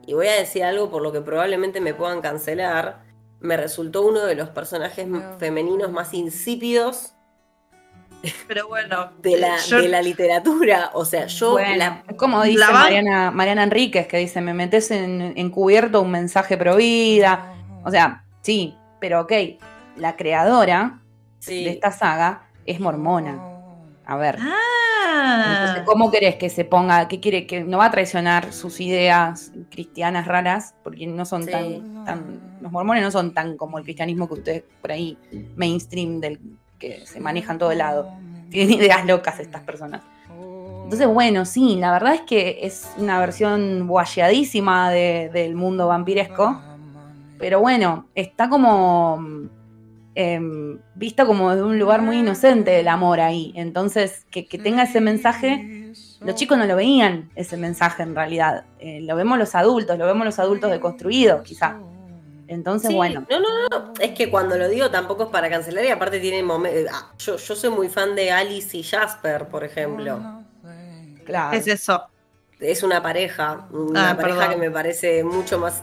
[0.06, 2.98] y voy a decir algo por lo que probablemente me puedan cancelar,
[3.40, 5.08] me resultó uno de los personajes
[5.38, 7.14] femeninos más insípidos.
[8.46, 10.90] Pero bueno, de la, de la literatura.
[10.92, 11.56] O sea, yo.
[12.18, 17.54] como dice Mariana, Mariana Enríquez, que dice: Me metes en, encubierto un mensaje pro vida.
[17.82, 19.32] O sea, sí, pero ok,
[19.96, 21.00] la creadora
[21.46, 23.40] de esta saga es mormona.
[24.04, 24.38] A ver.
[24.40, 25.82] Ah.
[25.84, 27.08] ¿cómo querés que se ponga?
[27.08, 27.46] ¿Qué quiere?
[27.46, 32.40] Que no va a traicionar sus ideas cristianas raras, porque no son tan, tan.
[32.60, 35.16] Los mormones no son tan como el cristianismo que ustedes por ahí,
[35.56, 36.40] mainstream, del
[36.78, 38.12] que se manejan todo el lado.
[38.50, 40.02] Tienen ideas locas estas personas.
[40.84, 46.62] Entonces, bueno, sí, la verdad es que es una versión guayadísima del mundo vampiresco.
[47.38, 49.22] Pero bueno, está como
[50.20, 53.52] Em, vista como de un lugar muy inocente el amor ahí.
[53.54, 58.64] Entonces, que, tenga ese mensaje, los chicos no lo veían ese mensaje en realidad.
[58.80, 61.78] Eh, lo vemos los adultos, lo vemos los adultos deconstruidos, quizá.
[62.48, 63.28] Entonces, bueno.
[63.30, 66.42] No, no, no, es que cuando lo digo tampoco es para cancelar y aparte tiene
[66.42, 66.92] momentos.
[66.92, 70.42] Ah, yo, yo soy muy fan de Alice y Jasper, por ejemplo.
[71.24, 71.56] Claro.
[71.56, 72.08] Es eso
[72.60, 75.82] es una pareja, una ah, pareja que me parece mucho más,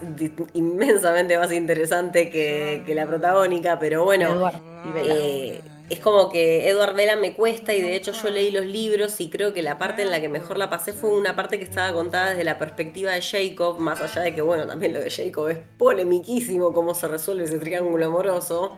[0.53, 4.51] inmensamente más interesante que, la protagónica, pero bueno,
[4.95, 9.19] eh, es como que Edward Vela me cuesta y de hecho yo leí los libros
[9.21, 11.63] y creo que la parte en la que mejor la pasé fue una parte que
[11.63, 15.09] estaba contada desde la perspectiva de Jacob, más allá de que bueno, también lo de
[15.09, 18.77] Jacob es polemiquísimo cómo se resuelve ese triángulo amoroso,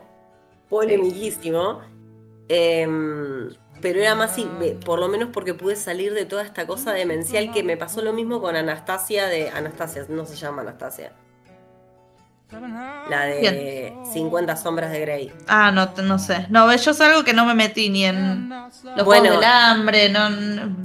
[0.68, 1.80] polemiquísimo.
[2.48, 3.50] Em,
[3.80, 4.36] pero era más,
[4.84, 8.12] por lo menos porque pude salir de toda esta cosa demencial que me pasó lo
[8.12, 9.50] mismo con Anastasia de.
[9.50, 11.12] Anastasia, no se llama Anastasia.
[13.10, 15.32] La de 50 sombras de Grey.
[15.48, 16.46] Ah, no, no sé.
[16.48, 18.48] No, yo es algo que no me metí ni en
[18.96, 20.30] los bueno, del hambre, no.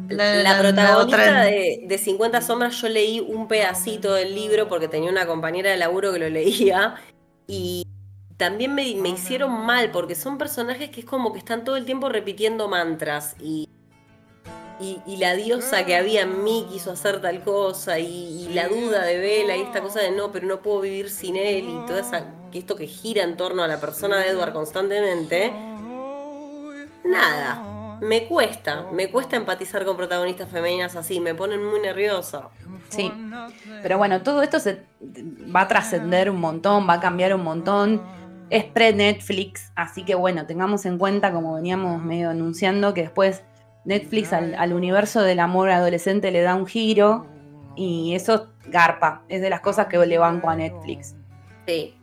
[0.10, 5.26] La, protagonista de, de 50 sombras, yo leí un pedacito del libro porque tenía una
[5.26, 6.95] compañera de laburo que lo leía.
[7.48, 7.86] Y
[8.38, 12.10] también me, hicieron mal porque son personajes que es como que están todo el tiempo
[12.10, 13.69] repitiendo mantras y,
[14.80, 19.18] y, la diosa que había en mí quiso hacer tal cosa y, la duda de
[19.18, 22.26] Vela y esta cosa de no, pero no puedo vivir sin él y todo esa,
[22.53, 25.51] esto que gira en torno a la persona de Edward constantemente.
[27.03, 32.49] Nada, me cuesta, me cuesta empatizar con protagonistas femeninas así, me ponen muy nerviosa.
[32.89, 33.11] Sí,
[33.81, 34.84] pero bueno, todo esto se
[35.53, 38.01] va a trascender un montón, va a cambiar un montón
[38.54, 43.44] es pre-Netflix, así que bueno, tengamos en cuenta, como veníamos medio anunciando, que después
[43.84, 47.26] Netflix al, universo del amor adolescente le da un giro
[47.76, 51.16] y eso garpa, es de las cosas que le banco a Netflix.
[51.66, 51.96] Sí.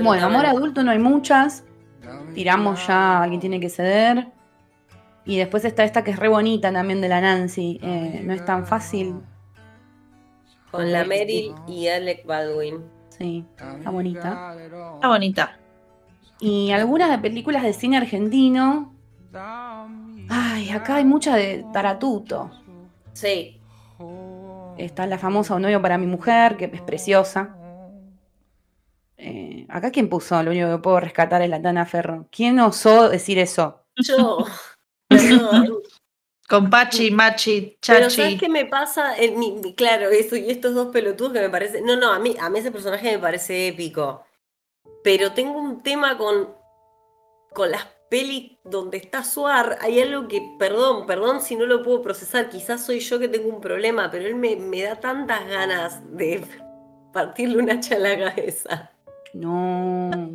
[0.00, 1.64] Bueno, amor adulto no hay muchas,
[2.32, 4.28] tiramos ya, alguien tiene que ceder.
[5.24, 8.44] Y después está esta que es re bonita también de la Nancy, eh, no es
[8.44, 9.16] tan fácil.
[10.70, 12.95] Con la Meryl y Alec Baldwin.
[13.18, 14.54] Sí, está bonita.
[14.56, 15.58] Está bonita.
[16.38, 18.94] Y algunas de películas de cine argentino.
[20.28, 22.50] Ay, acá hay mucha de Taratuto.
[23.12, 23.60] Sí.
[24.76, 27.56] Está la famosa Un novio para mi mujer, que es preciosa.
[29.16, 32.28] Eh, acá quién puso, lo único que puedo rescatar es la Tana Ferro.
[32.30, 33.82] ¿Quién osó decir eso?
[33.96, 34.44] Yo.
[36.48, 37.98] Con Pachi, Machi, Chachi.
[37.98, 39.14] Pero ¿sabes qué me pasa?
[39.76, 41.80] claro, eso y estos dos pelotudos que me parece.
[41.80, 44.24] No, no, a mí, a mí ese personaje me parece épico.
[45.02, 46.54] Pero tengo un tema con.
[47.52, 49.78] con las pelis donde está Suar.
[49.80, 52.48] Hay algo que, perdón, perdón si no lo puedo procesar.
[52.48, 56.44] Quizás soy yo que tengo un problema, pero él me, me da tantas ganas de
[57.12, 58.92] partirle un hacha a la cabeza.
[59.34, 60.32] No.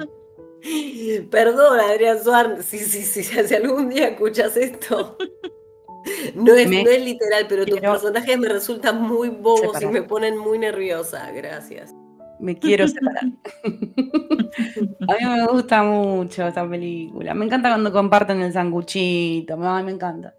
[1.31, 5.17] Perdón, Adrián Suar, si, si, si, si algún día escuchas esto.
[6.35, 11.31] No es, literal, pero tus personajes me resultan muy bobos y me ponen muy nerviosa.
[11.31, 11.93] Gracias.
[12.39, 13.23] Me quiero separar.
[13.63, 17.35] a mí me gusta mucho esta película.
[17.35, 19.57] Me encanta cuando comparten el sanguchito.
[19.57, 20.33] Me, me encanta.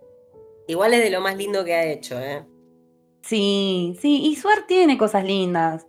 [0.66, 2.44] Igual es de lo más lindo que ha hecho, ¿eh?
[3.22, 4.22] Sí, sí.
[4.24, 5.86] Y Suar tiene cosas lindas.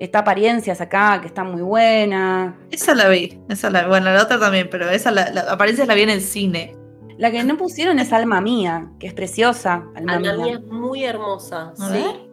[0.00, 2.58] Está apariencias acá, que está muy buena.
[2.72, 3.38] Esa la vi.
[3.48, 6.20] Esa la, bueno, la otra también, pero esa la, la apariencias la vi en el
[6.20, 6.76] cine.
[7.16, 9.86] La que no pusieron es Alma Mía, que es preciosa.
[9.94, 10.54] Alma, Mía.
[10.54, 12.28] es muy hermosa, sí.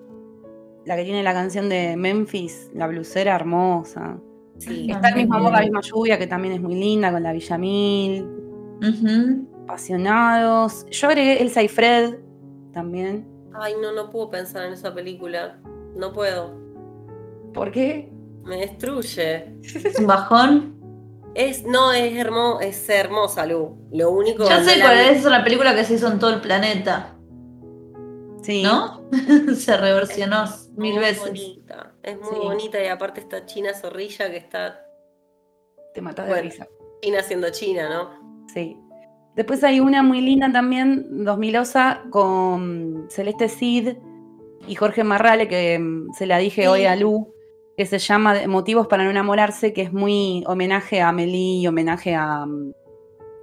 [0.85, 4.19] la que tiene la canción de Memphis, la blusera hermosa.
[4.57, 8.27] Está el mismo amor, la misma lluvia, que también es muy linda, con la Villamil.
[9.63, 10.85] Apasionados.
[10.89, 12.15] Yo agregué Elsa y Fred
[12.73, 13.27] también.
[13.53, 15.59] Ay, no, no puedo pensar en esa película.
[15.95, 16.59] No puedo.
[17.53, 18.11] ¿Por qué?
[18.43, 19.57] Me destruye.
[19.61, 20.80] ¿Es un bajón?
[21.33, 23.77] Es, no, es, hermo, es hermosa, Lu.
[23.91, 26.41] Lo único Ya sé cuál es, es una película que se hizo en todo el
[26.41, 27.15] planeta.
[28.41, 28.63] Sí.
[28.63, 29.09] ¿No?
[29.55, 30.45] se reversionó
[30.75, 31.27] mil veces.
[31.27, 31.93] Bonita.
[32.03, 34.85] Es muy bonita y aparte está China Zorrilla que está.
[35.93, 36.67] Te matas de risa.
[37.01, 38.47] China siendo China, ¿no?
[38.53, 38.77] Sí.
[39.35, 43.95] Después hay una muy linda también, 2000osa, con Celeste Cid
[44.67, 47.33] y Jorge Marrale, que mm, se la dije hoy a Lu,
[47.81, 52.13] que se llama Motivos para no enamorarse, que es muy homenaje a Amelie y homenaje
[52.13, 52.73] a mm,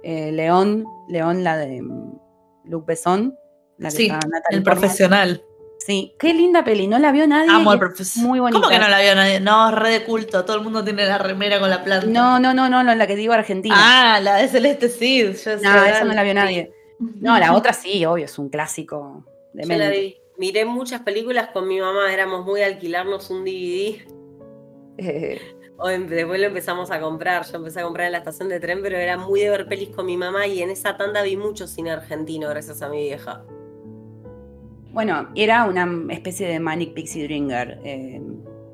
[0.03, 2.19] eh, León, León, la de mm,
[2.63, 3.35] Luc Besson.
[3.77, 4.09] La sí,
[4.51, 5.43] el profesional.
[5.77, 7.51] Sí, qué linda peli, no la vio nadie.
[7.51, 8.29] Amo el profesional.
[8.29, 8.59] Muy bonita.
[8.61, 9.41] ¿Cómo que no la vio nadie?
[9.41, 12.07] No, es re de culto, todo el mundo tiene la remera con la planta.
[12.07, 13.75] No, no, no, no, la que digo Argentina.
[13.77, 15.35] Ah, la de Celeste Cid.
[15.61, 16.71] no, esa no la vio nadie.
[16.97, 20.15] No, la otra sí, obvio, es un clásico de Yo la vi.
[20.37, 24.18] Miré muchas películas con mi mamá, éramos muy a alquilarnos un DVD.
[26.09, 27.45] después lo empezamos a comprar.
[27.45, 29.89] Yo empecé a comprar en la estación de tren, pero era muy de ver pelis
[29.89, 33.43] con mi mamá y en esa tanda vi mucho cine argentino gracias a mi vieja.
[34.91, 38.21] Bueno, era una especie de Manic Pixie Dringer eh,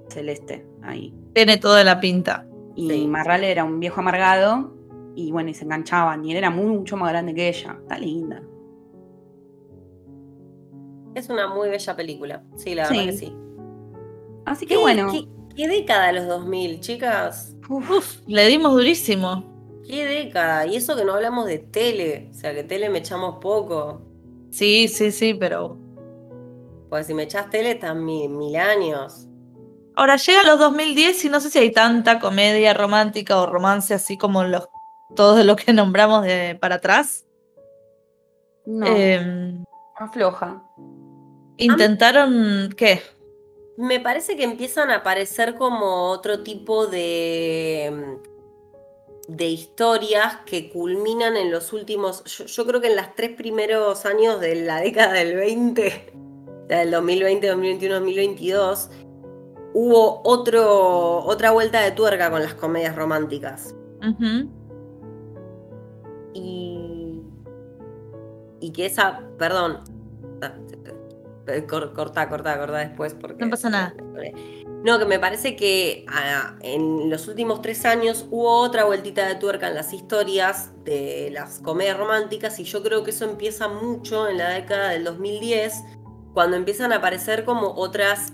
[0.09, 1.13] celeste ahí.
[1.33, 2.47] Tiene toda la pinta.
[2.75, 4.73] Y Marrale era un viejo amargado
[5.15, 7.77] y bueno, y se enganchaban y él era mucho más grande que ella.
[7.81, 8.41] Está linda.
[11.15, 12.43] Es una muy bella película.
[12.55, 13.35] Sí, la verdad que sí.
[14.45, 15.09] Así que bueno.
[15.11, 17.55] ¿qué, década los 2000, chicas?
[17.69, 19.55] Uf, le dimos durísimo.
[19.87, 20.65] ¿Qué década?
[20.65, 22.29] Y eso que no hablamos de tele.
[22.31, 24.01] O sea, que tele me echamos poco.
[24.51, 25.77] Sí, sí, sí, pero
[26.89, 29.27] pues si me echas tele, están mil, años.
[29.95, 34.17] Ahora llega los 2010 y no sé si hay tanta comedia romántica o romance así
[34.17, 34.67] como los,
[35.15, 37.25] todos los que nombramos de para atrás.
[38.65, 38.85] No.
[38.87, 39.63] Eh,
[39.95, 40.63] afloja.
[41.57, 43.01] ¿Intentaron qué?
[43.77, 48.19] Me parece que empiezan a aparecer como otro tipo de,
[49.27, 52.23] de historias que culminan en los últimos.
[52.23, 56.13] Yo, yo creo que en los tres primeros años de la década del 20
[56.67, 58.89] del 2020, 2021, 2022,
[59.73, 63.75] hubo otro, otra vuelta de tuerca con las comedias románticas.
[66.33, 67.21] Y.
[68.61, 69.21] Y que esa.
[69.37, 69.79] Perdón.
[71.47, 73.43] Ah, corta, corta, corta después porque.
[73.43, 73.93] No pasa nada.
[74.83, 79.35] No, que me parece que ah, en los últimos tres años hubo otra vueltita de
[79.35, 84.29] tuerca en las historias de las comedias románticas y yo creo que eso empieza mucho
[84.29, 85.73] en la década del 2010
[86.33, 88.33] cuando empiezan a aparecer como otras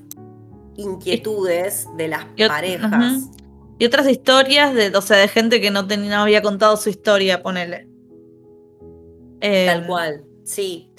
[0.75, 3.29] inquietudes de las parejas.
[3.79, 7.41] Y otras historias de, o sea, de gente que no, tenía, había contado su historia,
[7.41, 7.87] ponele.
[9.39, 10.90] Tal em, cual, sí.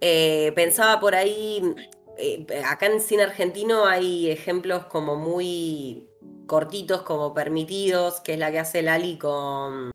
[0.00, 1.74] Eh, pensaba por ahí,
[2.16, 6.08] eh, acá en cine argentino hay ejemplos como muy
[6.46, 9.90] cortitos, como permitidos, que es la que hace Lali con.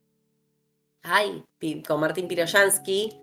[1.03, 1.43] Ay,
[1.87, 3.19] con Martín Piroyansky,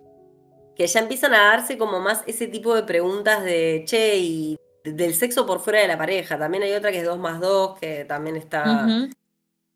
[0.75, 5.13] que ya empiezan a darse como más ese tipo de preguntas de, che, y del
[5.15, 6.37] sexo por fuera de la pareja.
[6.37, 8.87] También hay otra que es 2 más 2, que también está,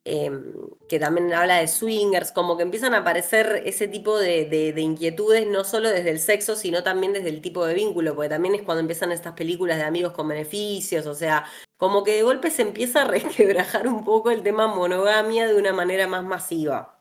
[0.08, 0.54] em,
[0.90, 5.64] que también habla de swingers, como que empiezan a aparecer ese tipo de, inquietudes, no
[5.64, 8.82] solo desde el sexo, sino también desde el tipo de vínculo, porque también es cuando
[8.82, 11.46] empiezan estas películas de amigos con beneficios, o sea,
[11.78, 15.74] como que de golpe se empieza a resquebrajar un poco el tema monogamia de una
[15.74, 16.98] manera más masiva.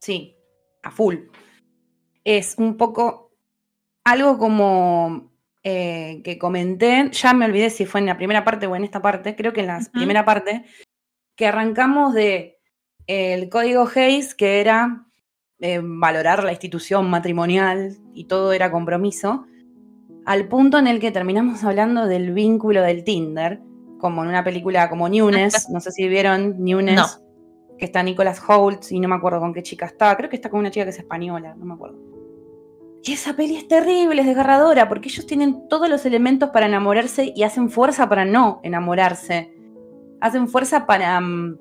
[0.00, 0.36] Sí,
[0.82, 1.16] a full
[2.36, 3.32] es un poco
[4.04, 8.76] algo como eh, que comenté, ya me olvidé si fue en la primera parte o
[8.76, 10.66] en esta parte, creo que en la primera parte,
[11.38, 12.58] que arrancamos de
[13.06, 15.06] el código Hayes, que era
[15.60, 19.46] eh, valorar la institución matrimonial y todo era compromiso,
[20.26, 23.60] al punto en el que terminamos hablando del vínculo del Tinder,
[23.98, 27.22] como en una película como Newness, no sé si vieron Newness,
[27.78, 30.50] que está Nicholas Holt y no me acuerdo con qué chica está, creo que está
[30.50, 31.98] con una chica que es española, no me acuerdo.
[33.04, 37.32] Y esa peli es terrible, es desgarradora, porque ellos tienen todos los elementos para enamorarse
[37.34, 39.54] y hacen fuerza para no enamorarse.
[40.20, 41.58] Hacen fuerza para, mm,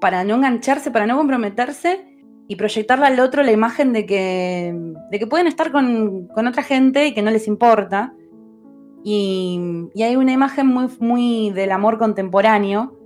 [0.00, 2.08] para no engancharse, para no comprometerse
[2.48, 4.74] y proyectarle al otro la imagen de que,
[5.10, 8.14] de que pueden estar con, otra gente y que no les importa.
[9.04, 12.96] Y, hay una imagen muy, muy del amor contemporáneo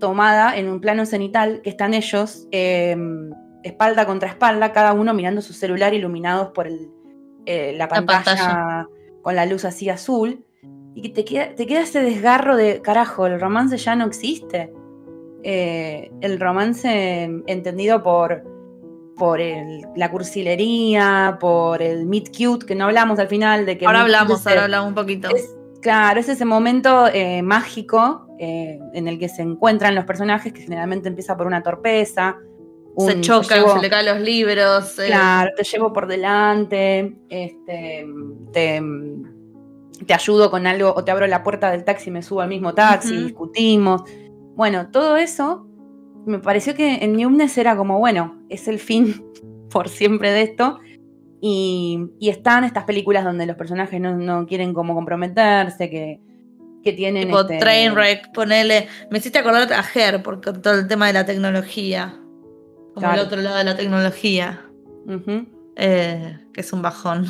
[0.00, 2.48] tomada en un plano cenital que están ellos.
[2.50, 3.30] Em,
[3.62, 6.90] espalda contra espalda, cada uno mirando su celular iluminados por el,
[7.46, 8.88] eh, la, pantalla
[9.22, 10.44] con la luz así azul.
[10.96, 14.72] Y te queda, te queda ese desgarro de, carajo, el romance ya no existe.
[15.42, 18.42] Eh, el romance entendido por,
[19.14, 23.84] por la cursilería, por el meet cute, que no hablamos al final de que...
[23.84, 25.28] Ahora hablamos, ahora hablamos un poquito.
[25.82, 30.62] claro, es ese momento eh, mágico eh, en el que se encuentran los personajes, que
[30.62, 32.38] generalmente empieza por una torpeza.
[32.96, 34.94] se chocan, se le caen los libros.
[34.94, 38.06] Claro, te llevo por delante, este,
[38.54, 38.80] te
[40.04, 42.48] te ayudo con algo o te abro la puerta del taxi y me subo al
[42.48, 44.02] mismo taxi, discutimos.
[44.54, 45.66] Bueno, todo eso
[46.26, 49.24] me pareció que en Newnes era como, bueno, es el fin
[49.70, 50.80] por siempre de esto.
[51.40, 56.20] Y, están estas películas donde los personajes no, quieren como comprometerse, que,
[56.82, 57.28] que tienen.
[57.28, 57.58] Tipo este...
[57.58, 58.88] Trainwreck, ponele.
[59.10, 62.18] Me hiciste acordar a Her por todo el tema de la tecnología.
[62.94, 64.62] Como el otro lado de la tecnología.
[65.76, 67.26] Eh, que es un bajón.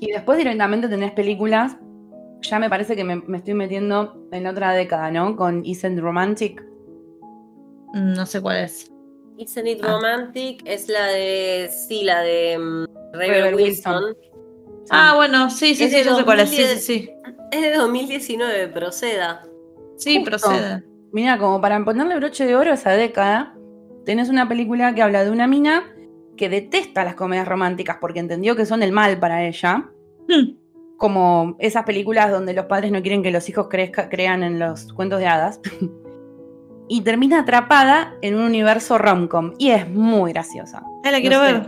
[0.00, 1.76] Y después directamente tenés películas
[2.44, 5.36] ya me parece que me, estoy metiendo en otra década, ¿no?
[5.36, 6.62] Con Isn't Romantic.
[7.94, 8.90] Mm, no sé cuál es.
[9.38, 9.92] Isn't It ah.
[9.92, 11.70] Romantic es la de.
[11.70, 14.16] Sí, la de um, Wilson.
[14.90, 16.50] Ah, bueno, sí, sí, sí, yo sé cuál es.
[16.50, 17.10] Sí, sí, sí.
[17.50, 19.46] Es de 2019, proceda.
[19.96, 20.82] Sí, proceda.
[21.12, 23.56] Mira, como para ponerle broche de oro a esa década,
[24.04, 25.94] tenés una película que habla de una mina
[26.36, 29.88] que detesta las comedias románticas porque entendió que son el mal para ella.
[30.28, 30.63] Hmm
[30.96, 35.18] como esas películas donde los padres no quieren que los hijos crean en los cuentos
[35.18, 35.60] de hadas.
[36.88, 39.52] y termina atrapada en un universo romcom.
[39.58, 40.82] Y es muy graciosa.
[41.04, 41.66] Ah, la quiero ver.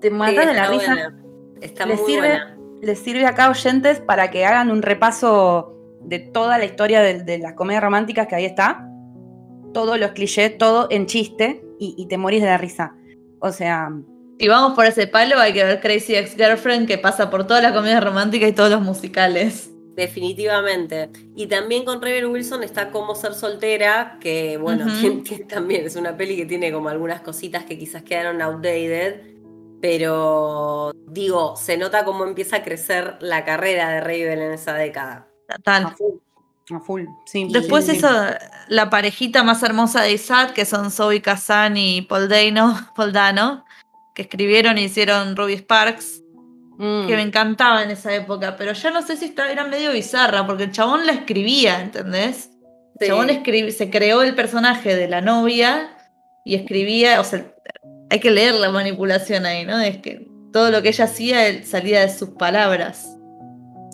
[0.00, 1.14] Te matas de la risa.
[1.60, 2.58] Está les muy sirve, buena.
[2.80, 7.54] Les sirve acá oyentes para que hagan un repaso de toda la historia de, las
[7.54, 8.88] comedias románticas que ahí está.
[9.74, 12.94] Todos los clichés, todo en chiste y, y te morís de la risa.
[13.40, 13.90] O sea,
[14.38, 17.62] si vamos por ese palo, hay que ver Crazy Ex Girlfriend, que pasa por todas
[17.62, 19.70] las comedias románticas y todos los musicales.
[19.96, 21.10] Definitivamente.
[21.34, 24.86] Y también con Rebel Wilson está Como ser soltera, que bueno,
[25.48, 29.22] también es una peli que tiene como algunas cositas que quizás quedaron outdated,
[29.80, 35.26] pero digo, se nota cómo empieza a crecer la carrera de Rebel en esa década.
[35.48, 35.86] Total.
[35.86, 37.04] A full.
[37.26, 38.08] Sí, Después eso,
[38.68, 42.86] la parejita más hermosa de Isaac, que son Zoe Kazan y Paul Dano,
[44.18, 46.24] que escribieron y hicieron Ruby Sparks,
[46.76, 47.28] que me mm.
[47.28, 51.06] encantaba en esa época, pero ya no sé si era medio bizarra, porque el chabón
[51.06, 52.50] la escribía, ¿entendés?
[52.98, 55.96] El chabón se creó el personaje de la novia
[56.44, 57.46] y escribía, o sea,
[58.10, 59.78] hay que leer la manipulación ahí, ¿no?
[59.78, 63.16] Es que todo lo que ella hacía salía de sus palabras.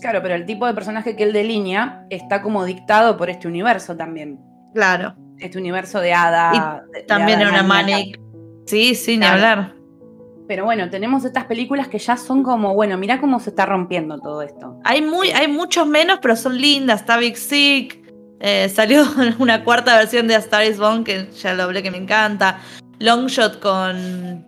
[0.01, 3.95] Claro, pero el tipo de personaje que él delinea está como dictado por este universo
[3.95, 4.41] también.
[4.73, 5.17] Claro.
[5.39, 6.83] Este universo de hada.
[7.07, 8.19] también era una manic.
[8.65, 9.84] Sí, sí, ni hablar.
[10.47, 14.19] Pero bueno, tenemos estas películas que ya son como, bueno, mira cómo se está rompiendo
[14.19, 14.79] todo esto.
[14.85, 17.01] Hay, muy, hay muchos menos, pero son lindas.
[17.01, 18.03] Está Big Sick.
[18.41, 19.05] Eh, salió
[19.39, 22.61] una cuarta versión de A Star is Born, que ya lo hablé que me encanta.
[22.99, 24.47] Longshot con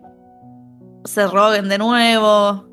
[1.05, 2.67] Seth Rogen de nuevo.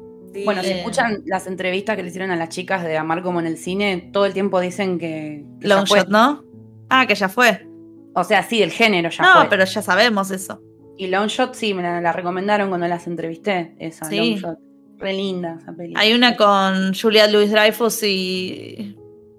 [0.45, 3.41] bueno, si eh, escuchan las entrevistas que le hicieron a las chicas de Amar como
[3.41, 5.45] en el cine, todo el tiempo dicen que.
[5.61, 6.45] Longshot, ¿no?
[6.91, 7.67] Ah, que ya fue.
[8.15, 9.45] O sea, sí, el género ya fue.
[9.45, 10.61] No, pero ya sabemos eso.
[10.97, 14.59] Y Longshot, sí, me la, recomendaron cuando las entrevisté, esa Longshot.
[14.99, 16.01] Re linda esa película.
[16.01, 18.97] Hay una con Juliette Louis Dreyfus y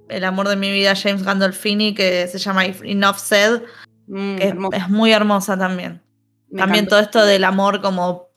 [0.10, 3.61] el amor de mi vida, James Gandolfini, que se llama Enough Said,
[4.07, 6.02] mm, que es, muy hermosa también.
[6.56, 8.30] también todo esto del amor como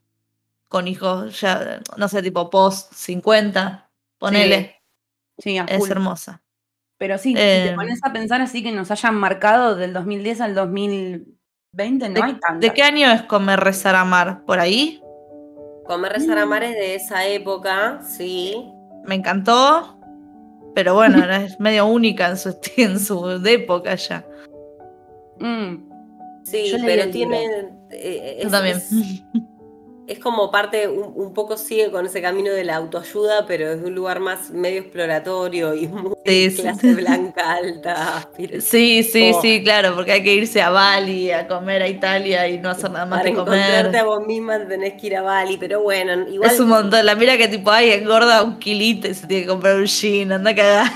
[0.69, 4.83] con hijos, ya, no sé, tipo post 50, ponele.
[5.39, 6.43] Sí, es hermosa.
[6.99, 10.41] Pero sí, si te eh, pones a pensar así que nos hayan marcado del 2010
[10.41, 11.38] al 2000
[11.79, 14.45] 20 no ¿De, hay ¿De qué año es Comer, Rezar, Amar?
[14.45, 15.01] ¿Por ahí?
[15.87, 18.71] Comer, Rezar, Amar es de esa época, sí.
[19.05, 19.97] Me encantó,
[20.75, 24.27] pero bueno, es medio única en su, en su época ya.
[25.39, 25.89] Mm.
[26.43, 27.71] Sí, pero tiene...
[27.91, 28.77] Eh, Yo también.
[28.77, 28.91] es
[30.19, 34.21] como parte, un, poco sigue con ese camino de la autoayuda, pero desde un lugar
[34.21, 38.31] más medio exploratorio y muy clase blanca alta.
[38.61, 42.59] Sí, sí, sí, claro, porque hay que irse a Bali, a comer a Italia y
[42.59, 43.59] no hacer nada más Para que comer.
[43.59, 46.51] encontrarte a vos misma tenés que ir a Bali, pero bueno, igual...
[46.51, 49.49] Es un montón, la mira que tipo, ay, engorda un kilito y se tiene que
[49.49, 50.93] comprar un jean, anda a cagar.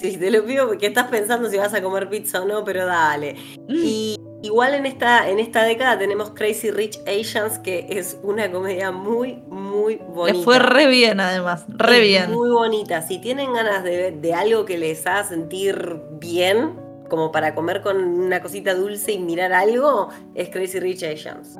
[0.00, 2.86] Sí, te lo pido porque estás pensando si vas a comer pizza o no, pero
[2.86, 3.36] dale.
[3.68, 8.90] Y Igual en esta, en esta década tenemos Crazy Rich Asians, que es una comedia
[8.90, 10.38] muy, muy bonita.
[10.38, 12.32] Le fue re bien, además, re bien.
[12.32, 13.02] Muy bonita.
[13.02, 16.74] Si tienen ganas de, de algo que les haga sentir bien,
[17.10, 21.58] como para comer con una cosita dulce y mirar algo, es Crazy Rich Asians.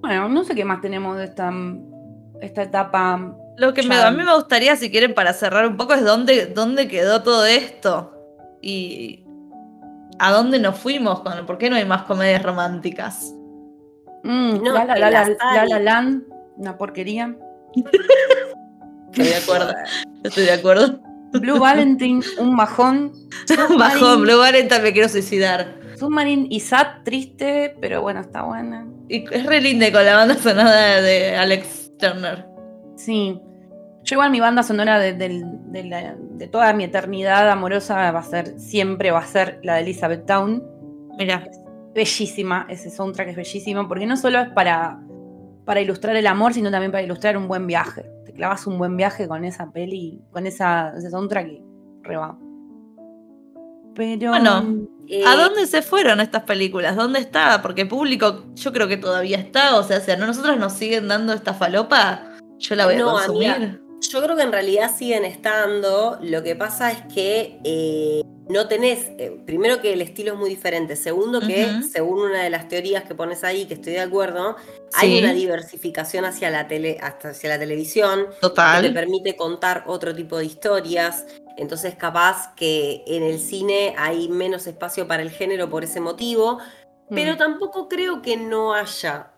[0.00, 1.52] Bueno, no sé qué más tenemos de esta,
[2.40, 6.04] esta etapa Lo que a mí me gustaría, si quieren, para cerrar un poco, es
[6.04, 8.12] dónde, dónde quedó todo esto.
[8.60, 9.21] Y
[10.22, 11.44] a dónde nos fuimos con.
[11.46, 13.34] ¿Por qué no hay más comedias románticas?
[14.22, 16.22] Mm, la, la, la, la, Land,
[16.56, 17.36] una porquería.
[19.10, 19.74] Estoy de acuerdo.
[20.22, 21.00] Estoy de acuerdo.
[21.32, 23.12] Blue Valentine, un majón.
[23.70, 25.80] un majón, Blue Valentine me quiero suicidar.
[25.98, 28.86] Submarine y Sad, triste, pero bueno, está buena.
[29.08, 32.46] Y es re linda con la banda sonora de Alex Turner.
[32.96, 33.40] Sí.
[34.12, 39.20] Yo igual mi banda sonora de, toda mi eternidad amorosa va a ser, siempre va
[39.20, 40.62] a ser la de Elizabeth Town.
[41.16, 41.48] Mira.
[41.94, 45.00] bellísima, ese soundtrack es bellísimo, porque no solo es para,
[45.64, 48.04] para ilustrar el amor, sino también para ilustrar un buen viaje.
[48.26, 51.62] Te clavas un buen viaje con esa peli, con esa, ese soundtrack y
[52.02, 52.36] reba.
[53.94, 54.28] Pero.
[54.28, 56.96] Bueno, eh, ¿a dónde se fueron estas películas?
[56.96, 57.62] ¿Dónde está?
[57.62, 59.76] Porque público, yo creo que todavía está.
[59.76, 62.24] O sea, si a nosotros nos siguen dando esta falopa,
[62.58, 63.82] yo la voy a consumir.
[64.08, 66.18] Yo creo que en realidad siguen estando.
[66.20, 70.50] Lo que pasa es que eh, no tenés, eh, primero que el estilo es muy
[70.50, 74.56] diferente, segundo que, según una de las teorías que pones ahí, que estoy de acuerdo,
[74.94, 78.82] hay una diversificación hacia la, tele, hacia la televisión, Total.
[78.82, 81.24] que te permite contar otro tipo de historias,
[81.56, 86.58] entonces capaz que en el cine hay menos espacio para el género por ese motivo,
[87.10, 87.38] pero mm.
[87.38, 89.30] tampoco creo que no haya.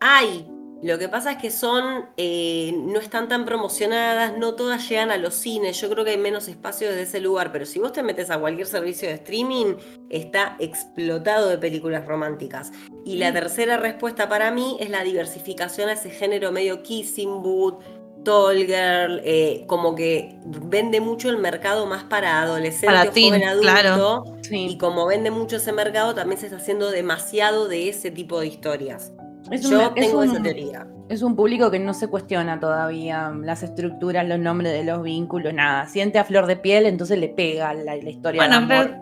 [0.00, 0.46] Hay
[0.80, 5.16] lo que pasa es que son, eh, no están tan promocionadas, no todas llegan a
[5.16, 8.04] los cines, yo creo que hay menos espacio desde ese lugar, pero si vos te
[8.04, 9.74] metes a cualquier servicio de streaming,
[10.08, 12.70] está explotado de películas románticas.
[13.04, 17.80] Y la tercera respuesta para mí es la diversificación a ese género medio kissing boot,
[18.24, 24.36] tall girl, eh, como que vende mucho el mercado más para adolescentes o joven adulto,
[24.48, 28.46] y como vende mucho ese mercado, también se está haciendo demasiado de ese tipo de
[28.46, 29.12] historias.
[29.50, 30.86] Es Yo tengo esa teoría.
[31.08, 35.54] Es un público que no se cuestiona todavía las estructuras, los nombres de los vínculos,
[35.54, 35.86] nada.
[35.86, 38.94] Siente a flor de piel, entonces le pega la, historia bueno, amor.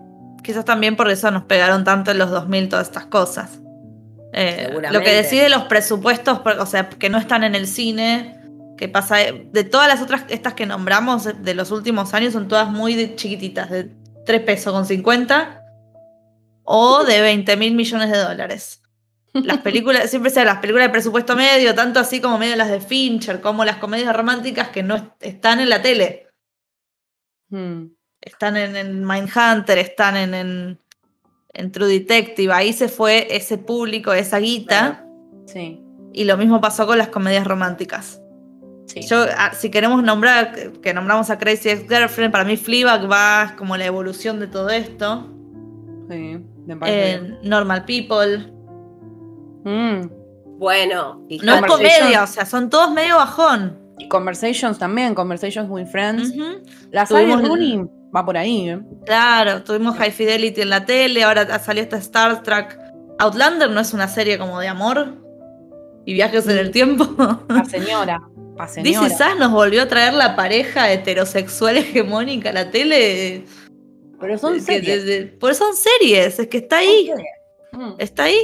[0.43, 3.61] quizás también por eso nos pegaron tanto en los 2000 todas estas cosas.
[4.33, 8.39] Eh, lo que decide los presupuestos, o sea, que no están en el cine,
[8.77, 12.71] que pasa de todas las otras, estas que nombramos de los últimos años, son todas
[12.71, 13.91] muy chiquititas, de
[14.27, 15.63] 3 pesos con 50
[16.65, 18.83] o de 20 mil millones de dólares.
[19.45, 22.81] Las películas, siempre sean las películas de presupuesto medio, tanto así como medio las de
[22.81, 26.29] Fincher, como las comedias románticas que no están en la tele.
[27.51, 27.87] Hmm.
[28.21, 30.79] Están en, en, Mindhunter, están en,
[31.53, 32.53] en, True Detective.
[32.53, 35.07] Ahí se fue ese público, esa guita.
[35.47, 35.81] Sí.
[36.13, 38.21] Y lo mismo pasó con las comedias románticas.
[38.95, 43.55] Yo, ah, si queremos nombrar, que nombramos a Crazy Ex Girlfriend, para mí Fleabag va
[43.59, 45.33] como la evolución de todo esto.
[46.09, 46.39] Sí,
[46.87, 48.56] eh, Normal People.
[49.67, 50.09] Mm.
[50.59, 53.79] Bueno, no es comedia, o sea, son todos medio bajón.
[53.99, 56.33] Y Conversations también, Conversations with Friends.
[56.93, 57.85] La serie Rooney
[58.15, 58.71] va por ahí.
[58.71, 58.81] ¿eh?
[59.05, 62.79] Claro, tuvimos High Fidelity en la tele, ahora salió esta Star Trek.
[63.19, 65.15] Outlander no es una serie como de amor
[66.05, 67.05] y viajes en el tiempo.
[67.49, 68.21] La señora.
[68.83, 73.45] Dice Sass nos volvió a traer la pareja heterosexual hegemónica a la tele.
[74.21, 75.33] Pero son series.
[75.41, 77.11] Pero son series, es que está ahí.
[77.99, 78.39] Está ahí.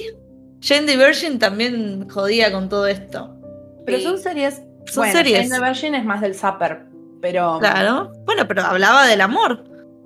[0.62, 3.36] Jane the Virgin también jodía con todo esto.
[3.84, 4.62] Pero son series.
[4.86, 5.48] Son series.
[5.48, 6.84] Jane the Virgin es más del Zapper,
[7.20, 7.58] pero.
[7.58, 8.12] Claro.
[8.24, 9.64] Bueno, pero hablaba del amor.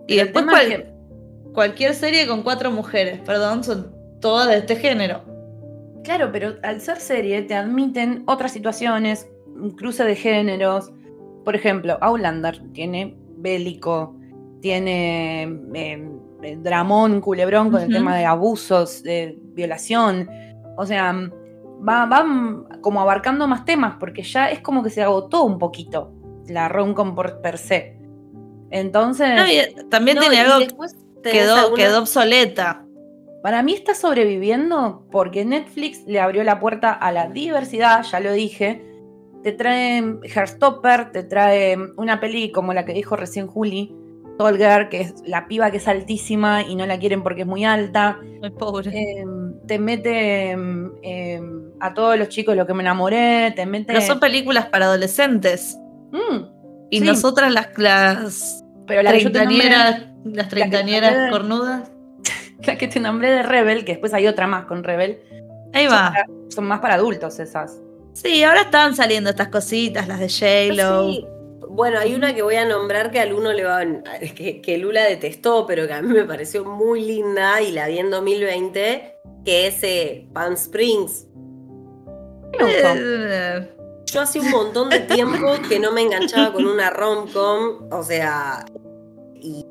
[0.09, 0.47] Y después
[1.53, 5.23] cualquier serie con cuatro mujeres, perdón, son todas de este género.
[6.05, 10.93] Claro, pero al ser serie te admiten otras situaciones, un cruce de géneros.
[11.45, 14.15] Por ejemplo, Outlander tiene bélico,
[14.61, 15.43] tiene
[15.75, 20.29] eh, dramón, culebrón con el tema de abusos, de violación.
[20.77, 21.15] O sea,
[21.87, 22.27] va,
[22.81, 26.13] como abarcando más temas, porque ya es como que se agotó un poquito
[26.47, 27.99] la romcom por per se.
[28.71, 29.75] Entonces.
[29.89, 30.67] también tiene algo
[31.23, 32.83] quedó, quedó obsoleta.
[33.43, 38.33] Para mí está sobreviviendo porque Netflix le abrió la puerta a la diversidad, ya lo
[38.33, 38.83] dije.
[39.43, 40.03] Te trae
[40.35, 43.95] Hairstopper, te trae una peli como la que dijo recién Juli,
[44.37, 47.65] Tolger, que es la piba que es altísima y no la quieren porque es muy
[47.65, 48.19] alta.
[48.41, 48.91] Muy pobre.
[48.93, 53.87] Em, te mete em, em, a todos los chicos lo que me enamoré, te mete.
[53.87, 55.79] Pero son películas para adolescentes.
[56.13, 56.45] Mm,
[56.91, 61.91] y nosotras las, las Pero la treintañeras, las treintañeras cornudas.
[62.67, 65.21] La que te nombré de Rebel, que después hay otra más con Rebel.
[65.75, 66.15] Ahí va.
[66.49, 67.81] Son, más para adultos esas.
[68.15, 71.13] Sí, ahora están saliendo estas cositas, las de J-Lo.
[71.13, 71.27] Sí.
[71.77, 73.83] Bueno, hay una que voy a nombrar que al uno le va
[74.35, 77.99] que, que Lula detestó, pero que a mí me pareció muy linda y la vi
[77.99, 81.27] en 2020, que es eh, Palm Springs.
[82.67, 83.71] Eh,
[84.07, 88.65] Yo hace un montón de tiempo que no me enganchaba con una rom-com, o sea,
[89.35, 89.67] y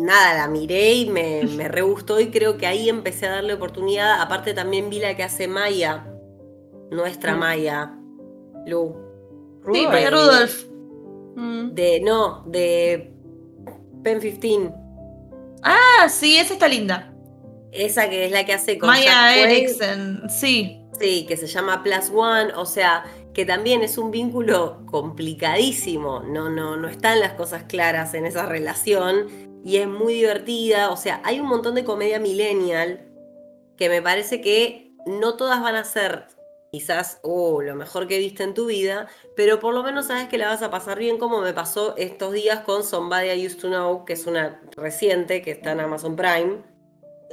[0.00, 3.54] nada, la miré y me, me re gustó y creo que ahí empecé a darle
[3.54, 4.20] oportunidad.
[4.20, 6.08] Aparte también vi la que hace Maya,
[6.90, 7.38] nuestra mm.
[7.38, 7.94] Maya,
[8.66, 8.96] Lu.
[9.72, 10.75] Sí, Maya Rudolph.
[11.36, 11.74] Mm.
[11.74, 13.12] De, no, de
[14.02, 14.72] Pen 15.
[15.62, 17.12] Ah, sí, esa está linda.
[17.72, 20.82] Esa que es la que hace con Maya Erickson, sí.
[20.98, 23.04] Sí, que se llama Plus One, o sea,
[23.34, 28.46] que también es un vínculo complicadísimo, no, no, no están las cosas claras en esa
[28.46, 29.26] relación
[29.62, 33.06] y es muy divertida, o sea, hay un montón de comedia millennial
[33.76, 36.28] que me parece que no todas van a ser
[36.76, 40.36] quizás oh, lo mejor que viste en tu vida, pero por lo menos sabes que
[40.36, 43.68] la vas a pasar bien como me pasó estos días con Somebody I Used to
[43.68, 46.58] Know, que es una reciente que está en Amazon Prime.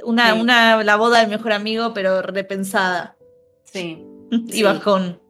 [0.02, 3.18] Una, una la boda del mejor amigo, pero repensada.
[3.64, 4.02] Sí.
[4.30, 5.20] y bajón.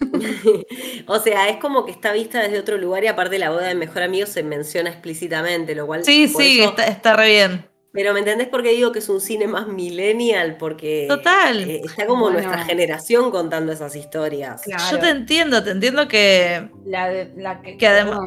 [1.06, 3.76] o sea, es como que está vista desde otro lugar y aparte la boda del
[3.76, 6.06] mejor amigo se menciona explícitamente, lo cual...
[6.06, 7.75] Sí, sí, está, está re bien.
[7.96, 10.58] Pero ¿me entendés por qué digo que es un cine más millennial?
[10.58, 11.60] Porque Total.
[11.60, 14.62] Eh, está como nuestra generación contando esas historias.
[14.90, 16.68] Yo te entiendo, te entiendo que...
[16.84, 18.20] La, la que, además...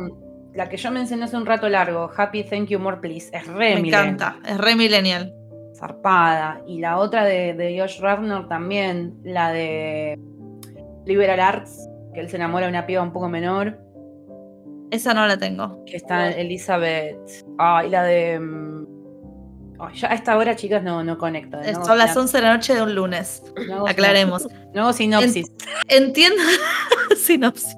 [0.56, 3.76] la que yo mencioné hace un rato largo, Happy Thank You More Please, es re
[3.76, 5.36] Me encanta, es re millennial.
[5.76, 6.64] Zarpada.
[6.66, 10.18] Y la otra de, de Josh Radnor también, la de
[11.06, 13.78] Liberal Arts, que él se enamora de una piba un poco menor.
[14.90, 15.86] Esa no la tengo.
[15.86, 17.20] Que está Elizabeth.
[17.60, 18.79] Ah, y la de.
[19.80, 21.58] Mm, ya a esta hora, chicas, no, no conecto.
[21.86, 23.44] Son las 11 de la noche de un lunes.
[23.88, 24.48] Aclaremos.
[24.74, 25.52] No sinopsis.
[25.88, 26.42] entiendo.
[27.18, 27.76] sinopsis.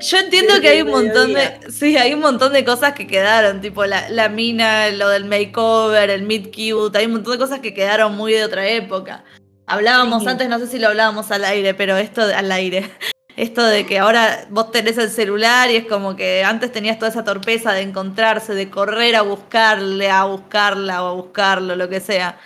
[0.00, 1.70] Yo entiendo que hay un montón de.
[1.70, 6.10] Sí, hay un montón de cosas que quedaron, tipo la, la mina, lo del makeover,
[6.10, 9.24] el meet cute, hay un montón de cosas que quedaron muy de otra época.
[9.66, 12.90] Hablábamos antes, no sé si lo hablábamos al aire, pero esto al aire.
[13.36, 17.10] Esto de que ahora vos tenés el celular y es como que antes tenías toda
[17.10, 22.00] esa torpeza de encontrarse, de correr a buscarle, a buscarla o a buscarlo, lo que
[22.00, 22.38] sea.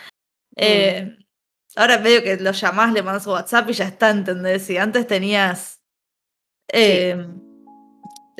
[0.56, 1.16] Eh,
[1.76, 4.64] ahora medio que lo llamás, le mandas WhatsApp y ya está, ¿entendés?
[4.64, 5.80] Si antes tenías.
[6.72, 7.24] Eh,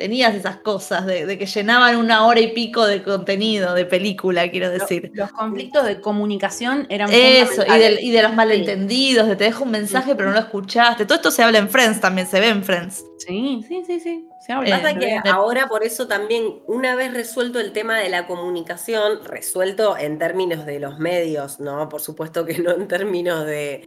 [0.01, 4.71] tenías esas cosas de, que llenaban una hora y pico de contenido, de película, quiero
[4.71, 5.11] decir.
[5.13, 10.15] Los, conflictos de comunicación eran Eso, y de, los malentendidos, de te dejo un mensaje
[10.15, 11.05] pero no lo escuchaste.
[11.05, 13.05] Todo esto se habla en Friends también, se ve en Friends.
[13.19, 14.27] Sí, sí, sí, sí.
[14.43, 14.81] Se habla.
[14.81, 19.95] Pasa que ahora por eso también, una vez resuelto el tema de la comunicación, resuelto
[19.99, 21.87] en términos de los medios, ¿no?
[21.89, 23.85] Por supuesto que no en términos de,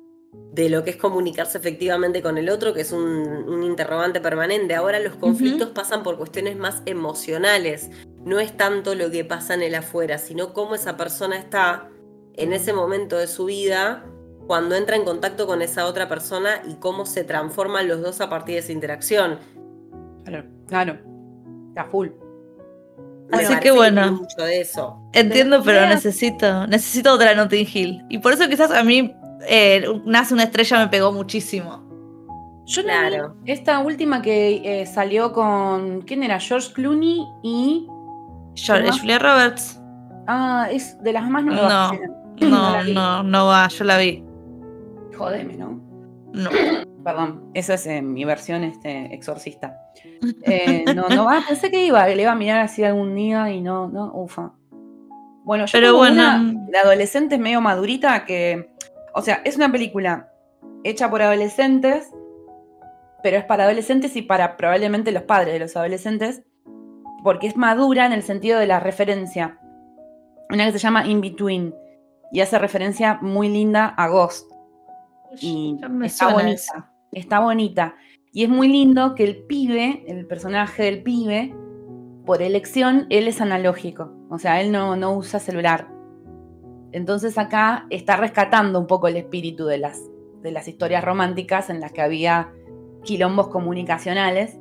[0.54, 4.76] de lo que es comunicarse efectivamente con el otro, que es un, interrogante permanente.
[4.76, 7.90] Ahora los conflictos pasan por cuestiones más emocionales.
[8.24, 11.88] No es tanto lo que pasa en el afuera, sino cómo esa persona está
[12.34, 14.04] en ese momento de su vida
[14.46, 18.30] cuando entra en contacto con esa otra persona y cómo se transforman los dos a
[18.30, 19.40] partir de esa interacción.
[20.24, 20.98] Claro, claro.
[21.70, 22.10] Está full.
[23.32, 24.12] Así que bueno.
[24.12, 25.00] Mucho de eso.
[25.12, 28.04] Entiendo, pero necesito, necesito otra Notting Hill.
[28.08, 29.12] Y por eso quizás a mí
[29.48, 31.84] eh, Nace una estrella me pegó muchísimo.
[32.66, 33.36] Yo claro.
[33.44, 36.02] esta última que eh, salió con.
[36.02, 36.40] ¿Quién era?
[36.40, 37.86] George Clooney y.
[38.54, 39.80] George, Julia Roberts.
[40.26, 41.92] Ah, es de las más nuevas.
[42.40, 44.24] No, no, no, no, va, yo la vi.
[45.16, 45.80] Jodeme, ¿no?
[46.32, 46.50] No.
[47.04, 49.76] Perdón, esa es eh, mi versión este, exorcista.
[50.94, 53.88] no, no va, pensé que iba, le iba a mirar así algún día y no,
[53.88, 54.52] no, ufa.
[55.44, 58.73] Bueno, yo Pero bueno, una de adolescente medio madurita que
[59.14, 60.32] o sea, es una película
[60.82, 62.10] hecha por adolescentes,
[63.22, 66.42] pero es para adolescentes y para probablemente los padres de los adolescentes,
[67.22, 69.58] porque es madura en el sentido de la referencia.
[70.50, 71.74] Una que se llama In Between
[72.32, 74.50] y hace referencia muy linda a Ghost.
[75.40, 76.92] Y está bonita.
[77.12, 77.94] Está bonita.
[78.32, 81.54] Y es muy lindo que el pibe, el personaje del pibe,
[82.26, 84.12] por elección, él es analógico.
[84.28, 85.93] O sea, él no, no usa celular.
[86.94, 90.00] Entonces acá está rescatando un poco el espíritu de las,
[90.42, 92.52] de las historias románticas en las que había
[93.02, 94.60] quilombos comunicacionales.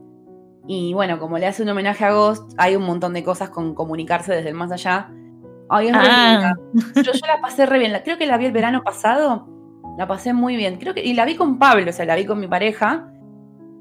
[0.68, 3.76] Y bueno, como le hace un homenaje a Ghost, hay un montón de cosas con
[3.76, 5.12] comunicarse desde el más allá.
[5.70, 6.56] Ay, es ah.
[6.96, 7.94] yo, yo, la pasé re bien.
[8.04, 9.48] Creo que la vi el verano pasado.
[10.00, 10.78] La pasé muy bien.
[10.78, 13.12] Creo que, y la vi con Pablo, o sea, la vi con mi pareja.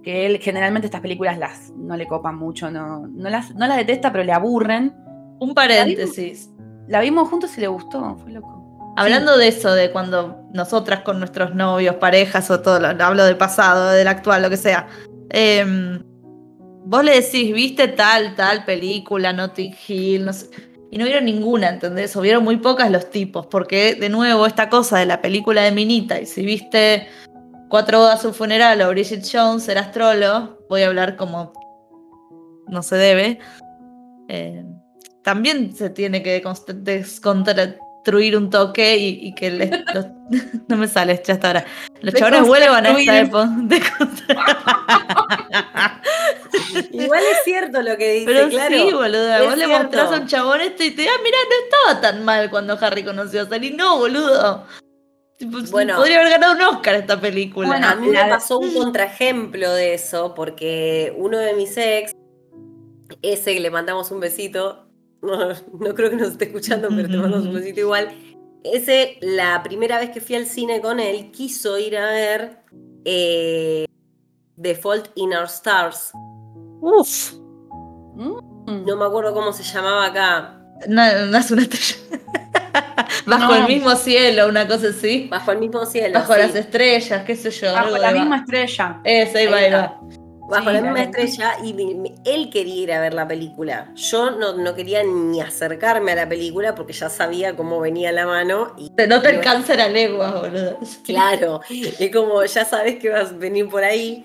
[0.02, 3.78] Que él generalmente estas películas las no le copan mucho, no, no, las, no las
[3.78, 4.94] detesta, pero le aburren.
[5.40, 6.51] Un paréntesis.
[6.92, 8.94] La vimos juntos y le gustó, fue loco.
[8.96, 13.90] Hablando de eso, de cuando nosotras con nuestros novios, parejas o todo, hablo del pasado,
[13.90, 14.86] del actual, lo que sea.
[15.30, 16.02] Em,
[16.84, 20.50] vos le decís, viste tal, tal película, Notting Hill, no sé,
[20.90, 22.14] y no vieron ninguna, ¿entendés?
[22.16, 25.72] O vieron muy pocas los tipos, porque de nuevo esta cosa de la película de
[25.72, 27.08] Minita, y si viste
[27.72, 30.58] Cuatro bodas, un funeral o Bridget Jones, era astrolo.
[30.68, 31.54] Voy a hablar como
[32.68, 33.38] no se debe.
[34.28, 34.62] Eh,
[35.22, 36.42] también se tiene que
[36.74, 39.50] desconstruir un toque y, que
[40.68, 41.64] no me sale, ya está ahora.
[42.00, 43.50] Los chavales vuelvan a esa época.
[46.90, 48.76] Igual es cierto lo que dice, Pero claro.
[48.76, 49.42] Sí, boluda.
[49.42, 52.50] Vos le mostrás a un chabón esto y te ah, mira, no estaba tan mal
[52.50, 53.72] cuando Harry conoció a Sally.
[53.72, 54.66] No, boludo.
[55.70, 57.68] Bueno, podría haber ganado un Oscar esta película.
[57.68, 62.12] Bueno, a mí me pasó un contraejemplo de eso, porque uno de mis ex,
[63.22, 64.86] ese que le mandamos un besito,
[65.22, 68.12] no, creo que nos esté escuchando, pero te mandamos un besito igual.
[68.64, 72.58] Ese, la primera vez que fui al cine con él, quiso ir a ver
[73.04, 73.84] eh,
[74.60, 76.12] The Fault in Our Stars.
[76.80, 77.32] Uf.
[78.14, 78.84] Mm.
[78.84, 80.58] No me acuerdo cómo se llamaba acá.
[80.88, 81.96] No, es una estrella.
[83.26, 85.28] Bajo el mismo cielo, una cosa así.
[85.30, 86.18] Bajo el mismo cielo.
[86.18, 87.72] Bajo las estrellas, qué sé yo.
[87.72, 89.00] Bajo la misma estrella.
[89.04, 90.00] Esa, ahí, ahí va
[90.52, 91.74] bajo la misma estrella y
[92.24, 93.90] él quería ir a ver la película.
[93.94, 98.74] Yo no, quería ni acercarme a la película porque ya sabía cómo venía la mano.
[98.76, 100.78] Y, no te alcanza la lengua, boludo.
[101.04, 104.24] Claro, es como ya sabes que vas a venir por ahí.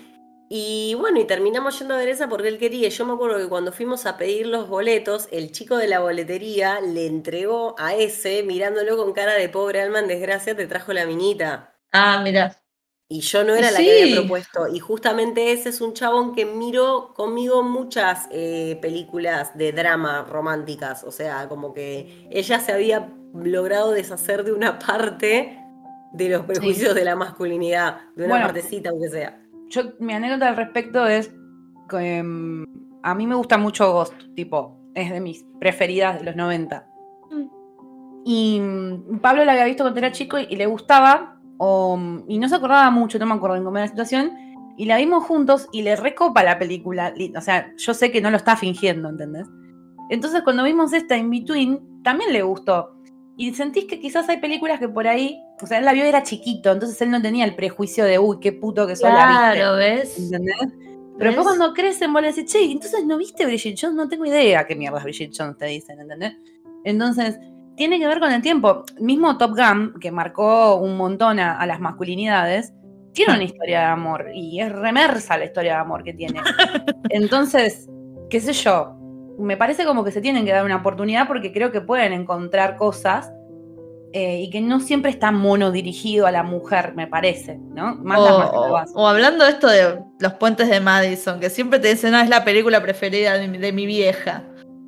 [0.49, 2.89] Y bueno, y terminamos yendo a ver esa porque él quería.
[2.89, 6.79] Yo me acuerdo que cuando fuimos a pedir los boletos, el chico de la boletería
[6.81, 11.05] le entregó a ese, mirándolo con cara de pobre alma en desgracia, te trajo la
[11.05, 11.73] minita.
[11.91, 12.55] Ah, mira.
[13.09, 14.67] Y yo no era la que había propuesto.
[14.67, 21.05] Y justamente ese es un chabón que miró conmigo muchas eh, películas de drama románticas.
[21.05, 25.57] O sea, como que ella se había logrado deshacer de una parte
[26.11, 29.39] de los prejuicios de la masculinidad, de una partecita, aunque sea.
[29.69, 31.31] Yo, mi anécdota al respecto es
[31.89, 32.65] que em,
[33.03, 36.87] a mí me gusta mucho Ghost, tipo, es de mis preferidas de los 90.
[37.29, 37.47] Mm.
[38.25, 42.55] Y mm, Pablo la había visto cuando era chico y le gustaba, y no se
[42.55, 44.31] acordaba mucho, no me acuerdo en cómo era la situación,
[44.77, 47.13] y la vimos juntos y le recopa la película.
[47.35, 49.47] O sea, yo sé que no lo está fingiendo, ¿entendés?
[50.09, 52.93] Entonces, cuando vimos esta In Between, también le gustó.
[53.35, 56.23] Y sentís que quizás hay películas que por ahí, o sea, él la vio era
[56.23, 59.69] chiquito, entonces él no tenía el prejuicio de, uy, qué puto que soy la viste.
[59.71, 60.19] ¿ves?
[60.19, 60.55] ¿Entendés?
[61.17, 64.25] Pero después cuando crecen, vos le decís, che, entonces no viste Bridget Jones, no tengo
[64.25, 66.37] idea qué mierda es Bridget Jones, te dicen, ¿entendés?
[66.83, 67.39] Entonces,
[67.77, 68.83] tiene que ver con el tiempo.
[68.99, 72.73] Mismo Top Gun, que marcó un montón a, las masculinidades,
[73.13, 76.41] tiene una historia de amor y es remersa la historia de amor que tiene.
[77.09, 77.87] Entonces,
[78.29, 78.95] qué sé yo,
[79.39, 82.77] me parece como que se tienen que dar una oportunidad porque creo que pueden encontrar
[82.77, 83.31] cosas
[84.11, 87.95] eh, y que no siempre está mono dirigido a la mujer, me parece, ¿no?
[87.95, 92.11] Más o, o, hablando de esto de los puentes de Madison, que siempre te dicen,
[92.11, 94.43] no, es la película preferida de mi vieja,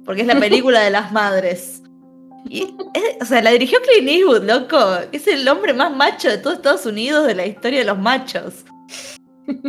[0.06, 1.84] porque es la película de las madres
[3.22, 4.78] o sea, la dirigió Clint Eastwood, loco.
[5.12, 8.66] Es el hombre más macho de todo Estados Unidos de la historia de los machos.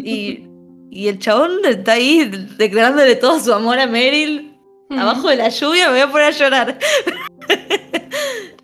[0.05, 0.47] Y,
[0.93, 2.25] el chabón está ahí
[2.59, 4.59] declarándole todo su amor a Meryl.
[4.91, 6.79] Abajo de la lluvia me voy a poner a llorar.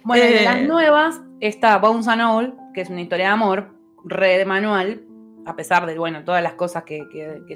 [0.02, 0.66] Bueno, de las eh.
[0.68, 3.74] nuevas está Bones and All, que es una historia de amor,
[4.04, 5.02] re de manual,
[5.46, 7.02] a pesar de, bueno, todas las cosas que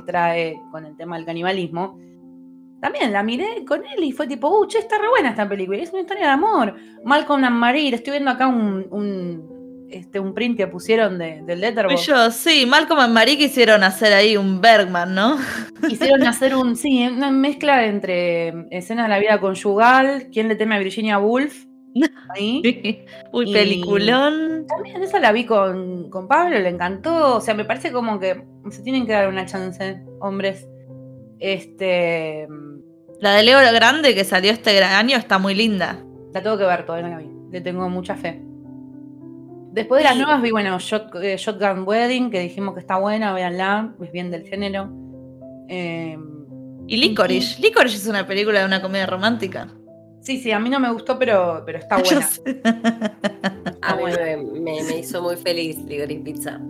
[0.05, 1.97] trae con el tema del canibalismo
[2.81, 5.79] también la miré con él y fue tipo, uh, che, está re buena esta película.
[5.79, 6.75] Es una historia de amor.
[7.05, 11.61] Malcolm and Marie, estoy viendo acá un, un, este, un print que pusieron de, del
[11.61, 12.07] Letterboxd.
[12.07, 15.37] Yo, sí, Malcolm and Marie quisieron hacer ahí un Bergman, ¿no?
[15.89, 20.77] Quisieron hacer un, sí, una mezcla entre escenas de la vida conyugal, quién le teme
[20.77, 21.67] a Virginia Woolf.
[22.35, 23.05] Ahí.
[23.33, 24.67] Uy, peliculón.
[24.69, 27.37] También esa la vi con, con Pablo, le encantó.
[27.37, 30.69] O sea, me parece como que se tienen que dar una chance, hombres.
[31.41, 32.47] Este.
[33.21, 36.03] La de Leo Grande que salió este año está muy linda.
[36.33, 37.31] La tengo que ver, todavía no la vi.
[37.51, 38.41] Le tengo mucha fe.
[39.73, 43.95] Después de las nuevas vi, bueno, eh, Shotgun Wedding, que dijimos que está buena, véanla,
[44.03, 44.91] es bien del género.
[45.69, 46.47] Em,
[46.87, 47.61] y Licorice.
[47.61, 49.69] Licorice es una película de una comedia romántica.
[50.23, 52.27] Sí, sí, a mí no me gustó, pero, pero está buena.
[53.83, 56.61] a mí me, hizo muy feliz Licorice Pizza.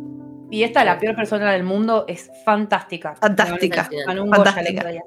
[0.51, 3.15] Y esta, La peor persona del mundo, es fantástica.
[3.15, 3.89] Fantástica.
[4.05, 5.01] fantástica.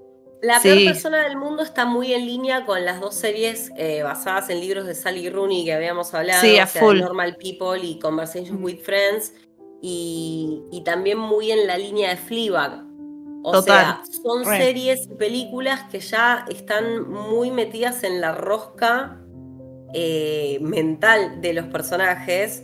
[0.44, 4.50] La peor persona del mundo está muy en línea con las dos series eh, basadas
[4.50, 7.00] en libros de Sally Rooney que habíamos hablado, sí, a full.
[7.00, 9.34] Normal People y Conversations with Friends,
[9.82, 12.84] y, también muy en la línea de Fleabag.
[13.44, 19.22] O sea, son series y películas que ya están muy metidas en la rosca
[19.94, 22.64] eh, mental de los personajes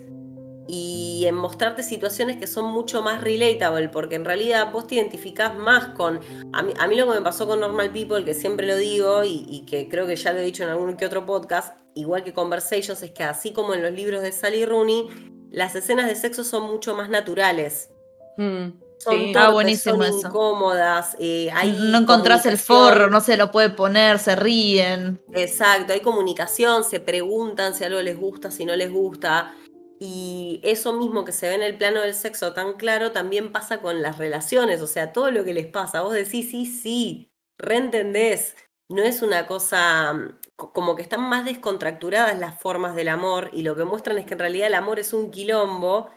[0.71, 5.57] y en mostrarte situaciones que son mucho más relatable, porque en realidad vos te identificás
[5.57, 6.19] más con...
[6.53, 9.23] A mí, a mí lo que me pasó con Normal People, que siempre lo digo
[9.23, 12.33] y, que creo que ya lo he dicho en algún que otro podcast, igual que
[12.33, 15.07] Conversations, es que así como en los libros de Sally Rooney,
[15.49, 17.89] las escenas de sexo son mucho más naturales.
[18.37, 18.67] Mm,
[18.99, 21.17] son sí, ah, buenísimo son incómodas.
[21.17, 21.49] Eh,
[21.91, 25.19] no encontrás el forro, no se lo puede poner, se ríen.
[25.33, 29.55] Exacto, hay comunicación, se preguntan si algo les gusta, si no les gusta.
[29.99, 33.81] Y eso mismo que se ve en el plano del sexo tan claro también pasa
[33.81, 36.01] con las relaciones, o sea, todo lo que les pasa.
[36.01, 38.55] Vos decís, sí, sí, reentendés.
[38.87, 43.61] No es una cosa mm, como que están más descontracturadas las formas del amor y
[43.63, 46.09] lo que muestran es que en realidad el amor es un quilombo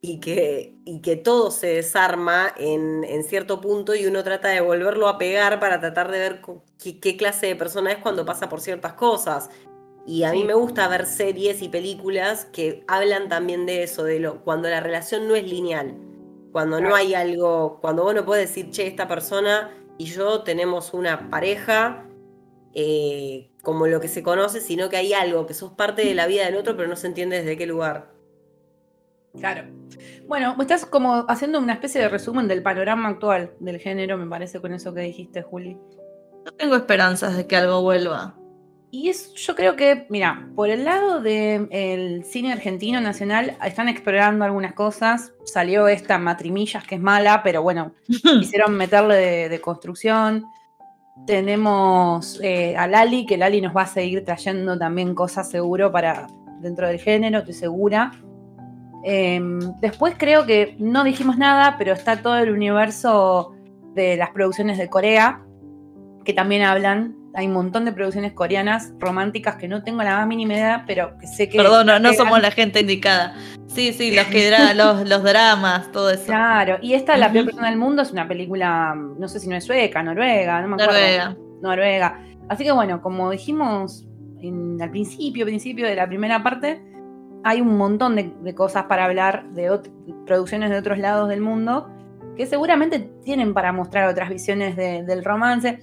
[0.00, 4.60] y que, y que todo se desarma en, en, cierto punto y uno trata de
[4.60, 6.42] volverlo a pegar para tratar de ver
[6.82, 9.50] qué, qué clase de persona es cuando pasa por ciertas cosas.
[10.06, 14.20] Y a mí me gusta ver series y películas que hablan también de eso, de
[14.20, 15.96] lo cuando la relación no es lineal,
[16.52, 20.94] cuando no hay algo, cuando vos no puedes decir, che, esta persona y yo tenemos
[20.94, 22.06] una pareja
[22.72, 26.28] eh, como lo que se conoce, sino que hay algo, que sos parte de la
[26.28, 28.12] vida del otro, pero no se entiende desde qué lugar.
[29.38, 29.64] Claro.
[30.28, 34.60] Bueno, estás como haciendo una especie de resumen del panorama actual del género, me parece,
[34.60, 35.76] con eso que dijiste, Juli.
[36.44, 38.36] No tengo esperanzas de que algo vuelva.
[38.90, 44.44] Y es, yo creo que, mira, por el lado del cine argentino nacional están explorando
[44.44, 45.32] algunas cosas.
[45.44, 50.46] Salió esta Matrimillas que es mala, pero bueno, quisieron meterle de, construcción.
[51.26, 56.28] Tenemos eh, a Lali, que Lali nos va a seguir trayendo también cosas seguro para
[56.60, 58.12] dentro del género, estoy segura.
[59.02, 63.54] Em, después creo que no dijimos nada, pero está todo el universo
[63.94, 65.42] de las producciones de Corea,
[66.24, 70.26] que también hablan hay un montón de producciones coreanas románticas que no tengo la más
[70.26, 71.58] mínima idea, pero que sé que.
[71.58, 73.34] Perdón, no, somos la gente indicada.
[73.66, 76.24] Sí, sí, los, que los, los dramas, todo eso.
[76.24, 79.56] Claro, y esta, La peor persona del mundo, es una película, no sé si no
[79.56, 80.92] es sueca, noruega, no me acuerdo.
[80.94, 81.36] Noruega.
[81.60, 82.20] Noruega.
[82.48, 84.06] Así que bueno, como dijimos
[84.80, 86.82] al principio, principio de la primera parte,
[87.44, 89.78] hay un montón de, cosas para hablar de
[90.24, 91.90] producciones de otros lados del mundo
[92.34, 95.80] que seguramente tienen para mostrar otras visiones del romance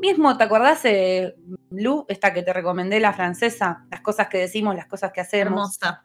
[0.00, 1.36] mismo, ¿te acordás, de
[1.70, 3.86] Lu, esta que te recomendé, la francesa?
[3.90, 5.78] Las cosas que decimos, las cosas que hacemos.
[5.80, 6.04] Hermosa.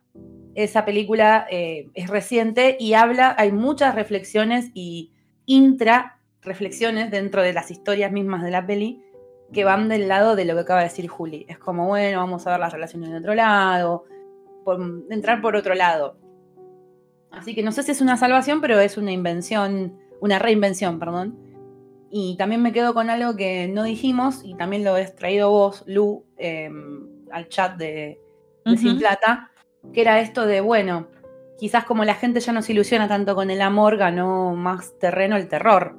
[0.55, 5.13] Esa película eh, es reciente y habla, hay muchas reflexiones y
[5.45, 9.03] intra reflexiones dentro de las historias mismas de la peli
[9.53, 11.45] que van del lado de lo que acaba de decir Juli.
[11.47, 14.05] Es como, bueno, vamos a ver las relaciones de otro lado,
[15.09, 16.17] entrar por otro lado.
[17.31, 21.37] Así que no sé si es una salvación, pero es una invención, una reinvención, perdón,
[22.19, 25.83] y también me quedo con algo que no dijimos, y también lo has traído vos,
[25.85, 28.19] Lu, em, al chat de,
[28.75, 29.51] Sin Plata,
[29.93, 31.07] que era esto de, bueno,
[31.59, 35.37] quizás como la gente ya no se ilusiona tanto con el amor, ganó más terreno
[35.37, 35.95] el terror.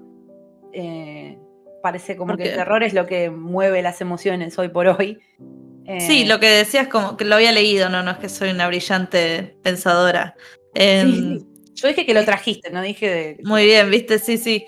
[0.72, 1.38] Eh,
[1.82, 5.20] parece como que el terror es lo que mueve las emociones hoy por hoy.
[6.00, 8.50] sí, eh, lo que decías como que lo había leído, no, no es que soy
[8.50, 10.34] una brillante pensadora.
[10.74, 11.38] Em,
[11.74, 13.38] Yo dije que lo trajiste, no dije de...
[13.44, 14.66] Muy bien, viste, sí, sí.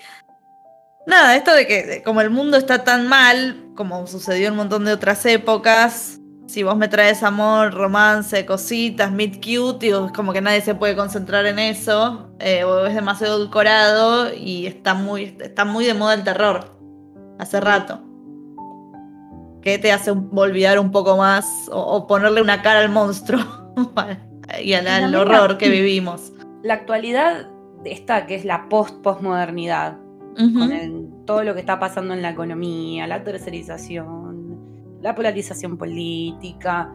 [1.07, 4.85] Nada, esto de que como el mundo está tan mal, como sucedió en un montón
[4.85, 10.41] de otras épocas, si vos me traes amor, romance, cositas, meet cute, es como que
[10.41, 15.65] nadie se puede concentrar en eso, eh, o es demasiado edulcorado y está muy, está
[15.65, 16.77] muy de moda el terror,
[17.39, 18.01] hace rato.
[19.61, 23.39] Que te hace olvidar un poco más o, ponerle una cara al monstruo
[24.61, 26.33] y al, horror que vivimos.
[26.63, 27.47] La actualidad
[27.85, 30.00] está, que es la post-postmodernidad
[30.35, 36.93] con todo lo que está pasando en la economía, la tercerización, la polarización política,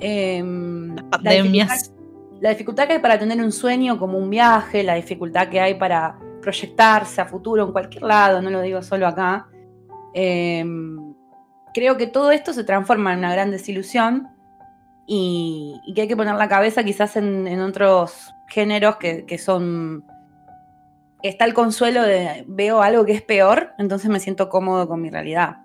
[0.00, 1.92] em, las pandemias.
[2.40, 5.74] La dificultad, que hay para tener un sueño como un viaje, la dificultad que hay
[5.74, 9.46] para proyectarse a futuro en cualquier lado, no lo digo solo acá.
[10.12, 11.14] Em,
[11.72, 14.28] creo que todo esto se transforma en una gran desilusión
[15.06, 20.04] y, que hay que poner la cabeza quizás en, otros géneros que son
[21.22, 25.10] está el consuelo de veo algo que es peor, entonces me siento cómodo con mi
[25.10, 25.58] realidad.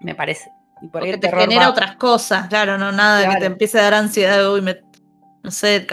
[0.00, 0.50] Me parece.
[0.82, 3.94] Y por ahí te genera otras cosas, claro, no nada que te empiece a dar
[3.94, 4.82] ansiedad, uy, me,
[5.42, 5.86] no sé,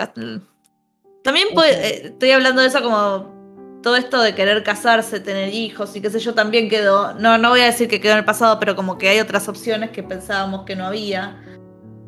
[1.24, 3.34] también eh, estoy hablando de eso como
[3.82, 7.50] todo esto de querer casarse, tener hijos y qué sé yo, también quedó, no, no
[7.50, 10.04] voy a decir que quedó en el pasado, pero como que hay otras opciones que
[10.04, 11.38] pensábamos que no había.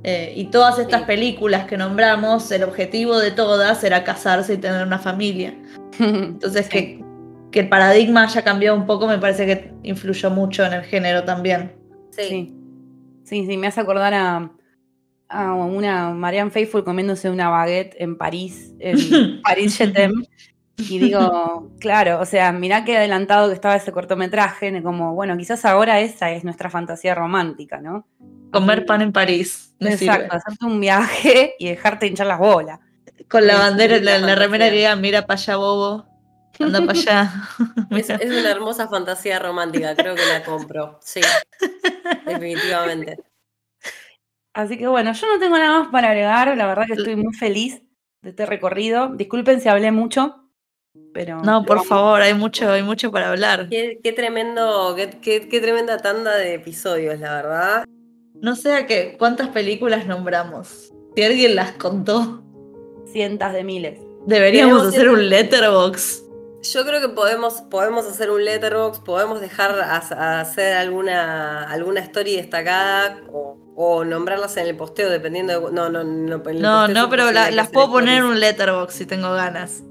[0.08, 4.86] Eh, y todas estas películas que nombramos, el objetivo de todas era casarse y tener
[4.86, 5.56] una familia.
[6.00, 7.04] Entonces, que,
[7.52, 11.24] que, el paradigma haya cambiado un poco me parece que influyó mucho en el género
[11.24, 11.74] también.
[12.12, 12.54] Sí.
[13.24, 14.52] Sí, sí, me hace acordar a,
[15.28, 20.24] a una Marianne Faithful comiéndose una baguette en París, en París Jetem.
[20.78, 25.66] Y digo, claro, o sea, mirá qué adelantado que estaba ese cortometraje, como, bueno, quizás
[25.66, 28.06] ahora esa es nuestra fantasía romántica, ¿no?
[28.60, 29.76] Comer pan en París.
[29.80, 32.80] Exacto, hacerte un viaje y dejarte hinchar las bolas.
[33.30, 36.06] Con la bandera, la, la remera que diga, mira para allá, bobo.
[36.60, 37.34] Anda para allá.
[37.92, 41.00] Es, es, una hermosa fantasía romántica, creo que la compro.
[41.02, 41.22] Sí,
[42.26, 43.18] definitivamente.
[44.54, 46.56] Así que bueno, yo no tengo nada más para agregar.
[46.56, 47.82] La verdad que estoy muy feliz
[48.22, 49.10] de este recorrido.
[49.10, 50.46] Disculpen si hablé mucho.
[51.14, 53.68] Pero no, por favor, hay mucho, hay mucho para hablar.
[53.70, 57.86] Qué, tremendo, qué, tremenda tanda de episodios, la verdad.
[58.42, 60.94] No sé a qué, cuántas películas nombramos.
[61.16, 62.44] Si alguien las contó.
[63.12, 64.00] Cientos de miles.
[64.26, 66.24] Deberíamos hacer un letterbox.
[66.74, 73.22] Yo creo que podemos, podemos hacer un letterbox, podemos dejar hacer alguna, alguna story destacada
[73.32, 75.72] o, nombrarlas en el posteo, dependiendo de.
[75.72, 76.38] No, no, no.
[76.38, 79.84] no, no, pero las puedo poner en un letterbox si tengo ganas.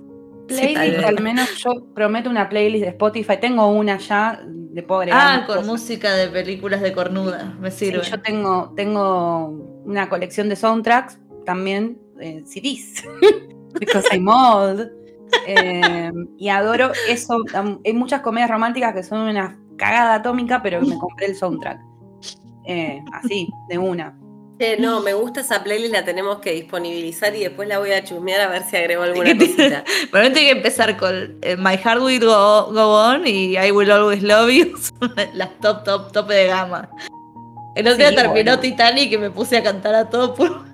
[0.47, 3.39] Playlist, al menos yo prometo una playlist de Spotify.
[3.41, 5.11] Tengo una ya, de pobre.
[5.13, 8.03] Ah, con música de películas de cornuda, me sirve.
[8.03, 9.49] yo tengo, tengo
[9.85, 13.05] una colección de soundtracks, también eh, CDs,
[13.81, 14.91] because I'm old.
[15.47, 17.39] Eh, y adoro eso.
[17.85, 21.81] Hay muchas comedias románticas que son una cagada atómica, pero me compré el soundtrack.
[22.67, 24.17] Eh, así, de una
[24.79, 28.41] no, me gusta esa playlist, la tenemos que disponibilizar y después la voy a chusmear
[28.41, 29.85] a ver si agrego alguna cosita.
[30.11, 34.23] Pero tengo que empezar con eh, My Heart Will go, On y I Will Always
[34.23, 34.75] Love You,
[35.35, 36.89] las top, top, top de gama.
[37.75, 40.65] El otro día terminó Titanic y me puse a cantar a todo por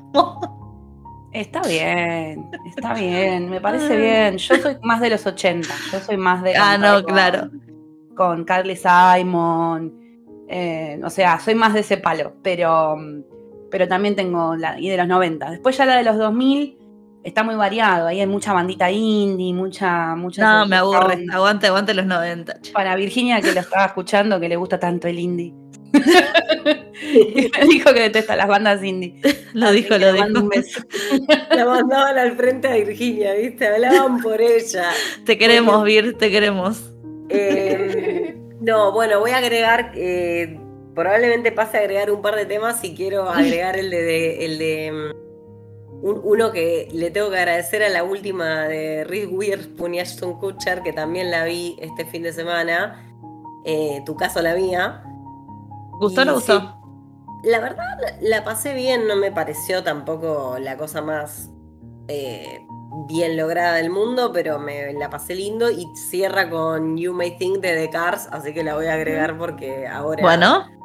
[1.33, 4.37] Está bien, está bien, me parece bien.
[4.37, 6.57] Yo soy más de los 80, yo soy más de...
[6.57, 7.49] Ah, no, claro.
[8.17, 9.95] Con Carly Simon,
[10.49, 12.97] eh, o sea, soy más de ese palo, pero
[13.71, 15.51] pero también tengo la y de los 90.
[15.51, 16.79] Después ya la de los 2000
[17.23, 20.15] está muy variado, ahí hay mucha bandita indie, mucha...
[20.17, 22.61] mucha no, me aburre, aguante, aguante los 90.
[22.73, 25.53] Para Virginia que lo estaba escuchando, que le gusta tanto el indie.
[25.93, 26.01] me
[27.71, 29.21] dijo que detesta las bandas indie.
[29.53, 30.27] lo dijo, lo dijo.
[31.51, 33.67] La mandaban al frente a Virginia, ¿viste?
[33.67, 34.91] Hablaban por ella.
[35.25, 36.93] Te queremos, Vir, te queremos.
[37.29, 39.93] Eh, no, bueno, voy a agregar...
[39.95, 40.59] Eh,
[40.95, 44.93] probablemente pase a agregar un par de temas y quiero agregar el de, el de
[44.93, 45.31] mm,
[46.03, 50.83] uno que le tengo que agradecer a la última de Reese Witherspoon y Ashton Kutcher,
[50.83, 53.07] que también la vi este fin de semana.
[53.67, 55.03] Eh, tu caso, la mía.
[56.01, 56.77] ¿Gustó o no gustó?
[57.43, 61.51] la verdad, la, pasé bien, no me pareció tampoco la cosa más
[62.09, 62.61] eh,
[63.09, 67.61] bien lograda del mundo, pero me la pasé lindo y cierra con You May Think
[67.61, 70.23] de The Cars, así que la voy a agregar porque ahora.
[70.23, 70.80] Bueno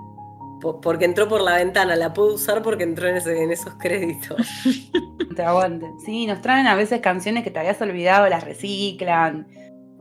[0.59, 4.37] porque entró por la ventana, la puedo usar porque entró en, esos créditos.
[5.35, 5.99] Te aguanten.
[5.99, 9.47] Sí, nos traen a veces canciones que te habías olvidado, las reciclan.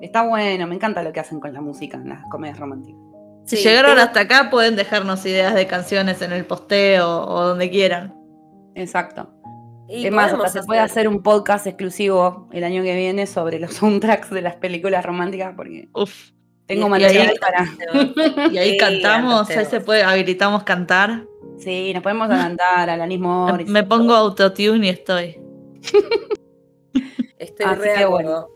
[0.01, 3.01] Está bueno, me encanta lo que hacen con la música en las comedias románticas.
[3.47, 8.14] Si llegaron hasta acá, pueden dejarnos ideas de canciones en el posteo o donde quieran.
[8.74, 9.31] Exacto.
[9.89, 14.31] es más, se puede hacer un podcast exclusivo el año que viene sobre los soundtracks
[14.31, 16.31] de las películas románticas porque Uf.
[16.66, 17.69] Tengo material para.
[18.53, 21.24] Y ahí cantamos, ahí se puede, habilitamos cantar.
[21.59, 23.69] Sí, nos podemos cantar, Alanis Morris.
[23.69, 25.41] Me pongo autotune y estoy.
[27.39, 28.49] Estoy re bueno.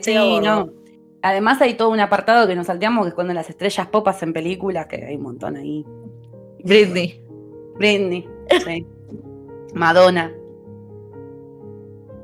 [0.00, 0.70] sí, no.
[1.22, 4.32] Además hay todo un apartado que nos salteamos que es cuando las estrellas popas en
[4.32, 5.86] películas, que hay un montón ahí.
[6.64, 7.24] Britney.
[7.76, 8.28] Britney,
[8.64, 8.86] sí.
[9.74, 10.32] Madonna.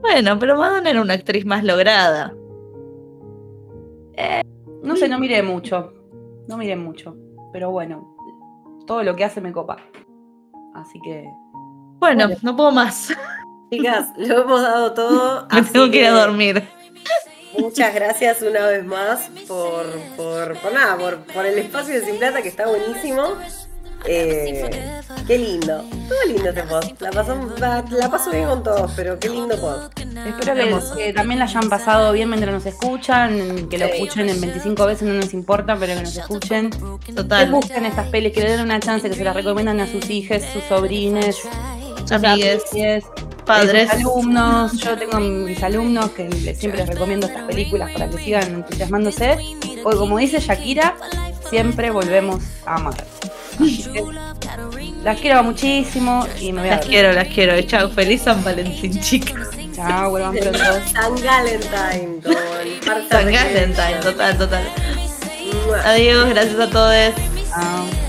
[0.00, 2.34] Bueno, pero Madonna era una actriz más lograda.
[4.14, 4.42] Eh,
[4.88, 5.92] no sé, no miré mucho.
[6.48, 7.14] No miré mucho.
[7.52, 8.16] Pero bueno,
[8.86, 9.76] todo lo que hace me copa.
[10.74, 11.30] Así que.
[11.98, 13.12] Bueno, no puedo más.
[13.70, 15.46] Chicas, lo hemos dado todo.
[15.52, 16.66] Me tengo que ir a dormir.
[17.58, 19.86] Muchas gracias una vez más por,
[20.16, 23.36] por, por nada, por, por el espacio de Sin Plata que está buenísimo.
[24.04, 25.84] Eh, qué lindo.
[26.08, 27.00] Todo lindo este post.
[27.00, 27.10] La,
[27.90, 29.98] la, paso bien con todos, pero qué lindo post.
[29.98, 30.54] Espero
[30.96, 33.68] que, también la hayan pasado bien mientras nos escuchan.
[33.68, 36.70] Que lo escuchen en 25 veces no nos importa, pero que nos escuchen.
[37.14, 37.46] Total.
[37.46, 40.08] Que busquen estas pelis, que le den una chance, que se las recomiendan a sus
[40.10, 42.62] hijas, sus sobrines, sus amigues,
[43.44, 44.72] padres, alumnos.
[44.78, 49.38] Yo tengo mis alumnos que siempre les recomiendo estas películas para que sigan entusiasmándose.
[49.82, 50.96] Porque como dice Shakira,
[51.50, 53.04] siempre volvemos a amar.
[55.02, 57.60] Las quiero muchísimo y me voy a Las quiero, las quiero.
[57.62, 59.48] Chao, feliz San Valentín, chicas.
[59.74, 60.58] Chao, vuelvan pronto.
[60.92, 62.20] San Valentine,
[63.08, 64.64] San Valentine, total, total.
[65.84, 67.14] Adiós, gracias a todos.
[67.48, 68.08] Chao.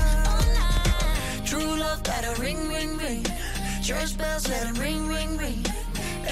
[2.01, 3.25] Love, gotta ring, ring, ring.
[3.83, 5.65] Church bells, let it ring, ring, ring.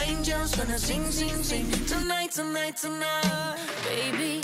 [0.07, 1.69] Angels gonna sing, sing, sing.
[1.85, 4.41] Tonight, tonight, tonight, baby.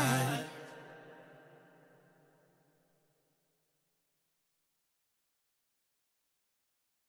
[0.00, 0.29] night.